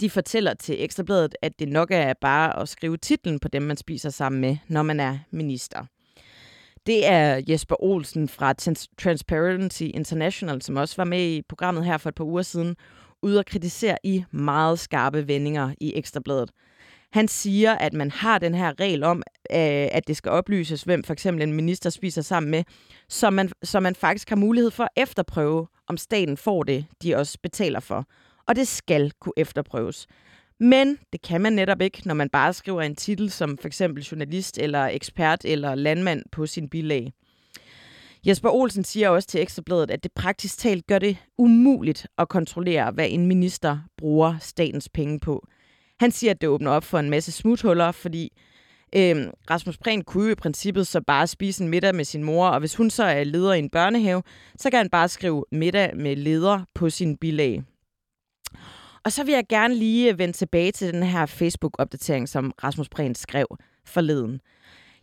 De 0.00 0.10
fortæller 0.10 0.54
til 0.54 0.84
Ekstrabladet, 0.84 1.36
at 1.42 1.58
det 1.58 1.68
nok 1.68 1.90
er 1.90 2.14
bare 2.20 2.60
at 2.60 2.68
skrive 2.68 2.96
titlen 2.96 3.38
på 3.38 3.48
dem, 3.48 3.62
man 3.62 3.76
spiser 3.76 4.10
sammen 4.10 4.40
med, 4.40 4.56
når 4.68 4.82
man 4.82 5.00
er 5.00 5.18
minister. 5.30 5.84
Det 6.86 7.06
er 7.06 7.42
Jesper 7.48 7.82
Olsen 7.82 8.28
fra 8.28 8.52
Transparency 8.98 9.82
International, 9.82 10.62
som 10.62 10.76
også 10.76 10.96
var 10.96 11.04
med 11.04 11.28
i 11.28 11.42
programmet 11.42 11.84
her 11.84 11.98
for 11.98 12.08
et 12.08 12.14
par 12.14 12.24
uger 12.24 12.42
siden, 12.42 12.76
ude 13.22 13.38
at 13.38 13.46
kritisere 13.46 13.98
i 14.04 14.24
meget 14.30 14.78
skarpe 14.78 15.28
vendinger 15.28 15.74
i 15.80 15.92
Ekstrabladet. 15.94 16.50
Han 17.12 17.28
siger, 17.28 17.74
at 17.74 17.92
man 17.92 18.10
har 18.10 18.38
den 18.38 18.54
her 18.54 18.80
regel 18.80 19.02
om, 19.04 19.22
øh, 19.50 19.88
at 19.92 20.06
det 20.06 20.16
skal 20.16 20.32
oplyses, 20.32 20.82
hvem 20.82 21.04
for 21.04 21.12
eksempel 21.12 21.42
en 21.42 21.52
minister 21.52 21.90
spiser 21.90 22.22
sammen 22.22 22.50
med, 22.50 22.64
så 23.08 23.30
man, 23.30 23.50
så 23.62 23.80
man 23.80 23.94
faktisk 23.94 24.28
har 24.28 24.36
mulighed 24.36 24.70
for 24.70 24.84
at 24.84 24.90
efterprøve, 24.96 25.66
om 25.88 25.96
staten 25.96 26.36
får 26.36 26.62
det, 26.62 26.86
de 27.02 27.16
også 27.16 27.38
betaler 27.42 27.80
for. 27.80 28.06
Og 28.48 28.56
det 28.56 28.68
skal 28.68 29.12
kunne 29.20 29.32
efterprøves. 29.36 30.06
Men 30.60 30.98
det 31.12 31.22
kan 31.22 31.40
man 31.40 31.52
netop 31.52 31.80
ikke, 31.80 32.02
når 32.04 32.14
man 32.14 32.28
bare 32.28 32.52
skriver 32.52 32.82
en 32.82 32.96
titel 32.96 33.30
som 33.30 33.58
for 33.58 33.66
eksempel 33.66 34.02
journalist 34.02 34.58
eller 34.58 34.86
ekspert 34.86 35.44
eller 35.44 35.74
landmand 35.74 36.22
på 36.32 36.46
sin 36.46 36.68
bilag. 36.68 37.12
Jesper 38.26 38.50
Olsen 38.50 38.84
siger 38.84 39.08
også 39.08 39.28
til 39.28 39.40
Ekstrabladet, 39.40 39.90
at 39.90 40.02
det 40.02 40.12
praktisk 40.12 40.58
talt 40.58 40.86
gør 40.86 40.98
det 40.98 41.16
umuligt 41.38 42.06
at 42.18 42.28
kontrollere, 42.28 42.90
hvad 42.90 43.06
en 43.10 43.26
minister 43.26 43.78
bruger 43.98 44.38
statens 44.40 44.88
penge 44.88 45.20
på. 45.20 45.46
Han 46.00 46.10
siger, 46.12 46.30
at 46.30 46.40
det 46.40 46.48
åbner 46.48 46.70
op 46.70 46.84
for 46.84 46.98
en 46.98 47.10
masse 47.10 47.32
smuthuller, 47.32 47.92
fordi 47.92 48.32
øh, 48.96 49.16
Rasmus 49.50 49.78
Prehn 49.78 50.02
kunne 50.02 50.24
jo 50.24 50.32
i 50.32 50.34
princippet 50.34 50.86
så 50.86 51.00
bare 51.00 51.26
spise 51.26 51.64
en 51.64 51.70
middag 51.70 51.94
med 51.94 52.04
sin 52.04 52.24
mor, 52.24 52.48
og 52.48 52.60
hvis 52.60 52.76
hun 52.76 52.90
så 52.90 53.04
er 53.04 53.24
leder 53.24 53.52
i 53.52 53.58
en 53.58 53.70
børnehave, 53.70 54.22
så 54.56 54.70
kan 54.70 54.78
han 54.78 54.90
bare 54.90 55.08
skrive 55.08 55.44
middag 55.52 55.96
med 55.96 56.16
leder 56.16 56.64
på 56.74 56.90
sin 56.90 57.16
bilag. 57.16 57.62
Og 59.06 59.12
så 59.12 59.24
vil 59.24 59.34
jeg 59.34 59.44
gerne 59.48 59.74
lige 59.74 60.12
øh, 60.12 60.18
vende 60.18 60.32
tilbage 60.32 60.72
til 60.72 60.92
den 60.92 61.02
her 61.02 61.26
Facebook-opdatering, 61.26 62.28
som 62.28 62.52
Rasmus 62.64 62.88
Prehn 62.88 63.14
skrev 63.14 63.46
forleden. 63.84 64.40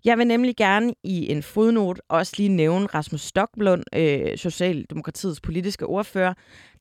Jeg 0.06 0.18
vil 0.18 0.28
nemlig 0.28 0.56
gerne 0.58 0.94
i 1.04 1.32
en 1.32 1.44
fodnote 1.44 2.02
også 2.10 2.34
lige 2.38 2.50
nævne 2.50 2.86
Rasmus 2.86 3.22
Stokblund, 3.22 3.84
øh, 3.96 4.38
Socialdemokratiets 4.38 5.42
politiske 5.42 5.86
ordfører, 5.86 6.34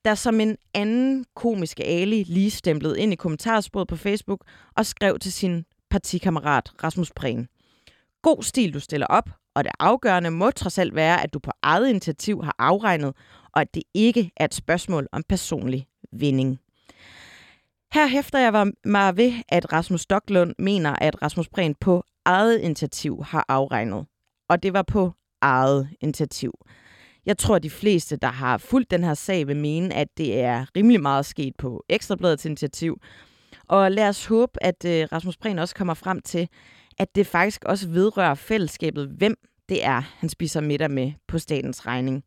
der 0.05 0.15
som 0.15 0.39
en 0.39 0.57
anden 0.73 1.25
komisk 1.35 1.79
ali 1.79 2.23
lige 2.23 2.51
stemplede 2.51 2.99
ind 2.99 3.13
i 3.13 3.15
kommentarsporet 3.15 3.87
på 3.87 3.95
Facebook 3.95 4.43
og 4.77 4.85
skrev 4.85 5.19
til 5.19 5.33
sin 5.33 5.65
partikammerat 5.89 6.71
Rasmus 6.83 7.11
Prehn. 7.15 7.47
God 8.21 8.43
stil, 8.43 8.73
du 8.73 8.79
stiller 8.79 9.07
op, 9.07 9.29
og 9.55 9.63
det 9.63 9.71
afgørende 9.79 10.31
må 10.31 10.51
trods 10.51 10.77
alt 10.77 10.95
være, 10.95 11.23
at 11.23 11.33
du 11.33 11.39
på 11.39 11.51
eget 11.61 11.89
initiativ 11.89 12.43
har 12.43 12.55
afregnet, 12.59 13.15
og 13.53 13.61
at 13.61 13.73
det 13.73 13.83
ikke 13.93 14.31
er 14.37 14.45
et 14.45 14.53
spørgsmål 14.53 15.07
om 15.11 15.23
personlig 15.29 15.87
vinding. 16.11 16.62
Her 17.93 18.07
hæfter 18.07 18.39
jeg 18.39 18.71
mig 18.85 19.17
ved, 19.17 19.33
at 19.49 19.73
Rasmus 19.73 20.01
Stocklund 20.01 20.55
mener, 20.59 20.95
at 21.01 21.21
Rasmus 21.21 21.49
Prehn 21.49 21.75
på 21.75 22.03
eget 22.25 22.59
initiativ 22.59 23.23
har 23.23 23.45
afregnet. 23.47 24.05
og 24.49 24.63
det 24.63 24.73
var 24.73 24.81
på 24.81 25.11
eget 25.41 25.89
initiativ. 26.01 26.51
Jeg 27.25 27.37
tror, 27.37 27.55
at 27.55 27.63
de 27.63 27.69
fleste, 27.69 28.15
der 28.15 28.27
har 28.27 28.57
fulgt 28.57 28.91
den 28.91 29.03
her 29.03 29.13
sag, 29.13 29.47
vil 29.47 29.57
mene, 29.57 29.93
at 29.93 30.07
det 30.17 30.39
er 30.39 30.65
rimelig 30.77 31.01
meget 31.01 31.25
sket 31.25 31.55
på 31.57 31.83
Ekstrabladets 31.89 32.45
initiativ. 32.45 33.01
Og 33.67 33.91
lad 33.91 34.09
os 34.09 34.25
håbe, 34.25 34.63
at 34.63 34.85
øh, 34.85 35.07
Rasmus 35.11 35.37
Prehn 35.37 35.59
også 35.59 35.75
kommer 35.75 35.93
frem 35.93 36.21
til, 36.21 36.47
at 36.97 37.15
det 37.15 37.27
faktisk 37.27 37.65
også 37.65 37.89
vedrører 37.89 38.35
fællesskabet, 38.35 39.07
hvem 39.07 39.35
det 39.69 39.85
er, 39.85 40.01
han 40.17 40.29
spiser 40.29 40.61
middag 40.61 40.91
med 40.91 41.11
på 41.27 41.39
statens 41.39 41.85
regning. 41.85 42.23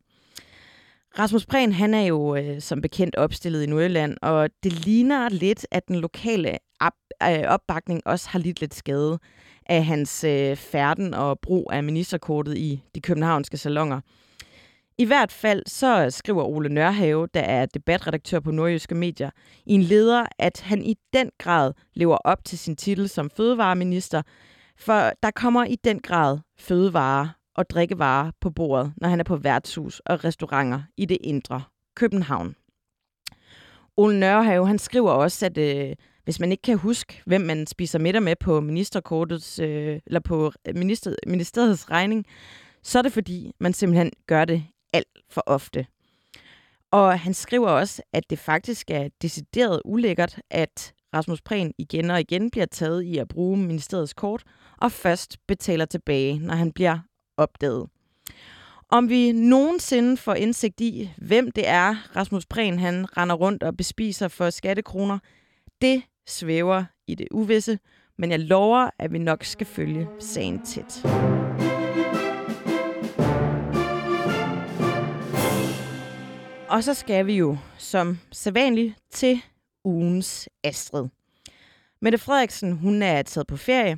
Rasmus 1.19 1.45
Prehn, 1.45 1.71
han 1.71 1.93
er 1.93 2.01
jo 2.01 2.35
øh, 2.35 2.61
som 2.61 2.81
bekendt 2.81 3.15
opstillet 3.15 3.63
i 3.63 3.65
Nordjylland, 3.65 4.17
og 4.21 4.49
det 4.63 4.85
ligner 4.85 5.29
lidt, 5.29 5.67
at 5.71 5.87
den 5.87 5.95
lokale 5.95 6.57
op, 6.79 6.93
øh, 7.23 7.43
opbakning 7.47 8.01
også 8.05 8.29
har 8.29 8.39
lidt 8.39 8.61
lidt 8.61 8.73
skade 8.73 9.19
af 9.65 9.85
hans 9.85 10.23
øh, 10.23 10.55
færden 10.55 11.13
og 11.13 11.39
brug 11.39 11.69
af 11.73 11.83
ministerkortet 11.83 12.57
i 12.57 12.83
de 12.95 13.01
københavnske 13.01 13.57
salonger. 13.57 14.01
I 14.97 15.05
hvert 15.05 15.31
fald 15.31 15.63
så 15.67 16.07
skriver 16.09 16.43
Ole 16.43 16.69
Nørhave, 16.69 17.27
der 17.33 17.41
er 17.41 17.65
debatredaktør 17.65 18.39
på 18.39 18.51
Nordjyske 18.51 18.95
Medier, 18.95 19.29
i 19.65 19.73
en 19.73 19.81
leder, 19.81 20.25
at 20.39 20.61
han 20.61 20.83
i 20.83 20.95
den 21.13 21.29
grad 21.37 21.73
lever 21.93 22.17
op 22.17 22.43
til 22.45 22.59
sin 22.59 22.75
titel 22.75 23.09
som 23.09 23.29
fødevareminister, 23.29 24.21
for 24.79 25.11
der 25.23 25.31
kommer 25.31 25.65
i 25.65 25.75
den 25.83 25.99
grad 25.99 26.39
fødevare 26.59 27.29
og 27.57 27.69
drikkevarer 27.69 28.31
på 28.41 28.49
bordet, 28.49 28.93
når 28.97 29.09
han 29.09 29.19
er 29.19 29.23
på 29.23 29.35
værtshus 29.35 30.01
og 30.05 30.23
restauranter 30.23 30.81
i 30.97 31.05
det 31.05 31.17
indre 31.21 31.63
København. 31.95 32.55
Ole 33.97 34.19
Nørhave, 34.19 34.67
han 34.67 34.79
skriver 34.79 35.11
også, 35.11 35.45
at 35.45 35.57
øh, 35.57 35.95
hvis 36.23 36.39
man 36.39 36.51
ikke 36.51 36.61
kan 36.61 36.77
huske, 36.77 37.21
hvem 37.25 37.41
man 37.41 37.67
spiser 37.67 37.99
middag 37.99 38.23
med 38.23 38.35
på 38.35 38.61
ministerkortets 38.61 39.59
øh, 39.59 39.99
eller 40.05 40.19
på 40.19 40.51
øh, 40.67 40.75
minister, 40.75 41.15
ministeriets 41.27 41.91
regning, 41.91 42.25
så 42.83 42.97
er 42.97 43.01
det 43.01 43.13
fordi, 43.13 43.51
man 43.59 43.73
simpelthen 43.73 44.11
gør 44.27 44.45
det 44.45 44.63
alt 44.93 45.07
for 45.29 45.43
ofte. 45.45 45.85
Og 46.91 47.19
han 47.19 47.33
skriver 47.33 47.69
også, 47.69 48.01
at 48.13 48.29
det 48.29 48.39
faktisk 48.39 48.91
er 48.91 49.09
decideret 49.21 49.81
ulækkert, 49.85 50.39
at 50.51 50.93
Rasmus 51.13 51.41
Prehn 51.41 51.73
igen 51.77 52.11
og 52.11 52.19
igen 52.19 52.49
bliver 52.49 52.65
taget 52.65 53.01
i 53.01 53.17
at 53.17 53.27
bruge 53.27 53.57
ministeriets 53.57 54.13
kort, 54.13 54.43
og 54.77 54.91
først 54.91 55.37
betaler 55.47 55.85
tilbage, 55.85 56.39
når 56.39 56.55
han 56.55 56.71
bliver 56.71 56.99
opdaget. 57.37 57.87
Om 58.89 59.09
vi 59.09 59.31
nogensinde 59.31 60.17
får 60.17 60.33
indsigt 60.33 60.81
i, 60.81 61.09
hvem 61.17 61.51
det 61.51 61.67
er, 61.67 61.95
Rasmus 62.15 62.45
Prehn 62.45 62.79
han 62.79 63.17
render 63.17 63.35
rundt 63.35 63.63
og 63.63 63.77
bespiser 63.77 64.27
for 64.27 64.49
skattekroner, 64.49 65.19
det 65.81 66.03
svæver 66.27 66.85
i 67.07 67.15
det 67.15 67.27
uvisse, 67.31 67.79
men 68.17 68.31
jeg 68.31 68.39
lover, 68.39 68.89
at 68.99 69.13
vi 69.13 69.17
nok 69.17 69.43
skal 69.43 69.67
følge 69.67 70.07
sagen 70.19 70.65
tæt. 70.65 71.05
Og 76.69 76.83
så 76.83 76.93
skal 76.93 77.25
vi 77.25 77.33
jo, 77.33 77.57
som 77.77 78.19
sædvanligt, 78.31 78.95
til 79.11 79.41
ugens 79.83 80.49
Astrid. 80.63 81.07
Mette 82.01 82.17
Frederiksen, 82.17 82.71
hun 82.71 83.01
er 83.01 83.21
taget 83.21 83.47
på 83.47 83.57
ferie. 83.57 83.97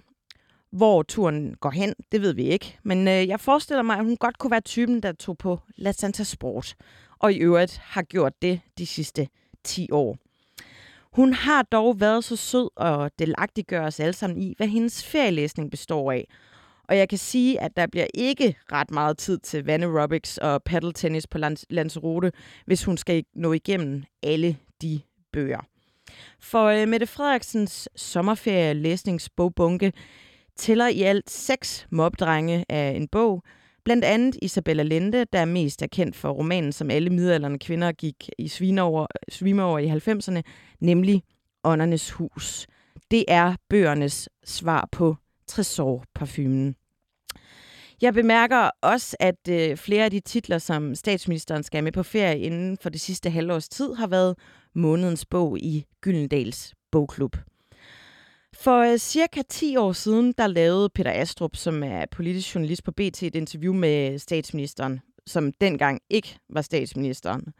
Hvor 0.71 1.03
turen 1.03 1.55
går 1.59 1.69
hen, 1.69 1.93
det 2.11 2.21
ved 2.21 2.33
vi 2.33 2.43
ikke. 2.43 2.77
Men 2.83 3.07
øh, 3.07 3.27
jeg 3.27 3.39
forestiller 3.39 3.83
mig, 3.83 3.97
at 3.97 4.03
hun 4.03 4.17
godt 4.17 4.37
kunne 4.37 4.51
være 4.51 4.61
typen, 4.61 5.03
der 5.03 5.11
tog 5.11 5.37
på 5.37 5.59
La 5.75 5.91
Santa 5.91 6.23
Sport. 6.23 6.75
Og 7.19 7.33
i 7.33 7.37
øvrigt 7.37 7.77
har 7.77 8.01
gjort 8.01 8.41
det 8.41 8.61
de 8.77 8.85
sidste 8.85 9.27
10 9.63 9.87
år. 9.91 10.17
Hun 11.13 11.33
har 11.33 11.63
dog 11.63 11.99
været 11.99 12.23
så 12.23 12.35
sød 12.35 12.69
og 12.75 13.11
delagtiggør 13.19 13.85
os 13.85 13.99
alle 13.99 14.13
sammen 14.13 14.41
i, 14.41 14.53
hvad 14.57 14.67
hendes 14.67 15.03
ferielæsning 15.03 15.71
består 15.71 16.11
af. 16.11 16.27
Og 16.89 16.97
jeg 16.97 17.09
kan 17.09 17.17
sige, 17.17 17.61
at 17.61 17.71
der 17.75 17.87
bliver 17.87 18.07
ikke 18.13 18.55
ret 18.71 18.91
meget 18.91 19.17
tid 19.17 19.37
til 19.37 19.65
vanaerobics 19.65 20.37
og 20.37 20.63
paddle 20.63 20.93
tennis 20.93 21.27
på 21.27 21.37
Lanzarote, 21.69 22.31
hvis 22.65 22.83
hun 22.83 22.97
skal 22.97 23.23
nå 23.35 23.53
igennem 23.53 24.03
alle 24.23 24.57
de 24.81 25.01
bøger. 25.33 25.59
For 26.39 26.65
øh, 26.65 26.87
Mette 26.87 27.07
Frederiksens 27.07 27.89
sommerferielæsningsbogbunke 27.95 29.93
tæller 30.59 30.87
i 30.87 31.01
alt 31.01 31.29
seks 31.29 31.87
mobdrenge 31.89 32.65
af 32.69 32.91
en 32.95 33.07
bog, 33.07 33.43
Blandt 33.83 34.05
andet 34.05 34.37
Isabella 34.41 34.83
Lente, 34.83 35.25
der 35.33 35.39
er 35.39 35.45
mest 35.45 35.81
er 35.81 35.87
kendt 35.87 36.15
for 36.15 36.29
romanen, 36.29 36.71
som 36.71 36.89
alle 36.91 37.09
midalderne 37.09 37.59
kvinder 37.59 37.91
gik 37.91 38.29
i 38.37 38.47
svime 38.47 38.81
over, 38.81 39.07
svime 39.29 39.63
over 39.63 39.79
i 39.79 39.87
90'erne, 39.87 40.41
nemlig 40.79 41.23
Åndernes 41.63 42.11
Hus. 42.11 42.67
Det 43.11 43.25
er 43.27 43.55
bøgernes 43.69 44.29
svar 44.45 44.89
på 44.91 45.15
Tresor-parfumen. 45.47 46.75
Jeg 48.01 48.13
bemærker 48.13 48.69
også, 48.81 49.17
at 49.19 49.49
øh, 49.49 49.77
flere 49.77 50.05
af 50.05 50.11
de 50.11 50.19
titler, 50.19 50.57
som 50.57 50.95
statsministeren 50.95 51.63
skal 51.63 51.83
med 51.83 51.91
på 51.91 52.03
ferie 52.03 52.39
inden 52.39 52.77
for 52.77 52.89
det 52.89 53.01
sidste 53.01 53.29
halvårs 53.29 53.69
tid, 53.69 53.93
har 53.93 54.07
været 54.07 54.35
månedens 54.75 55.25
bog 55.25 55.59
i 55.59 55.85
Gyldendals 56.01 56.73
bogklub. 56.91 57.37
For 58.61 58.79
øh, 58.91 58.97
cirka 58.97 59.41
10 59.49 59.77
år 59.77 59.91
siden, 59.91 60.33
der 60.37 60.47
lavede 60.47 60.89
Peter 60.89 61.11
Astrup, 61.11 61.55
som 61.55 61.83
er 61.83 62.05
politisk 62.11 62.55
journalist 62.55 62.83
på 62.83 62.91
BT, 62.91 63.23
et 63.23 63.35
interview 63.35 63.73
med 63.73 64.19
statsministeren, 64.19 64.99
som 65.27 65.51
dengang 65.51 66.01
ikke 66.09 66.39
var 66.49 66.61
statsministeren. 66.61 67.53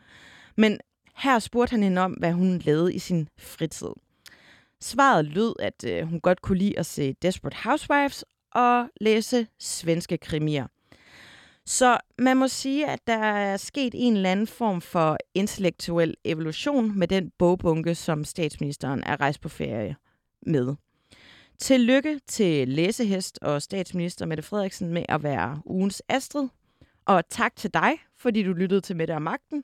Men 0.58 0.80
her 1.16 1.40
spurgte 1.40 1.72
han 1.72 1.84
hende 1.84 2.02
om, 2.02 2.12
hvad 2.12 2.32
hun 2.32 2.58
lavede 2.66 2.94
i 2.94 3.00
sin 3.00 3.30
fritid. 3.38 3.90
Svaret 4.82 5.26
lød, 5.26 5.56
at 5.60 5.84
øh, 5.88 6.08
hun 6.08 6.20
godt 6.20 6.42
kunne 6.42 6.58
lide 6.58 6.80
at 6.80 6.86
se 6.86 7.14
Desperate 7.14 7.58
Housewives 7.64 8.26
og 8.52 8.88
læse 9.02 9.48
svenske 9.60 10.18
krimier. 10.18 10.68
Så 11.66 11.98
man 12.18 12.38
må 12.38 12.48
sige, 12.48 12.88
at 12.88 13.00
der 13.08 13.18
er 13.18 13.58
sket 13.58 13.94
en 13.96 14.16
eller 14.16 14.32
anden 14.32 14.48
form 14.48 14.82
for 14.82 15.18
intellektuel 15.34 16.16
evolution 16.24 17.00
med 17.00 17.08
den 17.08 17.32
bogbunke, 17.38 17.96
som 17.96 18.24
statsministeren 18.24 19.04
er 19.06 19.20
rejst 19.20 19.42
på 19.42 19.50
ferie 19.50 19.96
med. 20.46 20.76
Tillykke 21.60 22.20
til 22.28 22.68
læsehest 22.68 23.40
og 23.42 23.62
statsminister 23.62 24.26
Mette 24.26 24.44
Frederiksen 24.44 24.94
med 24.94 25.04
at 25.10 25.24
være 25.24 25.62
ugens 25.66 26.04
Astrid. 26.10 26.48
Og 27.06 27.30
tak 27.30 27.56
til 27.56 27.74
dig, 27.74 27.92
fordi 28.18 28.44
du 28.44 28.54
lyttede 28.54 28.82
til 28.82 28.96
Mette 28.96 29.12
og 29.12 29.22
Magten. 29.22 29.64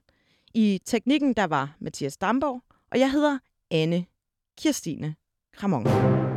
I 0.54 0.82
teknikken 0.86 1.34
der 1.34 1.48
var 1.48 1.76
Mathias 1.80 2.18
Damborg, 2.18 2.62
og 2.92 3.00
jeg 3.00 3.12
hedder 3.12 3.40
Anne 3.72 4.06
Kirstine 4.58 5.16
Kramon. 5.54 6.35